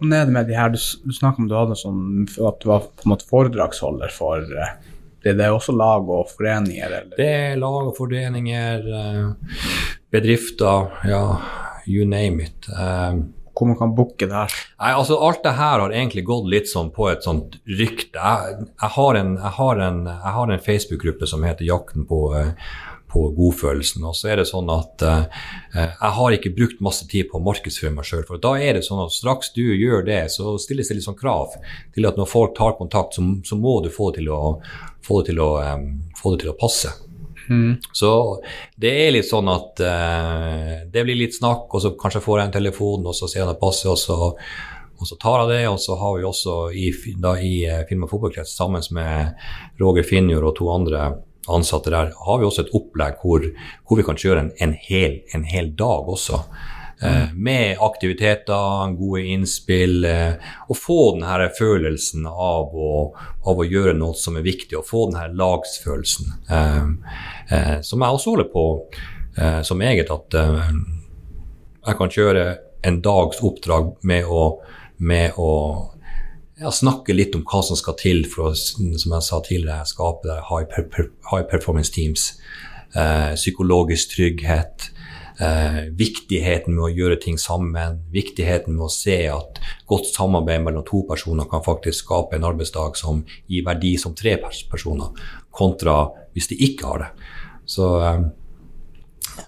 Hvordan 0.00 0.16
er 0.16 0.28
det 0.28 0.34
med 0.36 0.46
de 0.48 0.56
her, 0.56 0.70
Du, 0.72 0.78
du 0.78 1.26
om 1.26 1.48
du 1.48 1.56
hadde 1.56 1.76
sånn, 1.76 2.28
at 2.48 2.60
du 2.60 2.70
var 2.70 2.86
på 2.88 3.04
en 3.04 3.12
måte 3.12 3.28
foredragsholder 3.28 4.12
for 4.12 4.44
det, 5.20 5.34
det 5.36 5.44
er 5.44 5.52
også 5.52 5.74
lag 5.76 6.08
og 6.08 6.30
foreninger? 6.32 6.86
Eller? 6.86 7.16
Det 7.16 7.28
er 7.28 7.58
lag 7.60 7.90
og 7.90 7.96
foreninger, 7.96 8.86
eh, 9.00 9.58
bedrifter, 10.10 10.88
ja, 11.08 11.24
you 11.86 12.06
name 12.08 12.44
it. 12.44 12.68
Eh, 13.60 13.62
hvor 13.62 13.66
man 13.66 13.78
kan 13.78 13.94
booke 13.94 14.26
det 14.26 14.34
her? 14.34 14.52
Nei, 14.80 14.92
altså 14.92 15.18
Alt 15.20 15.42
det 15.44 15.56
her 15.58 15.80
har 15.80 15.90
egentlig 15.92 16.24
gått 16.24 16.48
litt 16.48 16.68
sånn 16.68 16.92
på 16.94 17.10
et 17.10 17.24
sånt 17.24 17.58
rykte. 17.66 18.18
Jeg, 18.18 18.70
jeg 18.80 18.94
har 18.96 19.16
en, 19.20 19.36
en, 19.36 20.06
en 20.08 20.64
Facebook-gruppe 20.64 21.26
som 21.26 21.44
heter 21.44 21.64
Jakten 21.64 22.06
på, 22.08 22.20
på 23.10 23.24
godfølelsen. 23.36 24.04
Og 24.06 24.16
så 24.16 24.32
er 24.32 24.40
det 24.40 24.48
sånn 24.48 24.70
at 24.72 25.04
uh, 25.04 25.42
jeg 25.74 26.14
har 26.16 26.36
ikke 26.36 26.54
brukt 26.56 26.80
masse 26.80 27.06
tid 27.10 27.28
på 27.30 27.38
å 27.38 27.44
markedsføre 27.44 27.92
meg 27.94 28.08
sjøl. 28.08 28.24
For 28.28 28.40
da 28.40 28.56
er 28.58 28.78
det 28.78 28.86
sånn 28.86 29.04
at 29.04 29.14
straks 29.14 29.52
du 29.56 29.64
gjør 29.66 30.06
det, 30.08 30.22
så 30.32 30.56
stilles 30.62 30.88
det 30.88 30.98
litt 30.98 31.08
sånn 31.08 31.20
krav 31.20 31.58
til 31.94 32.08
at 32.08 32.20
når 32.20 32.30
folk 32.30 32.56
tar 32.58 32.78
kontakt, 32.80 33.18
så, 33.18 33.26
så 33.44 33.60
må 33.60 33.80
du 33.84 33.92
få 33.92 34.10
det 34.10 34.22
til 34.22 34.32
å, 34.34 34.58
få 35.04 35.20
det 35.20 35.32
til 35.32 35.44
å, 35.44 35.52
um, 35.60 35.88
få 36.16 36.34
det 36.34 36.46
til 36.46 36.54
å 36.54 36.58
passe. 36.60 36.96
Mm. 37.50 37.78
Så 37.92 38.10
det 38.80 38.92
er 39.04 39.14
litt 39.14 39.28
sånn 39.28 39.48
at 39.50 39.82
uh, 39.82 40.74
det 40.90 41.06
blir 41.06 41.18
litt 41.18 41.34
snakk, 41.36 41.66
og 41.74 41.82
så 41.82 41.94
kanskje 41.98 42.22
får 42.24 42.38
jeg 42.38 42.50
en 42.50 42.58
telefon, 42.60 43.08
og 43.10 43.16
så 43.16 43.28
ser 43.28 43.42
jeg 43.42 43.50
det 43.50 43.60
passer, 43.62 43.90
og 43.90 43.98
så, 43.98 44.30
og 45.00 45.08
så 45.08 45.18
tar 45.20 45.42
jeg 45.42 45.52
det. 45.54 45.64
Og 45.72 45.80
så 45.82 45.98
har 45.98 46.18
vi 46.18 46.28
også 46.28 46.60
i, 46.70 46.90
da, 47.18 47.34
i 47.36 47.56
uh, 47.66 47.82
Film- 47.90 48.06
og 48.06 48.14
fotballkrets 48.14 48.54
sammen 48.56 48.86
med 48.96 49.34
Roger 49.82 50.06
Finjord 50.06 50.52
og 50.52 50.56
to 50.60 50.70
andre 50.74 51.10
ansatte 51.50 51.90
der, 51.90 52.12
har 52.26 52.38
vi 52.38 52.46
også 52.46 52.66
et 52.66 52.74
opplegg 52.76 53.22
hvor, 53.22 53.46
hvor 53.88 53.98
vi 53.98 54.04
kan 54.06 54.18
kjøre 54.18 54.44
en, 54.44 54.52
en, 54.62 54.74
hel, 54.88 55.20
en 55.34 55.46
hel, 55.48 55.72
dag 55.78 56.08
også. 56.14 56.42
Eh, 57.02 57.32
med 57.34 57.76
aktiviteter, 57.80 58.96
gode 58.98 59.22
innspill, 59.24 60.04
eh, 60.04 60.34
og 60.68 60.76
få 60.76 60.98
denne 61.16 61.48
følelsen 61.56 62.26
av 62.28 62.74
å, 62.76 62.90
av 63.46 63.62
å, 63.62 63.64
gjøre 63.64 63.94
noe 63.96 64.16
som 64.20 64.36
er 64.36 64.44
viktig, 64.44 64.76
og 64.76 64.88
få 64.88 65.06
denne 65.08 65.30
lagsfølelsen. 65.40 66.34
Eh, 66.50 67.78
som 67.80 68.04
jeg 68.04 68.18
også 68.18 68.34
holder 68.34 68.50
på 68.52 68.66
som 69.64 69.80
eget, 69.80 70.10
at 70.10 70.34
jeg 70.34 71.96
kan 71.96 72.10
kjøre 72.12 72.42
en 72.84 72.96
dags 73.00 73.38
oppdrag 73.46 73.92
med 74.04 74.26
å, 74.28 74.42
med 74.98 75.38
å 75.40 75.52
ja, 76.60 76.72
snakke 76.74 77.14
litt 77.14 77.36
om 77.38 77.44
hva 77.48 77.62
som 77.64 77.78
skal 77.78 77.96
til 78.00 78.26
for 78.28 78.50
å 78.50 78.54
som 78.58 79.14
jeg 79.14 79.24
sa 79.24 79.40
tidligere, 79.46 79.86
skape 79.88 80.40
high 80.50 81.46
performance 81.48 81.94
teams. 81.94 82.32
Eh, 82.94 83.34
psykologisk 83.38 84.16
trygghet. 84.16 84.90
Eh, 85.40 85.86
viktigheten 85.96 86.74
med 86.76 86.82
å 86.84 86.92
gjøre 86.92 87.16
ting 87.22 87.38
sammen, 87.40 88.02
viktigheten 88.12 88.74
med 88.76 88.84
å 88.84 88.92
se 88.92 89.22
at 89.32 89.60
godt 89.88 90.10
samarbeid 90.12 90.66
mellom 90.66 90.84
to 90.84 91.00
personer 91.08 91.48
kan 91.48 91.62
faktisk 91.64 92.04
skape 92.04 92.36
en 92.36 92.44
arbeidsdag 92.44 92.98
som 93.00 93.22
gir 93.48 93.64
verdi 93.64 93.94
som 93.96 94.12
tre 94.12 94.34
personer, 94.36 95.08
kontra 95.50 96.10
hvis 96.34 96.50
de 96.50 96.58
ikke 96.68 96.90
har 96.90 97.06
det. 97.06 97.08
Så, 97.64 97.88
eh, 98.04 98.20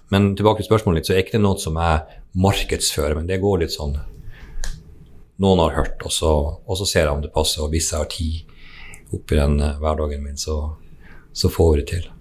men 0.09 0.33
tilbake 0.33 0.63
til 0.63 0.71
spørsmålet 0.71 1.03
litt, 1.03 1.11
så 1.11 1.13
er 1.13 1.21
ikke 1.21 1.37
det 1.37 1.45
noe 1.45 1.61
som 1.61 1.77
jeg 1.77 2.01
markedsfører, 2.41 3.15
men 3.15 3.29
det 3.29 3.41
går 3.41 3.61
litt 3.61 3.77
sånn 3.77 3.99
Noen 5.43 5.59
har 5.59 5.73
hørt, 5.75 6.01
og 6.05 6.11
så, 6.13 6.31
og 6.61 6.77
så 6.77 6.85
ser 6.85 7.07
jeg 7.07 7.11
om 7.11 7.21
det 7.21 7.33
passer, 7.33 7.63
og 7.65 7.71
hvis 7.73 7.89
jeg 7.91 7.99
har 7.99 8.05
tid 8.05 9.15
oppi 9.17 9.35
den 9.35 9.57
uh, 9.59 9.79
hverdagen 9.81 10.21
min, 10.23 10.37
så, 10.37 10.77
så 11.33 11.49
får 11.49 11.71
vi 11.73 11.79
det 11.81 11.87
til. 11.89 12.12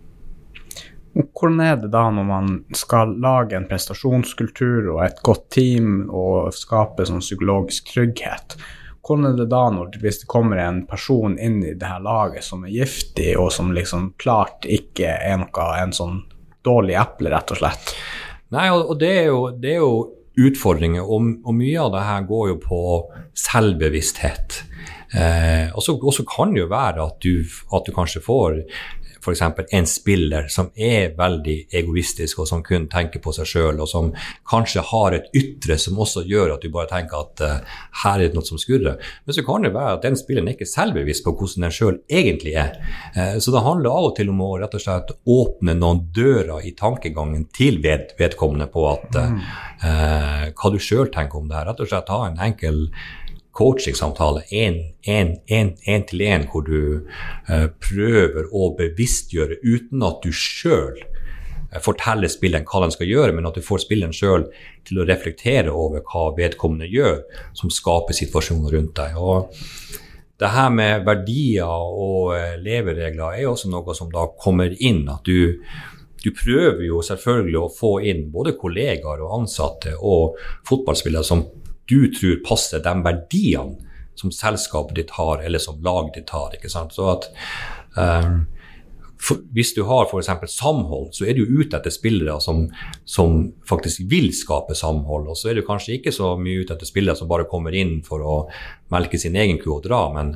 Hvordan 1.13 1.61
er 1.61 1.75
det 1.77 1.91
da 1.93 2.07
når 2.15 2.25
man 2.25 2.53
skal 2.77 3.17
lage 3.21 3.57
en 3.59 3.67
prestasjonskultur 3.69 4.95
og 4.95 5.03
et 5.05 5.19
godt 5.25 5.51
team 5.53 6.07
og 6.09 6.55
skape 6.57 7.05
sånn 7.09 7.21
psykologisk 7.25 7.93
trygghet? 7.93 8.57
Hvordan 9.03 9.33
er 9.33 9.39
det 9.41 9.49
da 9.51 9.65
når, 9.75 9.99
hvis 10.01 10.23
det 10.23 10.31
kommer 10.31 10.61
en 10.63 10.85
person 10.89 11.35
inn 11.37 11.59
i 11.67 11.75
det 11.75 11.89
her 11.91 12.01
laget 12.05 12.47
som 12.47 12.63
er 12.65 12.73
giftig, 12.73 13.33
og 13.37 13.51
som 13.53 13.75
liksom 13.75 14.13
klart 14.23 14.65
ikke 14.65 15.11
er 15.19 15.41
noe 15.43 15.69
en 15.83 15.95
sånn 15.97 16.21
dårlig 16.65 16.97
eple, 17.03 17.33
rett 17.35 17.53
og 17.53 17.61
slett? 17.61 17.95
Nei, 18.55 18.69
og 18.71 18.95
det 19.01 19.13
er 19.25 19.31
jo, 19.33 19.47
det 19.59 19.75
er 19.75 19.83
jo 19.83 19.95
utfordringer, 20.39 21.05
og, 21.05 21.29
og, 21.43 21.55
mye 21.57 21.81
av 21.83 21.93
det 21.93 22.07
her 22.07 22.27
går 22.29 22.53
jo 22.53 22.59
på 22.63 22.83
selvbevissthet. 23.43 24.63
Eh, 25.13 25.69
og 25.77 25.83
så 25.85 26.25
kan 26.29 26.55
det 26.55 26.63
jo 26.63 26.71
være 26.71 27.05
at 27.05 27.19
du, 27.25 27.43
at 27.75 27.89
du 27.89 27.93
kanskje 27.97 28.23
får 28.25 28.63
f.eks. 29.23 29.43
en 29.71 29.87
spiller 29.87 30.49
som 30.51 30.71
er 30.75 31.15
veldig 31.19 31.57
egoistisk 31.79 32.43
og 32.43 32.49
som 32.51 32.63
kun 32.67 32.89
tenker 32.91 33.23
på 33.23 33.35
seg 33.37 33.49
sjøl, 33.49 33.81
og 33.81 33.89
som 33.91 34.11
kanskje 34.49 34.85
har 34.91 35.17
et 35.17 35.29
ytre 35.39 35.79
som 35.81 36.01
også 36.03 36.25
gjør 36.29 36.57
at 36.57 36.65
du 36.65 36.73
bare 36.75 36.91
tenker 36.91 37.23
at 37.23 37.45
uh, 37.47 37.79
her 38.03 38.19
er 38.19 38.29
det 38.31 38.37
noe 38.39 38.47
som 38.47 38.61
skurrer. 38.61 38.99
Men 39.25 39.37
så 39.37 39.45
kan 39.47 39.67
det 39.67 39.73
være 39.77 39.97
at 39.99 40.07
den 40.07 40.19
spilleren 40.19 40.51
ikke 40.53 40.67
er 40.67 40.73
selvbevisst 40.73 41.25
på 41.27 41.35
hvordan 41.39 41.69
den 41.69 41.77
sjøl 41.77 42.01
egentlig 42.11 42.57
er. 42.61 42.79
Uh, 43.17 43.39
så 43.39 43.55
det 43.55 43.65
handler 43.65 43.95
av 43.95 44.11
og 44.11 44.17
til 44.19 44.33
om 44.33 44.43
å 44.45 44.53
rett 44.63 44.77
og 44.79 44.85
slett 44.85 45.15
åpne 45.23 45.77
noen 45.79 46.05
dører 46.15 46.67
i 46.67 46.75
tankegangen 46.79 47.47
til 47.55 47.81
ved, 47.85 48.17
vedkommende 48.19 48.69
på 48.73 48.87
at 48.91 49.19
uh, 49.23 50.47
hva 50.53 50.75
du 50.75 50.81
sjøl 50.83 51.13
tenker 51.15 51.41
om 51.41 51.51
det 51.51 51.61
her. 51.61 51.71
Rett 51.71 51.85
og 51.85 51.93
slett 51.93 52.13
ha 52.13 52.23
en 52.27 52.41
enkel 52.51 52.87
coachingsamtale 53.53 54.45
én 54.51 54.79
til 55.05 56.21
én, 56.25 56.47
hvor 56.51 56.65
du 56.65 57.09
eh, 57.49 57.69
prøver 57.85 58.49
å 58.53 58.73
bevisstgjøre 58.79 59.61
uten 59.63 60.05
at 60.09 60.25
du 60.25 60.33
sjøl 60.33 60.97
eh, 61.03 61.81
forteller 61.85 62.33
spilleren 62.33 62.67
hva 62.69 62.85
den 62.87 62.95
skal 62.95 63.11
gjøre, 63.11 63.37
men 63.37 63.49
at 63.49 63.59
du 63.59 63.65
får 63.65 63.85
spilleren 63.85 64.17
sjøl 64.17 64.49
til 64.89 65.03
å 65.03 65.09
reflektere 65.09 65.75
over 65.75 66.05
hva 66.09 66.31
vedkommende 66.39 66.89
gjør, 66.89 67.21
som 67.59 67.73
skaper 67.73 68.17
situasjoner 68.17 68.79
rundt 68.79 68.97
deg. 68.97 69.21
Og 69.21 69.53
det 70.41 70.51
her 70.57 70.71
med 70.75 71.05
verdier 71.07 71.69
og 71.69 72.33
eh, 72.39 72.57
leveregler 72.63 73.37
er 73.37 73.51
også 73.51 73.69
noe 73.71 73.95
som 73.95 74.09
da 74.13 74.31
kommer 74.41 74.73
inn. 74.81 75.05
At 75.13 75.29
du, 75.29 75.61
du 76.25 76.31
prøver 76.33 76.87
jo 76.89 77.05
selvfølgelig 77.05 77.61
å 77.61 77.73
få 77.77 77.99
inn 78.09 78.31
både 78.33 78.57
kollegaer 78.57 79.21
og 79.27 79.43
ansatte 79.43 79.99
og 80.01 80.41
fotballspillere 80.69 81.27
som 81.27 81.45
du 81.91 82.07
tror 82.15 82.43
passer 82.47 82.83
de 82.85 82.95
verdiene 83.05 83.93
som 84.15 84.33
selskapet 84.33 84.97
ditt 84.97 85.15
har, 85.17 85.43
eller 85.43 85.59
som 85.59 85.81
laget 85.83 86.21
ditt 86.21 86.35
har. 86.35 86.53
ikke 86.55 86.71
sant? 86.71 86.95
Så 86.95 87.09
at 87.15 87.31
um, 87.97 88.45
for, 89.23 89.39
Hvis 89.55 89.71
du 89.75 89.85
har 89.87 90.09
f.eks. 90.09 90.51
samhold, 90.51 91.13
så 91.15 91.29
er 91.31 91.37
du 91.39 91.45
ute 91.47 91.79
etter 91.79 91.95
spillere 91.95 92.41
som, 92.43 92.65
som, 93.07 93.53
faktisk 93.69 94.03
vil 94.11 94.33
skape 94.35 94.75
samhold. 94.75 95.29
Og 95.31 95.39
så 95.39 95.51
er 95.51 95.59
du 95.59 95.63
kanskje 95.67 95.95
ikke 95.99 96.13
så 96.15 96.33
mye 96.41 96.65
ute 96.65 96.75
etter 96.75 96.89
spillere 96.89 97.15
som 97.19 97.31
bare 97.31 97.47
kommer 97.51 97.75
inn 97.79 98.01
for 98.07 98.25
å 98.27 98.37
melke 98.91 99.21
sin 99.23 99.39
egen 99.39 99.61
ku 99.63 99.71
og 99.77 99.85
dra. 99.87 100.03
Men 100.17 100.35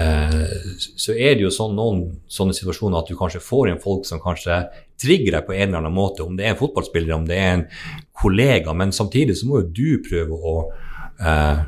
uh, 0.00 0.48
så 0.78 1.12
er 1.12 1.36
det 1.36 1.44
jo 1.44 1.52
sånn, 1.52 1.76
noen 1.76 2.06
sånne 2.24 2.56
situasjoner 2.56 3.02
at 3.02 3.12
du 3.12 3.18
kanskje 3.20 3.44
får 3.44 3.68
inn 3.68 3.84
folk 3.84 4.08
som 4.08 4.22
kanskje 4.24 4.62
trigger 5.02 5.38
deg 5.38 5.46
på 5.48 5.56
en 5.56 5.68
eller 5.68 5.82
annen 5.82 5.96
måte, 5.96 6.24
om 6.24 6.38
det 6.38 6.46
er 6.46 6.54
en 6.54 6.60
fotballspiller, 6.60 7.14
om 7.16 7.28
det 7.28 7.38
er 7.38 7.52
en 7.56 7.66
kollega. 8.22 8.74
Men 8.76 8.94
samtidig 8.94 9.36
så 9.40 9.48
må 9.50 9.62
jo 9.62 9.70
du 9.74 10.02
prøve 10.06 10.38
å 10.38 10.56
eh, 11.20 11.62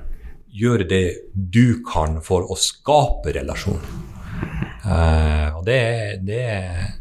gjøre 0.55 0.89
det 0.91 1.05
du 1.35 1.80
kan 1.87 2.20
for 2.24 2.47
å 2.51 2.59
skape 2.59 3.35
relasjon. 3.37 3.80
Eh, 4.85 5.49
og 5.57 5.64
det, 5.66 5.80
det, 6.28 6.41
er 6.45 6.95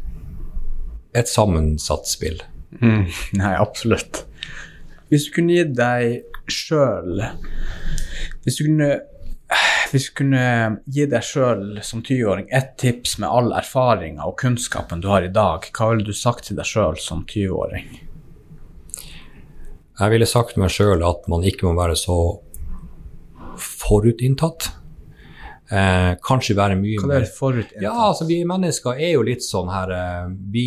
et 1.14 1.30
sammensatt 1.30 2.08
spill. 2.10 2.40
Mm, 2.80 3.06
nei, 3.38 3.54
absolutt. 3.54 4.24
Hvis 5.12 5.28
du 5.28 5.34
kunne 5.36 5.54
gi 5.54 5.64
deg 5.78 6.24
sjøl 6.50 7.20
Hvis 8.42 8.56
du 8.58 8.64
kunne 8.64 8.88
hvis 9.92 10.08
du 10.10 10.16
kunne 10.18 10.44
gi 10.90 11.06
deg 11.10 11.24
sjøl 11.24 11.82
som 11.86 12.02
20-åring 12.04 12.48
ett 12.54 12.74
tips 12.80 13.18
med 13.22 13.30
all 13.30 13.52
erfaringa 13.56 14.26
og 14.28 14.38
kunnskapen 14.40 15.02
du 15.04 15.10
har 15.12 15.26
i 15.26 15.32
dag, 15.32 15.68
hva 15.76 15.92
ville 15.92 16.06
du 16.06 16.16
sagt 16.16 16.48
til 16.48 16.58
deg 16.58 16.68
sjøl 16.68 16.98
som 17.00 17.24
20-åring? 17.30 17.92
Jeg 19.94 20.10
ville 20.10 20.26
sagt 20.26 20.54
til 20.54 20.64
meg 20.64 20.72
sjøl 20.74 21.04
at 21.06 21.28
man 21.30 21.44
ikke 21.46 21.68
må 21.68 21.76
være 21.78 21.94
så 21.98 22.18
forutinntatt. 23.60 24.72
Eh, 25.74 26.10
kanskje 26.20 26.56
være 26.58 26.76
mye 26.76 27.00
Hva 27.00 27.20
er 27.22 27.24
forutinntatt? 27.30 27.82
Ja, 27.82 27.94
altså 28.10 28.26
Vi 28.28 28.42
mennesker 28.44 28.98
er 29.00 29.14
jo 29.14 29.22
litt 29.24 29.42
sånn 29.42 29.70
her 29.72 29.92
eh, 29.96 30.26
vi, 30.52 30.66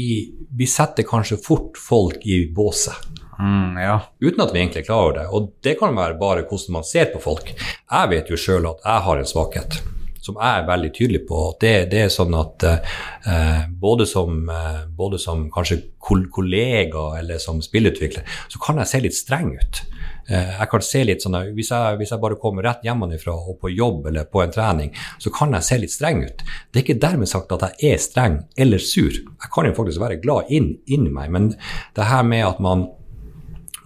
vi, 0.57 0.65
setter 0.65 1.05
kanskje 1.05 1.37
fort 1.37 1.77
folk 1.77 2.25
i 2.25 2.45
båset. 2.49 2.95
Mm, 3.39 3.77
ja. 3.81 3.99
Uten 4.23 4.41
at 4.43 4.53
vi 4.53 4.63
egentlig 4.63 4.83
er 4.83 4.89
klar 4.89 5.03
over 5.05 5.19
det. 5.19 5.27
Og 5.29 5.51
det 5.63 5.77
kan 5.79 5.97
være 5.97 6.17
bare 6.21 6.47
hvordan 6.47 6.79
man 6.79 6.87
ser 6.87 7.11
på 7.13 7.21
folk. 7.23 7.53
Jeg 7.53 8.11
vet 8.13 8.33
jo 8.33 8.39
sjøl 8.39 8.69
at 8.71 8.83
jeg 8.85 9.07
har 9.09 9.21
en 9.21 9.31
svakhet 9.33 9.79
som 10.27 10.39
jeg 10.41 10.59
er 10.59 10.67
veldig 10.67 10.89
tydelig 10.95 11.21
på. 11.27 11.41
Det, 11.61 11.73
det 11.91 12.01
er 12.05 12.13
sånn 12.13 12.35
at 12.37 12.65
eh, 12.67 13.61
både, 13.79 14.07
som, 14.09 14.41
eh, 14.51 14.81
både, 14.97 15.19
som, 15.23 15.47
kanskje 15.53 15.79
kollega 16.03 17.05
eller 17.19 17.39
som 17.39 17.61
spillutvikler, 17.63 18.27
så 18.51 18.61
kan 18.63 18.81
jeg 18.81 18.91
se 18.91 19.01
litt 19.05 19.17
streng 19.17 19.53
ut. 19.55 19.81
Eh, 20.27 20.51
jeg 20.59 20.69
kan 20.71 20.83
se 20.83 21.03
litt 21.07 21.23
sånn, 21.23 21.37
hvis 21.55 21.71
jeg, 21.71 21.99
hvis 21.99 22.11
jeg, 22.11 22.21
bare 22.23 22.39
kommer 22.41 22.67
rett 22.67 22.83
hjemmefra 22.85 23.35
og 23.37 23.59
på 23.61 23.71
jobb 23.71 24.09
eller 24.11 24.27
på 24.27 24.43
en 24.43 24.53
trening, 24.53 24.91
så 25.23 25.31
kan 25.33 25.55
jeg 25.55 25.67
se 25.69 25.79
litt 25.83 25.95
streng 25.95 26.23
ut. 26.25 26.43
Det 26.43 26.81
er 26.81 26.85
ikke 26.85 26.99
dermed 27.07 27.31
sagt 27.31 27.55
at 27.55 27.67
jeg 27.69 27.95
er 27.95 28.03
streng 28.03 28.41
eller 28.59 28.83
sur. 28.83 29.13
Jeg 29.15 29.53
kan 29.53 29.69
jo 29.69 29.75
faktisk 29.77 30.03
være 30.03 30.21
glad 30.23 30.51
inn, 30.53 30.73
inni 30.91 31.13
meg, 31.13 31.31
men 31.31 31.51
det 31.95 32.11
her 32.11 32.27
med 32.27 32.43
at 32.49 32.63
man, 32.63 32.89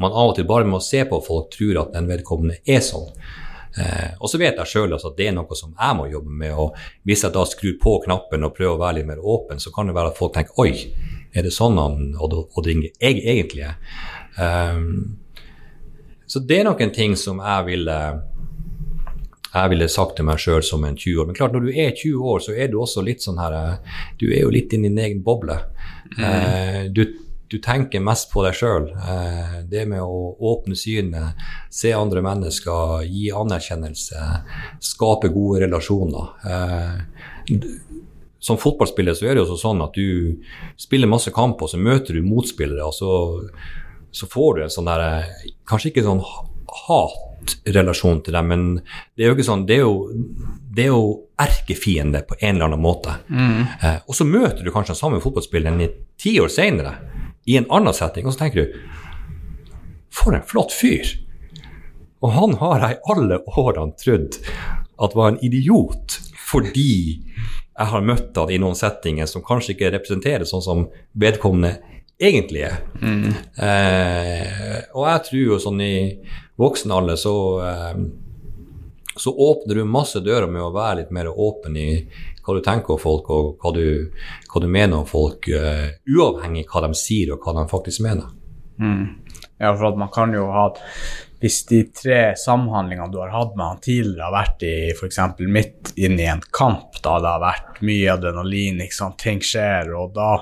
man 0.02 0.16
av 0.16 0.32
og 0.32 0.36
til 0.38 0.50
bare 0.50 0.68
med 0.68 0.80
å 0.80 0.84
se 0.84 1.04
på 1.08 1.22
folk 1.26 1.52
tror 1.54 1.84
at 1.84 1.96
den 1.96 2.10
vedkommende 2.10 2.60
er 2.66 2.84
sånn. 2.86 3.10
Eh, 3.80 4.18
og 4.20 4.28
så 4.28 4.40
vet 4.42 4.58
jeg 4.60 4.68
sjøl 4.68 4.98
at 4.98 5.06
det 5.16 5.30
er 5.30 5.36
noe 5.38 5.56
som 5.56 5.72
jeg 5.72 5.98
må 5.98 6.08
jobbe 6.12 6.34
med. 6.44 6.54
og 6.54 6.76
Hvis 7.08 7.24
jeg 7.26 7.36
da 7.36 7.46
skrur 7.48 7.78
på 7.82 7.98
knappen 8.06 8.48
og 8.48 8.56
prøver 8.58 8.76
å 8.76 8.82
være 8.82 9.00
litt 9.00 9.12
mer 9.12 9.22
åpen, 9.24 9.62
så 9.64 9.72
kan 9.76 9.88
det 9.88 9.96
være 9.96 10.12
at 10.12 10.20
folk 10.20 10.36
tenker 10.36 10.60
oi, 10.62 10.74
er 11.32 11.48
det 11.48 11.54
sånn 11.56 11.80
han 11.80 12.12
Odd 12.20 12.68
Inge 12.68 12.92
egentlig 13.00 13.64
er? 13.70 13.78
Um, 14.36 15.16
så 16.28 16.42
det 16.44 16.60
er 16.60 16.68
noen 16.68 16.92
ting 16.96 17.16
som 17.20 17.40
jeg 17.44 17.68
ville 17.70 17.98
jeg 19.52 19.72
ville 19.74 19.88
sagt 19.92 20.16
til 20.16 20.28
meg 20.28 20.40
sjøl 20.40 20.62
som 20.64 20.84
en 20.88 20.96
20 20.96 21.18
år. 21.20 21.26
Men 21.28 21.36
klart, 21.36 21.56
når 21.56 21.66
du 21.66 21.72
er 21.74 21.92
20 21.92 22.28
år, 22.34 22.40
så 22.44 22.54
er 22.56 22.70
du 22.72 22.78
også 22.80 23.04
litt 23.04 23.24
sånn 23.24 23.40
her 23.42 23.58
Du 24.20 24.30
er 24.30 24.46
jo 24.46 24.52
litt 24.54 24.72
i 24.72 24.80
din 24.80 24.96
egen 24.96 25.20
boble. 25.26 25.58
Mm. 26.16 26.22
Eh, 26.24 26.84
du, 26.96 27.02
du, 27.52 27.58
tenker 27.60 28.04
mest 28.04 28.32
på 28.32 28.46
deg 28.46 28.56
sjøl. 28.56 28.88
Eh, 28.96 29.58
det 29.70 29.86
med 29.92 30.02
å 30.02 30.32
åpne 30.52 30.78
synet, 30.80 31.42
se 31.70 31.92
andre 31.96 32.24
mennesker, 32.26 33.04
gi 33.06 33.30
anerkjennelse, 33.36 34.26
skape 34.92 35.32
gode 35.34 35.66
relasjoner. 35.66 36.32
Eh, 36.48 37.60
som 38.42 38.58
fotballspiller 38.58 39.14
så 39.14 39.28
er 39.28 39.38
det 39.38 39.44
jo 39.44 39.60
sånn 39.60 39.84
at 39.86 39.94
du 39.94 40.42
spiller 40.80 41.12
masse 41.12 41.34
kamper, 41.36 41.70
så 41.70 41.78
møter 41.78 42.18
du 42.18 42.26
motspillere. 42.26 42.88
og 42.88 42.96
så 42.96 43.12
så 44.12 44.28
får 44.28 44.56
du 44.56 44.64
en 44.64 44.74
sånn 44.74 44.90
der 44.90 45.28
Kanskje 45.70 45.92
ikke 45.92 46.04
sånn 46.06 46.22
hatrelasjon 46.88 48.22
til 48.26 48.36
dem, 48.36 48.52
men 48.52 48.66
det 49.16 49.24
er 49.24 49.32
jo 49.32 49.38
ikke 49.38 49.48
sånn 49.48 49.66
Det 49.68 49.78
er 49.80 49.86
jo, 49.86 49.96
det 50.72 50.88
er 50.88 50.92
jo 50.92 51.06
erkefiende 51.42 52.22
på 52.28 52.38
en 52.40 52.56
eller 52.56 52.68
annen 52.70 52.84
måte. 52.84 53.16
Mm. 53.32 53.64
Eh, 53.82 53.98
og 54.06 54.14
så 54.14 54.28
møter 54.28 54.62
du 54.62 54.70
kanskje 54.70 54.94
den 54.94 55.00
samme 55.00 55.22
fotballspilleren 55.24 55.82
ti 56.22 56.36
år 56.44 56.52
seinere 56.54 56.94
i 57.46 57.58
en 57.58 57.70
annen 57.74 57.96
setting, 57.96 58.28
og 58.28 58.36
så 58.36 58.44
tenker 58.46 58.66
du 58.66 58.80
For 60.14 60.36
en 60.36 60.46
flott 60.46 60.74
fyr! 60.76 61.08
Og 62.22 62.36
han 62.36 62.54
har 62.60 62.84
jeg 62.84 62.98
i 62.98 63.14
alle 63.14 63.40
årene 63.58 63.98
trodd 63.98 64.38
at 65.02 65.16
var 65.18 65.32
en 65.32 65.40
idiot 65.42 66.20
fordi 66.52 67.24
jeg 67.82 67.88
har 67.94 68.04
møtt 68.06 68.38
han 68.38 68.52
i 68.52 68.60
noen 68.62 68.78
settinger 68.78 69.30
som 69.30 69.44
kanskje 69.46 69.74
ikke 69.74 69.94
representerer 69.96 70.46
sånn 70.46 70.62
som 70.62 70.84
vedkommende 71.18 71.78
egentlig 72.22 72.66
er. 72.68 72.82
Mm. 73.02 73.32
Eh, 73.66 74.82
og 74.94 75.08
jeg 75.08 75.24
tror 75.28 75.42
jo 75.42 75.60
sånn 75.64 75.82
i 75.82 75.96
voksen 76.62 76.94
alder 76.94 77.18
så, 77.18 77.36
eh, 77.66 78.04
så 79.16 79.34
åpner 79.34 79.76
du 79.76 79.86
masse 79.86 80.20
dører 80.24 80.48
med 80.52 80.64
å 80.64 80.74
være 80.76 81.02
litt 81.02 81.16
mer 81.16 81.32
åpen 81.32 81.78
i 81.78 81.90
hva 82.42 82.56
du 82.58 82.62
tenker 82.66 82.96
om 82.96 83.02
folk, 83.02 83.30
og 83.30 83.62
hva 83.62 83.74
du, 83.76 84.12
hva 84.52 84.62
du 84.62 84.68
mener 84.72 85.02
om 85.02 85.08
folk, 85.10 85.50
uh, 85.52 85.92
uavhengig 86.10 86.66
av 86.68 86.80
hva 86.80 86.88
de 86.88 86.98
sier, 86.98 87.34
og 87.34 87.44
hva 87.44 87.54
de 87.60 87.68
faktisk 87.70 88.04
mener. 88.06 88.32
Mm. 88.82 89.04
Ja, 89.62 89.76
for 89.76 89.92
at 89.92 90.00
man 90.00 90.10
kan 90.10 90.32
jo 90.34 90.48
ha 90.50 90.64
Hvis 91.42 91.60
de 91.70 91.84
tre 91.94 92.34
samhandlingene 92.38 93.12
du 93.14 93.20
har 93.22 93.30
hatt 93.34 93.56
med 93.58 93.66
han 93.66 93.80
tidligere, 93.82 94.28
har 94.28 94.34
vært 94.34 94.66
i 94.66 94.74
f.eks. 94.94 95.20
midt 95.50 95.92
inne 95.98 96.22
i 96.22 96.30
en 96.30 96.44
kamp, 96.54 97.00
da 97.02 97.16
det 97.18 97.32
har 97.32 97.42
vært 97.42 97.80
mye 97.86 98.12
adrenalin, 98.14 98.82
ikke 98.86 98.98
sant? 98.98 99.18
ting 99.22 99.42
skjer, 99.42 99.90
og 99.98 100.14
da 100.14 100.36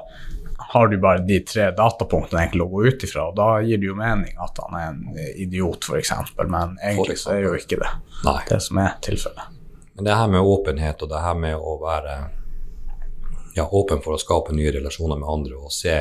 har 0.71 0.87
du 0.87 0.97
bare 1.01 1.23
de 1.25 1.39
tre 1.39 1.71
datapunktene 1.73 2.43
egentlig 2.43 2.61
å 2.61 2.69
gå 2.69 2.81
ut 2.85 3.03
ifra, 3.07 3.23
og 3.31 3.37
da 3.39 3.47
gir 3.65 3.79
det 3.81 3.87
jo 3.87 3.95
mening 3.97 4.35
at 4.37 4.59
han 4.61 4.75
er 4.77 4.89
en 4.91 5.21
idiot, 5.41 5.87
f.eks., 5.89 6.11
men 6.45 6.75
egentlig 6.77 7.15
så 7.17 7.31
er 7.33 7.47
jo 7.47 7.53
ikke 7.57 7.79
det 7.81 7.93
Nei. 8.27 8.35
det 8.51 8.59
som 8.61 8.77
er 8.77 8.99
tilfellet. 9.01 9.55
Men 9.95 10.05
det 10.05 10.17
her 10.19 10.29
med 10.29 10.45
åpenhet 10.45 11.01
og 11.01 11.09
det 11.09 11.21
her 11.23 11.39
med 11.41 11.55
å 11.57 11.73
være 11.81 12.17
ja, 13.57 13.65
åpen 13.65 14.03
for 14.03 14.13
å 14.13 14.21
skape 14.21 14.53
nye 14.53 14.75
relasjoner 14.75 15.17
med 15.17 15.31
andre 15.33 15.57
og 15.57 15.73
se, 15.73 15.95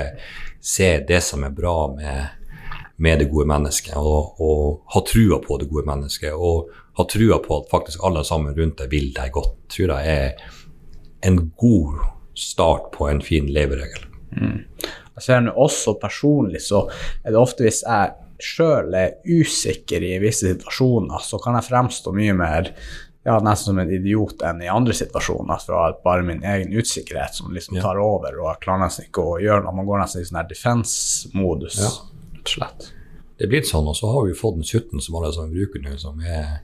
se 0.61 0.91
det 1.09 1.23
som 1.25 1.47
er 1.49 1.55
bra 1.57 1.89
med, 1.95 2.69
med 3.01 3.23
det 3.23 3.31
gode 3.33 3.49
mennesket, 3.49 3.97
og, 3.97 4.37
og, 4.45 4.83
ha 4.93 5.05
trua 5.09 5.41
på 5.49 5.57
det 5.63 5.71
gode 5.73 5.89
mennesket, 5.89 6.37
og 6.37 6.69
ha 7.01 7.09
trua 7.09 7.41
på 7.41 7.63
at 7.63 7.73
faktisk 7.73 8.05
alle 8.05 8.27
sammen 8.27 8.53
rundt 8.53 8.83
deg 8.83 8.93
vil 8.93 9.09
deg 9.17 9.33
godt, 9.33 9.57
tror 9.73 9.97
jeg 9.97 10.13
er 10.13 10.53
en 11.25 11.41
god 11.57 12.05
start 12.37 12.93
på 12.95 13.09
en 13.09 13.25
fin 13.25 13.49
leveregel. 13.49 14.08
Mm. 14.37 14.63
Jeg 15.19 15.25
ser 15.25 15.45
nå 15.45 15.53
også 15.59 15.97
personlig, 15.99 16.63
så 16.63 16.85
er 17.25 17.35
det 17.35 17.41
ofte 17.41 17.67
hvis 17.67 17.83
jeg 17.83 18.17
sjøl 18.39 18.95
er 18.95 19.17
usikker 19.27 20.05
i 20.07 20.15
visse 20.23 20.47
situasjoner, 20.47 21.23
så 21.27 21.41
kan 21.43 21.59
jeg 21.59 21.67
fremstå 21.67 22.13
mye 22.15 22.37
mer 22.39 22.71
ja, 23.27 23.35
nesten 23.45 23.73
som 23.73 23.81
en 23.83 23.91
idiot 23.93 24.43
enn 24.47 24.63
i 24.63 24.71
andre 24.73 24.95
situasjoner, 24.97 25.61
fra 25.61 25.89
bare 26.05 26.25
min 26.25 26.45
egen 26.47 26.71
usikkerhet 26.73 27.35
som 27.37 27.51
liksom 27.53 27.81
tar 27.83 27.99
over, 28.01 28.39
og 28.41 28.47
jeg 28.53 28.63
klarer 28.63 28.87
nesten 28.87 29.09
ikke 29.09 29.25
å 29.25 29.41
gjøre 29.43 29.67
noe. 29.67 29.75
Man 29.77 29.89
går 29.89 30.01
nesten 30.01 30.23
i 30.23 30.29
sånn 30.29 30.39
her 30.41 30.47
defense-modus. 30.49 31.81
Ja. 31.83 31.91
Slett. 32.49 32.93
Det 33.37 33.45
er 33.47 33.53
blitt 33.53 33.69
sånn, 33.69 33.91
og 33.91 33.99
så 33.99 34.09
har 34.15 34.25
vi 34.25 34.39
fått 34.39 34.57
den 34.57 34.67
sutten 34.67 35.03
som 35.05 35.19
alle 35.19 35.33
sammen 35.35 35.53
bruker 35.53 35.83
nå, 35.83 35.99
som 36.01 36.23
er 36.25 36.63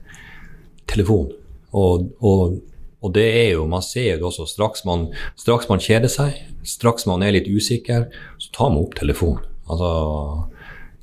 telefon. 0.89 1.29
Og, 1.75 2.09
og 2.25 2.57
og 3.05 3.13
det 3.13 3.25
er 3.37 3.51
jo, 3.53 3.67
man 3.69 3.83
ser 3.85 4.17
jo 4.17 4.31
også 4.31 4.47
straks 4.49 4.81
man, 4.87 5.11
straks 5.37 5.69
man 5.69 5.83
kjeder 5.83 6.09
seg, 6.09 6.39
straks 6.65 7.05
man 7.05 7.21
er 7.21 7.35
litt 7.35 7.49
usikker, 7.49 8.07
så 8.41 8.53
tar 8.55 8.71
man 8.73 8.81
opp 8.81 8.95
telefonen. 8.97 9.43
Altså, 9.69 9.91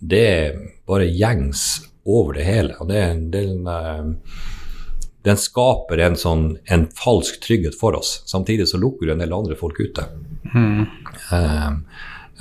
det 0.03 0.23
er 0.27 0.57
bare 0.89 1.07
gjengs 1.07 1.85
over 2.03 2.35
det 2.39 2.47
hele. 2.47 2.75
Og 2.83 2.91
det, 2.91 3.03
det, 3.31 3.45
den 5.23 5.39
skaper 5.39 6.03
en, 6.03 6.19
sånn, 6.19 6.49
en 6.67 6.89
falsk 6.99 7.39
trygghet 7.45 7.79
for 7.79 7.95
oss. 7.99 8.17
Samtidig 8.31 8.67
så 8.71 8.81
lukker 8.83 9.07
du 9.07 9.15
en 9.15 9.23
del 9.23 9.37
andre 9.37 9.59
folk 9.59 9.79
ute. 9.79 10.09
Mm. 10.51 10.83
Um, 11.31 11.79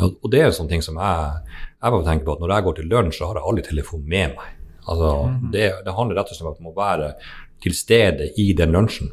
og 0.01 0.27
det 0.33 0.41
er 0.41 0.49
en 0.49 0.57
sånn 0.57 0.71
ting 0.71 0.81
som 0.81 0.97
jeg, 0.97 1.53
jeg 1.77 1.93
bare 1.93 2.07
tenker 2.07 2.25
på 2.25 2.33
at 2.33 2.41
når 2.41 2.55
jeg 2.55 2.65
går 2.67 2.79
til 2.79 2.91
lunsj, 2.95 3.19
så 3.19 3.29
har 3.29 3.37
jeg 3.37 3.49
aldri 3.51 3.67
telefon 3.69 4.03
med 4.09 4.35
meg. 4.39 4.57
Altså, 4.89 5.13
det, 5.53 5.67
det 5.85 5.93
handler 5.93 6.17
rett 6.17 6.33
og 6.33 6.39
slett 6.39 6.49
om 6.49 6.53
at 6.55 6.61
man 6.61 6.71
må 6.71 6.77
være 6.81 7.13
til 7.61 7.77
stede 7.77 8.31
i 8.41 8.49
den 8.57 8.73
lunsjen. 8.73 9.11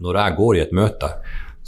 Når 0.00 0.18
jeg 0.22 0.36
går 0.38 0.56
i 0.56 0.64
et 0.64 0.74
møte, 0.76 1.12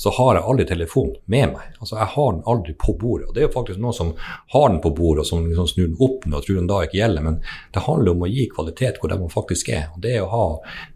så 0.00 0.10
har 0.16 0.38
jeg 0.38 0.46
aldri 0.48 0.64
telefon 0.64 1.10
med 1.28 1.52
meg. 1.52 1.72
Altså, 1.78 1.96
Jeg 1.98 2.08
har 2.14 2.32
den 2.32 2.42
aldri 2.48 2.72
på 2.72 2.94
bordet. 2.98 3.28
og 3.28 3.34
Det 3.34 3.42
er 3.42 3.48
jo 3.48 3.52
faktisk 3.52 3.80
noen 3.80 3.92
som 3.92 4.14
har 4.54 4.68
den 4.68 4.80
på 4.80 4.94
bordet 4.96 5.20
og 5.20 5.26
som 5.26 5.44
liksom 5.44 5.68
snur 5.68 5.86
den 5.90 6.00
opp 6.00 6.24
og 6.24 6.44
tror 6.44 6.56
den 6.56 6.70
da 6.70 6.78
ikke 6.86 7.00
gjelder, 7.02 7.22
men 7.22 7.40
det 7.74 7.82
handler 7.84 8.12
om 8.12 8.24
å 8.24 8.30
gi 8.30 8.48
kvalitet 8.48 9.00
hvor 9.00 9.12
man 9.12 9.28
faktisk 9.28 9.68
er. 9.68 9.90
og 9.94 10.00
Det 10.00 10.16
å 10.22 10.30
ha, 10.32 10.46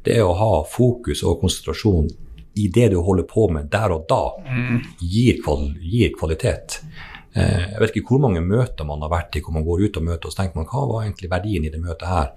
det 0.05 0.22
å 0.22 0.32
ha 0.32 0.53
fokus 0.64 1.22
og 1.22 1.41
konsentrasjon 1.43 2.09
i 2.57 2.68
det 2.68 2.93
du 2.95 3.01
holder 3.03 3.26
på 3.28 3.49
med 3.51 3.68
der 3.68 3.93
og 3.93 4.07
da, 4.09 4.22
gir, 5.01 5.43
kval 5.43 5.74
gir 5.82 6.14
kvalitet. 6.16 6.80
Eh, 7.35 7.62
jeg 7.72 7.80
vet 7.82 7.97
ikke 7.99 8.12
hvor 8.12 8.20
mange 8.22 8.41
møter 8.47 8.87
man 8.87 9.01
har 9.03 9.11
vært 9.11 9.35
i 9.35 9.41
hvor 9.43 9.57
man 9.57 9.64
går 9.66 9.80
ut 9.89 9.97
og 9.99 10.05
møter 10.07 10.28
og 10.28 10.35
så 10.35 10.39
tenker 10.43 10.61
man, 10.61 10.68
hva 10.70 10.82
var 10.87 11.03
egentlig 11.03 11.30
verdien 11.32 11.64
i 11.66 11.72
det 11.72 11.80
møtet 11.82 12.07
her. 12.07 12.28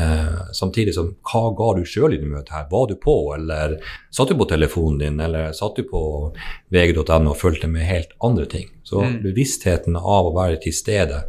Eh, 0.00 0.38
samtidig 0.56 0.94
som 0.96 1.10
hva 1.28 1.42
ga 1.58 1.68
du 1.76 1.82
sjøl 1.84 2.16
i 2.16 2.20
det 2.22 2.30
møtet 2.30 2.54
her? 2.56 2.68
Var 2.70 2.86
du 2.88 2.94
på, 3.02 3.16
eller 3.36 3.76
satt 4.10 4.32
du 4.32 4.38
på 4.40 4.48
telefonen 4.48 5.02
din, 5.02 5.20
eller 5.20 5.52
satt 5.52 5.76
du 5.76 5.84
på 5.90 6.02
vg.no 6.72 7.18
og 7.34 7.36
fulgte 7.36 7.68
med 7.68 7.84
helt 7.88 8.16
andre 8.24 8.46
ting? 8.46 8.70
Så 8.84 9.02
Mm. 9.04 9.22
bevisstheten 9.22 9.96
av 9.96 10.30
å 10.30 10.34
være 10.34 10.62
til 10.64 10.72
stede 10.72 11.24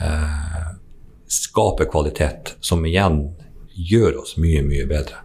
eh, 0.00 0.72
skaper 1.28 1.84
kvalitet, 1.90 2.56
som 2.60 2.84
igjen 2.86 3.34
gjør 3.74 4.22
oss 4.22 4.36
mye, 4.40 4.62
mye 4.62 4.86
bedre. 4.88 5.23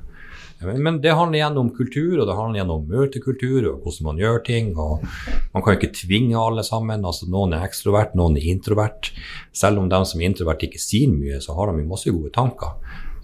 Men, 0.62 1.02
det 1.02 1.14
handler 1.16 1.40
igjen 1.40 1.58
om 1.58 1.70
kultur, 1.72 2.18
og 2.20 2.28
det 2.28 2.36
handler 2.36 2.60
igjen 2.60 2.74
om 2.74 2.88
møtekultur 2.90 3.68
og 3.70 3.84
hvordan 3.86 4.08
man 4.10 4.18
gjør 4.20 4.42
ting. 4.44 4.72
og 4.76 5.06
Man 5.54 5.64
kan 5.64 5.78
ikke 5.78 5.94
tvinge 5.96 6.40
alle 6.40 6.66
sammen. 6.68 7.06
altså 7.06 7.30
Noen 7.32 7.56
er 7.56 7.64
ekstrovert, 7.64 8.16
noen 8.20 8.36
er 8.38 8.50
introvert. 8.52 9.12
Selv 9.56 9.80
om 9.80 9.88
de 9.92 10.02
som 10.06 10.20
er 10.20 10.28
introvert 10.28 10.66
ikke 10.68 10.82
sier 10.82 11.12
mye, 11.12 11.40
så 11.40 11.56
har 11.56 11.72
de 11.72 11.84
jo 11.84 11.92
masse 11.92 12.12
gode 12.12 12.34
tanker. 12.36 12.76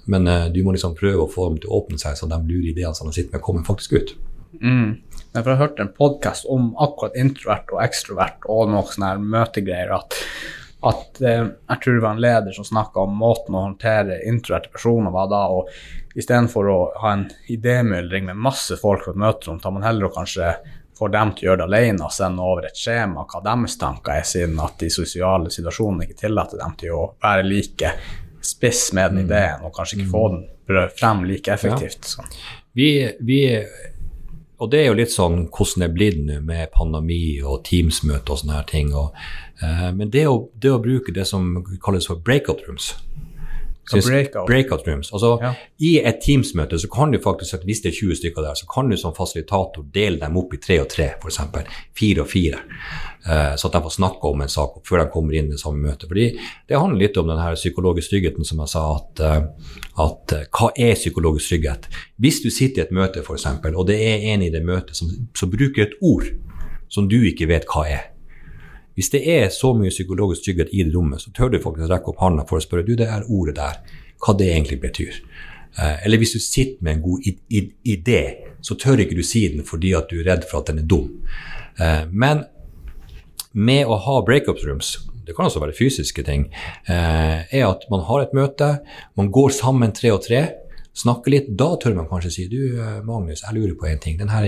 Men 0.05 0.29
uh, 0.29 0.47
du 0.53 0.61
må 0.63 0.75
liksom 0.75 0.95
prøve 0.95 1.25
å 1.25 1.31
få 1.31 1.49
dem 1.49 1.59
til 1.59 1.71
å 1.71 1.81
åpne 1.81 1.99
seg, 1.99 2.15
så 2.15 2.29
de 2.29 2.39
lure 2.45 2.71
ideene 2.71 2.95
som 2.95 3.09
de 3.09 3.17
sitter 3.17 3.36
med, 3.36 3.43
kommer 3.43 3.65
faktisk 3.67 3.97
ut. 3.97 4.15
Mm. 4.61 5.01
Jeg 5.36 5.43
har 5.43 5.59
hørt 5.59 5.81
en 5.83 5.91
podkast 5.91 6.45
om 6.47 6.69
akkurat 6.79 7.17
introvert 7.19 7.73
og 7.73 7.81
ekstrovert 7.83 8.45
og 8.47 8.69
noen 8.71 8.88
sånne 8.88 9.15
møtegreier. 9.19 9.91
At, 9.97 10.15
at 10.86 11.21
eh, 11.21 11.43
jeg 11.45 11.81
tror 11.83 11.95
det 11.95 12.03
var 12.03 12.15
en 12.15 12.23
leder 12.23 12.55
som 12.55 12.67
snakka 12.67 13.05
om 13.05 13.17
måten 13.17 13.57
å 13.57 13.65
håndtere 13.65 14.21
introverte 14.29 14.71
personer 14.73 15.13
var 15.13 15.29
da. 15.31 15.43
og 15.49 15.69
Istedenfor 16.15 16.69
å 16.71 16.79
ha 17.01 17.11
en 17.11 17.27
idémyldring 17.51 18.29
med 18.29 18.39
masse 18.39 18.77
folk 18.79 19.03
på 19.05 19.15
et 19.15 19.19
møterom, 19.19 19.59
tar 19.59 19.73
man 19.75 19.83
heller 19.83 20.07
og 20.07 20.15
kanskje 20.15 20.53
får 20.95 21.11
dem 21.11 21.33
til 21.36 21.43
å 21.43 21.49
gjøre 21.49 21.61
det 21.61 21.65
alene 21.67 22.05
og 22.05 22.13
sende 22.15 22.45
over 22.45 22.69
et 22.69 22.79
skjema 22.79 23.25
hva 23.27 23.41
deres 23.43 23.75
tanker 23.81 24.21
er, 24.21 24.27
siden 24.27 24.61
at 24.63 24.77
de 24.79 24.91
sosiale 24.93 25.51
situasjonene 25.51 26.07
ikke 26.07 26.21
tillater 26.21 26.61
dem 26.61 26.77
til 26.79 26.95
å 26.95 27.01
være 27.23 27.47
like 27.49 27.91
spiss 28.45 28.91
med 28.95 29.11
den 29.11 29.25
ideen, 29.25 29.65
og 29.65 29.73
kanskje 29.75 29.99
ikke 29.99 30.11
få 30.13 30.27
den 30.36 30.45
frem 30.95 31.25
like 31.27 31.51
effektivt. 31.51 32.15
Ja. 32.17 32.25
Vi, 32.75 32.89
vi, 33.19 33.41
og 34.58 34.72
det 34.72 34.82
er 34.82 34.88
jo 34.89 34.99
litt 34.99 35.12
sånn 35.12 35.47
hvordan 35.49 35.84
det 35.84 35.88
er 35.89 35.95
blitt 35.95 36.22
nå 36.24 36.39
med 36.47 36.72
pandemi 36.76 37.41
og 37.43 37.64
Teams-møte 37.68 38.32
og 38.32 38.41
sånne 38.41 38.60
her 38.60 38.70
ting. 38.70 38.93
Og, 38.95 39.16
uh, 39.64 39.89
men 39.95 40.14
det 40.14 40.28
å, 40.32 40.38
det 40.56 40.72
å 40.72 40.82
bruke 40.84 41.16
det 41.16 41.28
som 41.28 41.58
kalles 41.84 42.08
for 42.08 42.22
breakout 42.24 42.64
rooms 42.68 42.93
breakout. 43.93 44.47
breakout 44.47 44.88
rooms. 44.88 45.12
Altså, 45.14 45.39
Ja. 45.41 45.53
I 45.80 45.99
et 45.99 46.20
Teams-møte 46.22 46.80
så 46.80 46.88
kan 46.88 47.12
du 47.12 47.20
faktisk, 47.20 47.64
hvis 47.64 47.82
det 47.82 47.89
er 47.89 47.95
20 47.95 48.16
stykker 48.16 48.41
der, 48.41 48.53
så 48.53 48.66
kan 48.74 48.89
du 48.89 48.97
som 48.97 49.14
fasilitator 49.14 49.86
dele 49.93 50.20
dem 50.20 50.38
opp 50.38 50.53
i 50.53 50.58
tre 50.58 50.80
og 50.82 50.89
tre, 50.89 51.14
f.eks. 51.22 51.39
Fire 51.93 52.22
og 52.22 52.28
fire. 52.28 52.60
Eh, 53.30 53.55
så 53.55 53.67
at 53.67 53.73
de 53.73 53.82
får 53.82 53.89
snakke 53.95 54.30
om 54.30 54.41
en 54.41 54.51
sak 54.51 54.76
før 54.86 55.01
de 55.01 55.05
kommer 55.09 55.34
inn 55.34 55.49
i 55.49 55.57
samme 55.57 55.82
møte. 55.82 56.05
Fordi 56.07 56.38
Det 56.67 56.78
handler 56.78 56.99
litt 56.99 57.17
om 57.17 57.28
den 57.28 57.41
her 57.41 57.55
psykologiske 57.55 58.13
tryggheten, 58.13 58.45
som 58.45 58.59
jeg 58.59 58.69
sa. 58.69 58.84
At, 58.95 59.19
eh, 59.19 59.41
at 59.97 60.34
eh, 60.34 60.45
hva 60.53 60.69
er 60.78 60.93
psykologisk 60.93 61.49
trygghet? 61.49 61.89
Hvis 62.19 62.41
du 62.43 62.49
sitter 62.51 62.84
i 62.84 62.86
et 62.86 62.91
møte, 62.91 63.23
f.eks., 63.23 63.45
og 63.76 63.88
det 63.88 63.97
er 63.97 64.34
en 64.34 64.43
i 64.43 64.51
det 64.51 64.61
møtet 64.63 64.95
som, 64.95 65.09
som 65.34 65.49
bruker 65.49 65.88
et 65.88 65.97
ord 66.01 66.30
som 66.89 67.09
du 67.09 67.17
ikke 67.26 67.47
vet 67.49 67.65
hva 67.65 67.88
er. 67.89 68.11
Hvis 68.93 69.09
det 69.09 69.26
er 69.28 69.49
så 69.49 69.73
mye 69.73 69.89
psykologisk 69.89 70.45
trygghet 70.45 70.69
i 70.71 70.84
det 70.84 70.95
rommet, 70.95 71.21
så 71.21 71.32
tør 71.34 71.49
du 71.49 71.59
faktisk 71.59 71.89
rekke 71.89 72.13
opp 72.13 72.21
hånda 72.21 72.45
for 72.47 72.61
å 72.61 72.63
spørre 72.63 72.86
du, 72.86 72.93
det 72.95 73.09
er 73.09 73.26
ordet 73.28 73.57
der, 73.57 73.82
hva 74.23 74.38
det 74.38 74.53
egentlig 74.53 74.80
betyr. 74.80 75.17
Eller 75.76 76.21
hvis 76.21 76.32
du 76.32 76.39
sitter 76.39 76.78
med 76.80 76.93
en 76.93 77.01
god 77.01 77.26
idé, 77.84 78.21
så 78.63 78.78
tør 78.80 79.03
ikke 79.03 79.17
du 79.17 79.26
si 79.28 79.41
den 79.51 79.65
fordi 79.67 79.91
at 79.97 80.07
du 80.07 80.21
er 80.21 80.30
redd 80.30 80.45
for 80.47 80.61
at 80.61 80.71
den 80.71 80.80
er 80.80 80.88
dum. 80.88 81.09
Men 82.15 82.45
med 83.56 83.88
å 83.88 83.97
ha 84.03 84.20
breakup 84.28 84.60
rooms, 84.68 84.97
det 85.26 85.34
kan 85.34 85.47
også 85.47 85.64
være 85.64 85.76
fysiske 85.78 86.26
ting, 86.28 86.49
eh, 86.91 87.47
er 87.49 87.66
at 87.66 87.88
man 87.89 88.03
har 88.06 88.26
et 88.26 88.36
møte, 88.38 88.70
man 89.18 89.32
går 89.34 89.56
sammen 89.56 89.95
tre 89.95 90.12
og 90.14 90.22
tre, 90.28 90.43
snakker 90.96 91.34
litt, 91.34 91.48
da 91.60 91.74
tør 91.82 91.96
man 91.98 92.08
kanskje 92.10 92.32
si 92.32 92.46
du 92.52 92.78
eh, 92.80 93.02
Magnus, 93.06 93.43
jeg 93.43 93.56
lurer 93.58 93.76
på 93.80 93.88
en 93.89 94.00
ting, 94.00 94.18
denne 94.20 94.41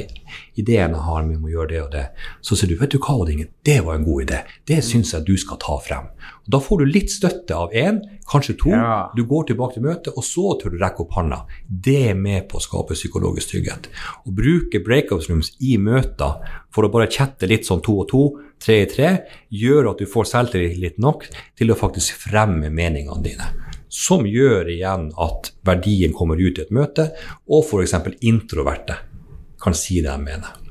ideen 0.57 0.95
jeg 0.95 1.03
har 1.07 1.25
med 1.27 1.43
å 1.43 1.51
gjøre 1.51 1.71
det 1.73 1.81
og 1.83 1.91
det, 1.93 2.05
så 2.41 2.55
sier 2.57 2.71
du 2.71 2.77
vet 2.79 2.93
du 2.93 2.99
hva, 3.03 3.17
Odingen, 3.19 3.49
det 3.67 3.81
var 3.85 3.97
en 3.97 4.05
god 4.07 4.23
idé, 4.27 4.39
det 4.69 4.79
syns 4.87 5.11
jeg 5.13 5.27
du 5.27 5.35
skal 5.37 5.59
ta 5.61 5.75
frem. 5.83 6.07
Og 6.47 6.53
da 6.55 6.61
får 6.63 6.79
du 6.81 6.85
litt 6.87 7.11
støtte 7.11 7.55
av 7.57 7.75
én, 7.75 7.99
kanskje 8.31 8.57
to, 8.63 8.71
Ja. 8.71 9.09
du 9.15 9.23
går 9.27 9.47
tilbake 9.51 9.75
til 9.75 9.83
møtet, 9.83 10.13
og 10.15 10.23
så 10.23 10.55
tør 10.59 10.71
du 10.71 10.79
rekke 10.79 11.03
opp 11.03 11.13
hånda. 11.19 11.41
Det 11.67 11.97
er 12.11 12.15
med 12.15 12.47
på 12.49 12.57
å 12.59 12.63
skape 12.63 12.95
psykologisk 12.95 13.51
trygghet. 13.53 13.87
Å 14.27 14.31
bruke 14.35 14.83
breakout 14.83 15.27
rooms 15.29 15.51
i 15.59 15.77
møter 15.77 16.39
for 16.71 16.87
å 16.87 16.91
bare 16.91 17.11
chatte 17.11 17.47
litt 17.47 17.67
sånn 17.67 17.83
to 17.83 17.99
og 18.01 18.07
to, 18.11 18.23
tre 18.59 18.81
i 18.83 18.89
tre, 18.89 19.09
gjør 19.51 19.91
at 19.91 19.99
du 20.01 20.05
får 20.09 20.31
selvtillit 20.31 20.97
nok 20.97 21.27
til 21.55 21.71
å 21.71 21.77
faktisk 21.77 22.15
fremme 22.27 22.71
meningene 22.73 23.23
dine. 23.23 23.51
Som 23.89 24.25
gjør 24.27 24.67
igjen 24.73 25.11
at 25.17 25.51
verdien 25.65 26.13
kommer 26.13 26.35
ut 26.39 26.57
i 26.59 26.61
et 26.65 26.71
møte, 26.75 27.11
og 27.47 27.63
f.eks. 27.63 27.93
introverte 28.21 28.97
kan 29.61 29.73
si 29.73 30.01
det 30.01 30.11
de 30.11 30.23
mener. 30.23 30.63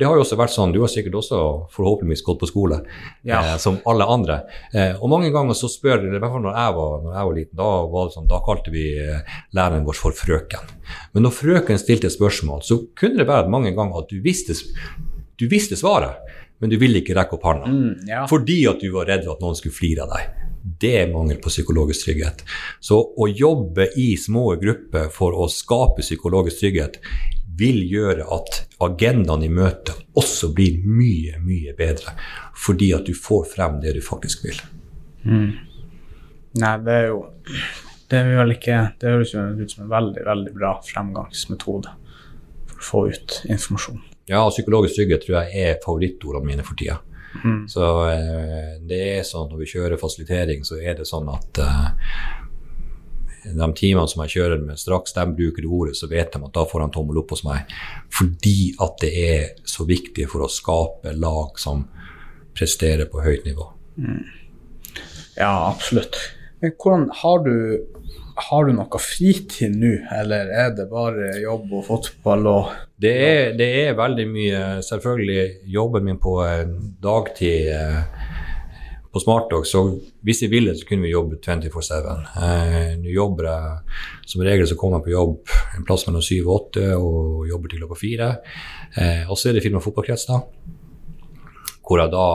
Det 0.00 0.06
har 0.08 0.16
jo 0.16 0.22
også 0.24 0.36
vært 0.40 0.52
sånn, 0.54 0.70
Du 0.72 0.78
har 0.80 0.88
sikkert 0.88 1.18
også 1.18 1.38
forhåpentligvis 1.74 2.22
gått 2.24 2.38
på 2.40 2.46
skole, 2.48 2.78
Ja. 3.22 3.40
eh, 3.42 3.56
som 3.58 3.80
alle 3.84 4.04
andre. 4.08 4.46
Eh, 4.72 4.94
og 4.96 5.10
mange 5.10 5.30
ganger 5.30 5.52
så 5.52 5.68
spør 5.68 6.06
i 6.06 6.18
hvert 6.18 6.32
fall 6.32 6.40
når 6.40 6.56
jeg 6.56 6.74
var, 6.76 6.94
når 7.04 7.12
jeg 7.18 7.26
var 7.28 7.34
liten, 7.36 7.56
da, 7.56 7.68
var 7.86 8.06
det 8.08 8.14
sånn, 8.14 8.28
da 8.30 8.40
kalte 8.46 8.70
vi 8.72 8.84
eh, 8.98 9.20
læreren 9.52 9.84
vår 9.84 9.98
for 9.98 10.12
frøken. 10.16 10.72
Men 11.12 11.22
når 11.24 11.36
frøken 11.36 11.78
stilte 11.78 12.06
et 12.08 12.16
spørsmål, 12.16 12.62
så 12.64 12.80
kunne 12.96 13.18
det 13.20 13.26
være 13.28 13.52
mange 13.52 13.74
ganger 13.76 13.98
at 14.00 14.08
du 14.08 14.22
visste, 14.24 14.56
du 15.36 15.46
visste 15.48 15.76
svaret, 15.76 16.16
men 16.60 16.70
du 16.70 16.78
ville 16.80 17.00
ikke 17.02 17.14
rekke 17.16 17.36
opp 17.36 17.44
hånda. 17.44 17.68
Mm, 17.68 18.08
ja. 18.08 18.24
Fordi 18.26 18.66
at 18.72 18.80
du 18.80 18.90
var 18.92 19.04
redd 19.04 19.24
for 19.28 19.36
at 19.36 19.40
noen 19.44 19.54
skulle 19.56 19.76
flire 19.76 20.04
av 20.08 20.16
deg. 20.16 20.39
Det 20.62 20.92
er 21.02 21.12
mangel 21.12 21.38
på 21.40 21.52
psykologisk 21.52 22.06
trygghet. 22.06 22.44
Så 22.80 22.98
å 23.00 23.28
jobbe 23.28 23.88
i 23.96 24.12
små 24.20 24.54
grupper 24.60 25.08
for 25.12 25.36
å 25.36 25.48
skape 25.50 26.04
psykologisk 26.04 26.60
trygghet 26.60 27.00
vil 27.60 27.80
gjøre 27.84 28.24
at 28.32 28.62
agendaen 28.84 29.44
i 29.44 29.50
møtet 29.52 29.98
også 30.18 30.52
blir 30.56 30.80
mye, 30.84 31.40
mye 31.44 31.74
bedre. 31.76 32.14
Fordi 32.56 32.92
at 32.96 33.08
du 33.08 33.16
får 33.16 33.48
frem 33.54 33.80
det 33.82 33.96
du 33.96 34.02
faktisk 34.04 34.46
vil. 34.48 34.60
Nei, 36.60 36.74
det 36.84 36.94
er 36.96 37.10
jo 37.12 37.24
Det 38.10 38.18
er 38.18 38.30
vel 38.40 38.54
ikke 38.54 38.76
Det 38.98 39.10
høres 39.12 39.34
ut 39.36 39.70
som 39.70 39.84
en 39.84 39.90
veldig, 39.90 40.22
veldig 40.26 40.52
bra 40.56 40.72
fremgangsmetode 40.82 41.92
for 42.72 42.80
å 42.80 42.86
få 42.86 43.02
ut 43.12 43.36
informasjon. 43.44 44.00
Ja, 44.30 44.40
psykologisk 44.48 44.96
trygghet 44.96 45.26
tror 45.26 45.36
jeg 45.42 45.68
er 45.68 45.80
favorittordene 45.84 46.48
mine 46.48 46.64
for 46.66 46.78
tida. 46.80 46.96
Så 47.70 47.86
eh, 48.10 48.76
det 48.82 49.00
er 49.16 49.26
sånn 49.26 49.50
når 49.52 49.62
vi 49.62 49.70
kjører 49.72 50.00
fasilitering, 50.00 50.64
så 50.66 50.80
er 50.82 50.98
det 50.98 51.06
sånn 51.08 51.28
at 51.30 51.60
eh, 51.62 51.90
de 53.44 53.68
timene 53.78 54.08
som 54.10 54.24
jeg 54.24 54.34
kjører 54.36 54.64
med, 54.64 54.80
straks 54.80 55.14
de 55.16 55.24
bruker 55.36 55.64
det 55.64 55.70
ordet, 55.70 55.96
så 55.96 56.10
vet 56.10 56.32
de 56.34 56.42
at 56.44 56.56
da 56.56 56.66
får 56.68 56.84
han 56.84 56.92
tommel 56.94 57.22
opp 57.22 57.32
hos 57.34 57.44
meg. 57.46 57.70
Fordi 58.12 58.74
at 58.82 58.98
det 59.04 59.12
er 59.22 59.46
så 59.68 59.86
viktig 59.88 60.26
for 60.32 60.44
å 60.44 60.50
skape 60.52 61.14
lag 61.16 61.56
som 61.60 61.86
presterer 62.56 63.08
på 63.08 63.22
høyt 63.24 63.46
nivå. 63.48 63.70
Ja, 65.38 65.70
absolutt. 65.70 66.18
Men 66.60 66.74
hvordan 66.76 67.08
har 67.22 67.44
du 67.46 67.54
har 68.48 68.66
du 68.66 68.72
noe 68.76 69.00
fritid 69.02 69.74
nå, 69.76 69.92
eller 70.16 70.50
er 70.64 70.72
det 70.76 70.88
bare 70.90 71.32
jobb 71.42 71.72
og 71.78 71.86
fotball 71.86 72.46
og 72.50 72.70
Det 73.00 73.12
er, 73.16 73.52
det 73.56 73.68
er 73.82 73.94
veldig 73.96 74.26
mye 74.28 74.60
Selvfølgelig 74.84 75.44
jobben 75.72 76.04
min 76.04 76.18
på 76.20 76.34
dagtid 77.00 77.70
eh, 77.72 78.02
på 79.10 79.18
Smartdog, 79.18 79.64
så 79.66 79.80
hvis 80.22 80.44
jeg 80.44 80.52
ville, 80.52 80.74
så 80.78 80.86
kunne 80.86 81.02
vi 81.02 81.10
jobbe 81.10 81.40
24-7. 81.42 82.10
Eh, 82.44 82.92
Nå 83.00 83.10
jobber 83.10 83.48
jeg 83.48 84.28
Som 84.30 84.44
regel 84.46 84.68
så 84.70 84.76
kommer 84.78 85.00
jeg 85.00 85.08
på 85.08 85.14
jobb 85.16 85.54
en 85.78 85.86
plass 85.88 86.06
mellom 86.06 86.22
7 86.22 86.36
og 86.44 86.52
8 86.76 86.84
og 86.94 87.48
jobber 87.50 87.72
til 87.72 87.82
klokka 87.82 87.98
4. 88.04 88.28
Eh, 89.02 89.24
og 89.26 89.38
så 89.38 89.50
er 89.50 89.58
det 89.58 89.64
film- 89.64 89.80
og 89.80 89.82
fotballkrets, 89.82 90.28
da. 90.30 90.38
Hvor 91.82 91.98
jeg 92.04 92.12
da 92.14 92.28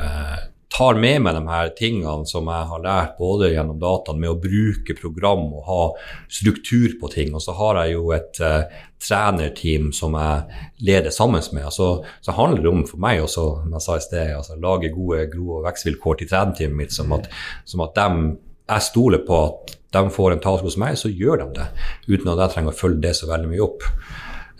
eh, 0.00 0.38
tar 0.76 0.98
med 1.00 1.22
meg 1.24 1.36
de 1.36 1.42
her 1.48 1.70
tingene 1.76 2.28
som 2.28 2.48
jeg 2.52 2.68
har 2.70 2.82
lært 2.84 3.14
både 3.16 3.48
gjennom 3.52 3.78
dataen 3.80 4.20
med 4.20 4.32
å 4.32 4.40
bruke 4.40 4.96
program 4.98 5.46
og 5.56 5.70
ha 5.70 5.84
struktur 6.28 6.98
på 7.00 7.10
ting, 7.14 7.32
og 7.34 7.44
så 7.44 7.54
har 7.56 7.80
jeg 7.80 7.94
jo 7.96 8.10
et 8.16 8.40
uh, 8.44 8.82
trenerteam 9.02 9.88
som 9.96 10.16
jeg 10.18 10.60
leder 10.88 11.14
sammen 11.14 11.44
med. 11.56 11.70
Så, 11.72 11.88
så 12.20 12.36
handler 12.36 12.64
det 12.64 12.72
om 12.72 12.84
for 12.88 13.00
meg 13.02 13.22
også, 13.24 13.46
som 13.62 13.78
jeg 13.78 13.86
sa 13.86 13.96
i 13.96 14.04
sted, 14.04 14.34
altså, 14.36 14.58
lage 14.60 14.92
gode 14.94 15.24
gro- 15.32 15.60
og 15.60 15.66
vekstvilkår 15.68 16.20
til 16.20 16.30
trenerteamet 16.32 16.80
mitt, 16.82 16.94
som 16.96 17.16
at, 17.16 17.30
som 17.64 17.84
at 17.86 17.96
de, 17.96 18.36
jeg 18.66 18.88
stoler 18.90 19.24
på 19.26 19.42
at 19.46 19.76
de 19.96 20.04
får 20.12 20.34
en 20.34 20.44
task 20.44 20.66
hos 20.66 20.78
meg, 20.80 20.96
så 21.00 21.08
gjør 21.08 21.44
de 21.44 21.50
det. 21.60 21.66
Uten 22.10 22.32
at 22.34 22.42
jeg 22.42 22.56
trenger 22.56 22.74
å 22.74 22.80
følge 22.80 23.04
det 23.06 23.16
så 23.16 23.30
veldig 23.30 23.52
mye 23.52 23.64
opp. 23.64 23.86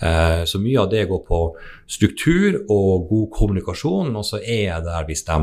Eh, 0.01 0.45
så 0.45 0.61
mye 0.61 0.81
av 0.83 0.91
det 0.93 1.07
går 1.09 1.23
på 1.25 1.41
struktur 1.89 2.59
og 2.69 3.07
god 3.09 3.31
kommunikasjon, 3.33 4.13
og 4.17 4.27
så 4.29 4.41
er 4.43 4.63
jeg 4.67 4.85
der 4.85 5.07
hvis 5.09 5.25
de, 5.29 5.39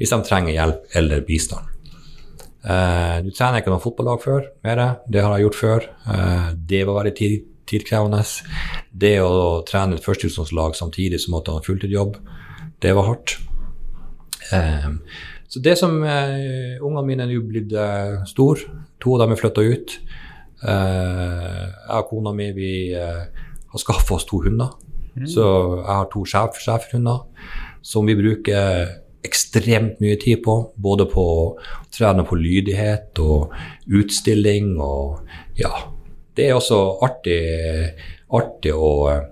hvis 0.00 0.14
de 0.14 0.20
trenger 0.24 0.56
hjelp 0.56 0.96
eller 1.00 1.26
bistand. 1.28 1.74
Du 2.58 3.28
trener 3.32 3.62
ikke 3.62 3.70
noe 3.70 3.80
fotballag 3.80 4.18
før, 4.20 4.48
mer. 4.66 4.80
det 5.08 5.22
har 5.22 5.30
jeg 5.36 5.46
gjort 5.46 5.56
før. 5.56 5.84
Uh, 6.04 6.48
det 6.68 6.80
var 6.84 6.98
veldig 6.98 7.12
tid, 7.16 7.46
tidkrevende. 7.70 8.18
Det 8.90 9.14
å 9.22 9.62
trene 9.64 9.96
et 9.96 10.04
førstedivisjonslag 10.04 10.76
samtidig 10.76 11.20
som 11.22 11.38
at 11.38 11.46
du 11.46 11.52
har 11.54 11.64
fulltidsjobb, 11.64 12.18
det 12.82 12.92
var 12.98 13.08
hardt. 13.08 13.38
Så 15.48 15.62
det 15.64 15.78
som 15.80 15.96
Ungene 16.02 17.06
mine 17.06 17.24
er 17.24 17.30
nå 17.30 17.40
blitt 17.46 17.72
store. 18.28 18.76
To 19.00 19.14
av 19.14 19.22
dem 19.22 19.32
er 19.32 19.40
flytta 19.40 19.64
ut. 19.64 19.96
jeg 20.66 22.02
og 22.02 22.10
kona 22.10 22.34
mi 22.34 22.50
vi 22.58 22.72
har 23.72 23.82
skaffa 23.82 24.16
oss 24.16 24.26
to 24.28 24.42
hunder. 24.44 24.74
Mm. 25.18 25.26
Så 25.26 25.44
jeg 25.80 25.90
har 25.90 26.08
to 26.12 26.24
sjef, 26.28 26.60
schæferhunder 26.62 27.24
som 27.82 28.06
vi 28.06 28.16
bruker 28.18 28.88
ekstremt 29.24 30.00
mye 30.02 30.18
tid 30.20 30.42
på. 30.44 30.58
Både 30.76 31.08
på 31.10 31.24
å 31.24 31.46
trene 31.94 32.24
på 32.26 32.38
lydighet 32.38 33.18
og 33.24 33.54
utstilling 33.86 34.76
og 34.82 35.24
ja. 35.58 35.72
Det 36.38 36.46
er 36.46 36.54
også 36.54 36.78
artig, 37.02 37.40
artig 38.30 38.70
å 38.70 38.90
eh, 39.10 39.24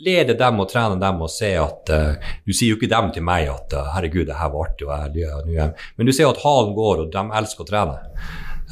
lede 0.00 0.32
dem 0.38 0.62
og 0.62 0.70
trene 0.70 0.96
dem 1.02 1.20
og 1.20 1.28
se 1.28 1.50
at 1.60 1.92
uh, 1.92 2.30
Du 2.46 2.54
sier 2.54 2.72
jo 2.72 2.78
ikke 2.78 2.88
dem 2.88 3.10
til 3.12 3.26
meg 3.28 3.50
at 3.52 3.76
uh, 3.76 3.90
'herregud, 3.92 4.24
det 4.30 4.38
her 4.38 4.48
var 4.54 4.70
artig', 4.70 4.88
og 4.88 5.18
jeg, 5.20 5.52
jeg, 5.58 5.74
men 5.98 6.08
du 6.08 6.14
ser 6.16 6.30
at 6.30 6.40
halen 6.40 6.72
går, 6.78 7.04
og 7.04 7.12
de 7.12 7.26
elsker 7.42 7.66
å 7.66 7.68
trene. 7.68 8.00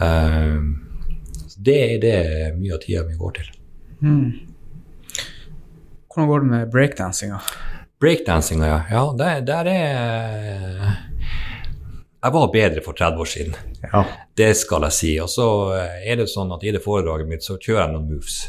Uh, 0.01 0.72
det 1.61 1.79
er 1.85 2.01
det 2.01 2.18
mye 2.57 2.79
av 2.79 2.85
tida 2.87 3.05
mi 3.05 3.20
går 3.20 3.41
til. 3.43 3.58
Mm. 4.03 4.32
Hvordan 6.09 6.28
går 6.28 6.40
det 6.40 6.51
med 6.51 6.70
breakdansinga? 6.70 7.40
Breakdansinga, 8.01 8.66
ja. 8.66 8.80
ja 8.90 9.03
der, 9.18 9.40
der, 9.46 9.70
er 9.72 10.96
Jeg 12.22 12.32
var 12.34 12.53
bedre 12.53 12.82
for 12.82 12.92
30 12.92 13.20
år 13.20 13.30
siden. 13.30 13.55
Ja. 13.82 14.05
Det 14.36 14.57
skal 14.57 14.86
jeg 14.88 14.96
si. 14.96 15.12
Og 15.22 15.30
så 15.30 15.49
er 15.78 16.18
det 16.18 16.28
sånn 16.30 16.51
at 16.55 16.64
i 16.66 16.72
det 16.74 16.82
foredraget 16.82 17.30
mitt 17.30 17.46
så 17.46 17.59
kjører 17.59 17.84
jeg 17.84 17.94
noen 17.94 18.09
moves. 18.11 18.40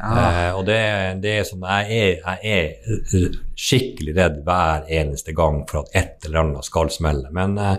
Ja. 0.00 0.10
Uh, 0.10 0.58
og 0.58 0.64
det, 0.68 0.80
det, 1.20 1.34
er 1.36 1.44
sånn 1.44 1.64
jeg 1.66 2.00
er, 2.00 2.40
jeg 2.40 2.56
er, 2.56 3.36
skikkelig 3.60 4.16
redd 4.16 4.38
hver 4.46 4.88
eneste 4.88 5.34
gang 5.36 5.62
for 5.68 5.82
at 5.82 5.92
et 5.96 6.28
eller 6.28 6.44
annet 6.44 6.68
skal 6.68 6.92
smelle. 6.92 7.28
Men 7.36 7.58
uh, 7.60 7.76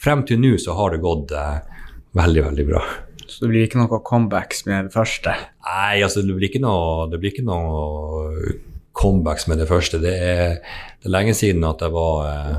frem 0.00 0.22
til 0.28 0.40
nå 0.42 0.54
så 0.62 0.76
har 0.78 0.94
det 0.94 1.02
gått 1.02 1.34
uh, 1.34 1.58
veldig, 2.18 2.44
veldig 2.50 2.66
bra. 2.70 2.84
Så 3.40 3.46
det 3.46 3.54
blir 3.54 3.62
ikke 3.64 3.78
noe 3.80 3.98
comebacks 4.04 4.66
med 4.66 4.90
det 4.90 4.92
første? 4.92 5.32
Nei, 5.64 6.02
altså 6.04 6.20
det 6.20 6.34
blir 6.36 6.50
ikke 6.50 6.60
noe, 6.60 7.06
blir 7.14 7.30
ikke 7.30 7.46
noe 7.46 8.50
comebacks 8.92 9.46
med 9.48 9.62
det 9.62 9.66
første. 9.70 9.96
Det 10.02 10.12
er, 10.12 10.58
det 11.00 11.08
er 11.08 11.14
lenge 11.14 11.32
siden 11.38 11.64
at 11.64 11.80
jeg 11.80 11.94
var 11.94 12.26
eh, 12.28 12.58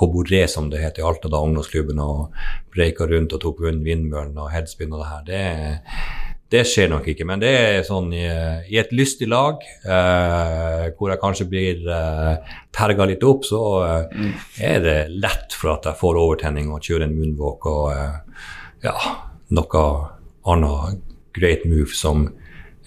på 0.00 0.08
Boré, 0.14 0.46
som 0.48 0.70
det 0.72 0.80
het 0.80 0.96
i 0.96 1.04
Alta, 1.04 1.28
da 1.28 1.42
ungdomsklubben, 1.44 2.00
og 2.00 2.32
breika 2.72 3.04
rundt 3.10 3.34
og 3.36 3.42
tok 3.42 3.60
vindmøllen 3.66 4.40
og 4.40 4.48
headspin 4.54 4.96
og 4.96 5.02
det 5.02 5.10
her. 5.10 5.26
Det, 5.28 5.42
det, 6.56 6.64
skjer 6.72 6.88
nok 6.94 7.10
ikke. 7.12 7.28
Men 7.28 7.44
det 7.44 7.52
er 7.58 7.84
sånn 7.84 8.08
i, 8.16 8.24
i 8.72 8.80
et 8.80 8.96
lystig 8.96 9.28
lag, 9.28 9.60
eh, 9.84 10.86
hvor 10.96 11.12
jeg 11.12 11.20
kanskje 11.20 11.48
blir 11.52 11.84
eh, 11.98 12.56
terga 12.72 13.10
litt 13.12 13.28
opp, 13.28 13.44
så 13.44 13.60
eh, 13.90 14.32
er 14.72 14.80
det 14.88 14.96
lett 15.12 15.52
for 15.52 15.76
at 15.76 15.92
jeg 15.92 16.00
får 16.00 16.24
overtenning 16.24 16.72
og 16.72 16.80
kjører 16.80 17.10
en 17.10 17.16
munnvåk 17.20 17.72
og 17.74 17.86
eh, 17.92 18.50
ja 18.88 18.96
noe 19.52 19.84
annet 20.44 21.02
great 21.34 21.64
move 21.68 21.94
som 21.96 22.28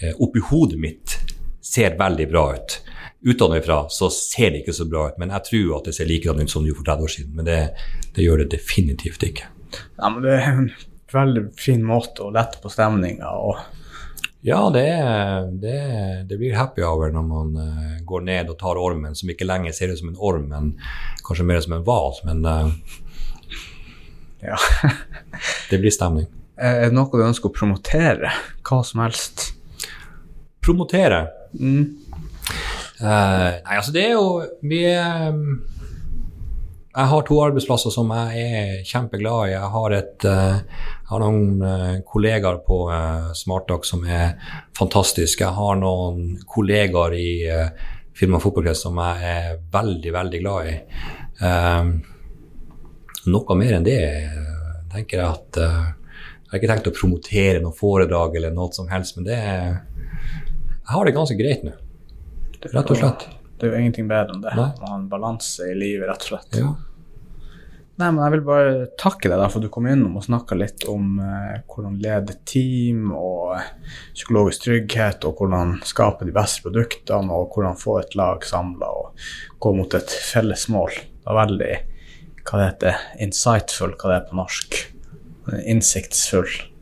eh, 0.02 0.14
oppi 0.20 0.44
hodet 0.50 0.80
mitt 0.80 1.18
ser 1.64 1.98
veldig 2.00 2.28
bra 2.32 2.46
ut. 2.56 2.82
Utenfra 3.28 3.86
så 3.90 4.10
ser 4.14 4.54
det 4.54 4.62
ikke 4.62 4.76
så 4.78 4.86
bra 4.88 5.08
ut, 5.10 5.18
men 5.20 5.34
jeg 5.36 5.50
tror 5.50 5.80
at 5.80 5.90
det 5.90 5.96
ser 5.98 6.08
likedan 6.10 6.44
ut 6.44 6.52
som 6.52 6.64
det 6.64 6.72
gjorde 6.72 6.84
for 6.84 6.92
30 6.92 7.08
år 7.08 7.16
siden. 7.16 7.34
Men 7.36 7.50
det, 7.50 7.58
det, 8.16 8.24
gjør 8.24 8.44
det 8.44 8.52
definitivt 8.54 9.26
ikke. 9.28 9.50
Ja, 9.98 10.12
men 10.14 10.22
det 10.24 10.38
er 10.38 10.48
en 10.54 10.70
veldig 11.12 11.44
fin 11.60 11.84
måte 11.88 12.28
å 12.28 12.32
lette 12.36 12.62
på 12.64 12.72
stemninga 12.72 13.34
ja, 14.48 14.70
det, 14.70 14.86
det, 15.60 15.80
det, 16.30 16.38
blir 16.38 16.56
happy 16.56 16.84
hour 16.86 17.10
når 17.12 17.24
man 17.26 17.56
uh, 17.58 17.98
går 18.06 18.22
ned 18.22 18.52
og 18.54 18.60
tar 18.62 18.80
ormen, 18.80 19.16
som 19.18 19.28
ikke 19.34 19.48
lenger 19.48 19.74
ser 19.76 19.92
ut 19.92 20.00
som 20.00 20.12
en 20.12 20.20
orm, 20.24 20.46
men 20.54 20.70
kanskje 21.26 21.48
mer 21.50 21.60
som 21.66 21.74
en 21.76 21.84
hval. 21.84 22.16
Men 22.24 22.46
uh, 22.46 22.70
ja. 24.46 24.56
det 25.72 25.82
blir 25.82 25.92
stemning. 25.92 26.30
Er 26.58 26.88
det 26.90 26.96
noe 26.98 27.14
du 27.14 27.22
ønsker 27.22 27.52
å 27.52 27.54
promotere? 27.54 28.32
Hva 28.66 28.82
som 28.86 29.04
helst? 29.04 29.52
Promotere? 30.66 31.28
Mm. 31.54 31.84
Uh, 32.98 33.62
nei, 33.62 33.76
altså 33.78 33.94
det 33.94 34.08
er 34.08 34.16
jo 34.16 34.40
mye 34.66 34.94
um, 35.30 35.42
Jeg 36.96 37.10
har 37.12 37.26
to 37.28 37.36
arbeidsplasser 37.44 37.94
som 37.94 38.10
jeg 38.10 38.46
er 38.48 38.72
kjempeglad 38.90 39.52
i. 39.52 39.52
Jeg 39.52 39.70
har, 39.76 39.96
et, 40.00 40.26
uh, 40.26 40.58
jeg 40.58 41.12
har 41.12 41.22
noen 41.22 41.62
uh, 41.62 42.00
kollegaer 42.10 42.58
på 42.66 42.80
uh, 42.90 43.30
Smartdag 43.38 43.86
som 43.86 44.02
er 44.10 44.34
fantastiske. 44.78 45.46
Jeg 45.46 45.60
har 45.60 45.78
noen 45.78 46.40
kollegaer 46.50 47.14
i 47.20 47.30
uh, 47.54 47.70
firmaet 48.18 48.48
Fotballkrets 48.48 48.82
som 48.88 48.98
jeg 48.98 49.30
er 49.30 49.62
veldig, 49.78 50.16
veldig 50.16 50.42
glad 50.42 50.72
i. 50.72 50.76
noe 53.30 53.58
mer 53.60 53.76
enn 53.78 53.86
det 53.86 54.02
tenker 54.90 55.20
jeg 55.22 55.28
at 55.28 55.97
jeg 56.48 56.54
har 56.54 56.62
ikke 56.62 56.72
tenkt 56.72 56.88
å 56.88 56.96
promotere 56.96 57.60
noe 57.60 57.76
foredrag 57.76 58.38
eller 58.40 58.54
noe 58.56 58.72
som 58.72 58.88
helst, 58.88 59.18
men 59.18 59.26
det 59.28 59.36
er, 59.36 59.82
jeg 60.72 60.94
har 60.94 61.04
det 61.04 61.18
ganske 61.18 61.36
greit 61.36 61.66
nå. 61.68 61.74
Rett 62.64 62.94
og 62.94 62.96
slett. 62.96 63.26
Det 63.60 63.68
er 63.68 63.74
jo 63.74 63.82
ingenting 63.82 64.08
bedre 64.08 64.38
enn 64.38 64.46
det. 64.46 64.54
Nei. 64.56 64.70
Å 64.72 64.92
ha 64.94 64.96
en 64.96 65.10
balanse 65.12 65.68
i 65.68 65.76
livet, 65.76 66.08
rett 66.08 66.24
og 66.24 66.32
slett. 66.32 66.56
Ja. 66.56 66.72
Nei, 67.98 68.12
men 68.14 68.22
Jeg 68.24 68.36
vil 68.38 68.46
bare 68.48 68.74
takke 69.02 69.28
deg 69.28 69.44
for 69.50 69.60
at 69.60 69.66
du 69.66 69.72
kom 69.74 69.90
innom 69.92 70.16
og 70.20 70.24
snakka 70.24 70.56
litt 70.56 70.88
om 70.88 71.18
eh, 71.20 71.60
hvordan 71.68 72.00
lede 72.00 72.38
team 72.48 73.12
og 73.12 73.58
psykologisk 74.14 74.70
trygghet, 74.70 75.28
og 75.28 75.42
hvordan 75.42 75.80
skape 75.84 76.30
de 76.30 76.36
beste 76.36 76.64
produktene, 76.64 77.28
og 77.28 77.52
hvordan 77.52 77.76
få 77.82 78.00
et 78.06 78.16
lag 78.16 78.46
samla 78.48 78.94
og 79.02 79.28
gå 79.60 79.76
mot 79.76 80.00
et 80.00 80.20
felles 80.32 80.68
mål. 80.72 80.96
Det 80.96 81.28
var 81.28 81.44
veldig 81.44 81.74
hva 82.48 82.62
det 82.62 82.70
heter, 82.70 83.02
insightful, 83.26 83.98
hva 83.98 84.14
det 84.14 84.22
er 84.22 84.30
på 84.30 84.40
norsk 84.40 84.78
innsiktsfullt. 85.66 86.74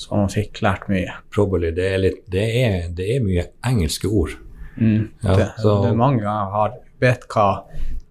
Så 0.00 0.16
man 0.16 0.30
fikk 0.32 0.62
lært 0.64 0.86
mye. 0.88 1.12
Probably. 1.34 1.74
Det 1.76 1.86
er, 1.86 1.98
litt, 2.00 2.22
det 2.32 2.46
er, 2.62 2.76
det 2.96 3.08
er 3.16 3.24
mye 3.24 3.50
engelske 3.66 4.08
ord. 4.08 4.32
Mm, 4.80 5.10
ja, 5.22 5.34
det, 5.36 5.48
det, 5.60 5.90
er 5.90 5.98
mange 5.98 6.24
har 6.24 6.78
vet 7.00 7.26
hva 7.32 7.48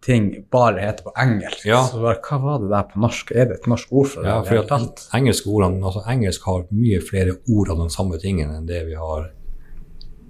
ting 0.05 0.29
bare 0.53 0.83
heter 0.83 1.07
på 1.07 1.13
engelsk. 1.19 1.65
Ja. 1.67 1.81
Så 1.89 2.01
bare, 2.03 2.19
hva 2.25 2.39
var 2.43 2.61
det 2.63 2.69
der 2.71 2.85
på 2.91 3.01
norsk? 3.03 3.33
Er 3.33 3.49
det 3.49 3.59
et 3.59 3.67
norsk 3.69 3.91
ord 3.91 4.11
for 4.13 4.25
det? 4.25 4.31
Ja, 4.31 4.43
for 4.45 4.77
at 4.77 5.03
engelske 5.17 5.49
ordene, 5.51 5.81
altså 5.85 6.05
Engelsk 6.09 6.45
har 6.49 6.67
mye 6.69 7.01
flere 7.05 7.35
ord 7.49 7.73
av 7.73 7.83
den 7.83 7.91
samme 7.93 8.21
tingen 8.21 8.53
enn 8.53 8.69
det 8.69 8.83
vi 8.87 8.97
har 8.99 9.31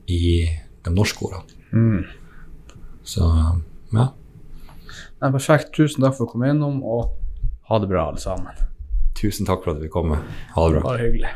i 0.09 0.23
de 0.85 0.95
norske 0.95 1.27
ordene. 1.27 1.59
Mm. 1.71 2.79
Så 3.07 3.27
ja. 3.93 4.09
Nei, 5.19 5.29
perfekt. 5.33 5.73
Tusen 5.75 6.03
takk 6.05 6.15
for 6.17 6.27
å 6.27 6.33
komme 6.33 6.49
innom, 6.53 6.79
og 6.87 7.15
ha 7.69 7.79
det 7.81 7.89
bra, 7.91 8.07
alle 8.09 8.21
sammen. 8.23 8.68
Tusen 9.19 9.47
takk 9.49 9.65
for 9.65 9.75
at 9.75 9.83
du 9.83 9.89
kom. 9.91 10.13
Ha 10.15 10.67
det 10.69 10.79
bra. 10.79 10.83
Bare 10.93 11.05
hyggelig. 11.09 11.31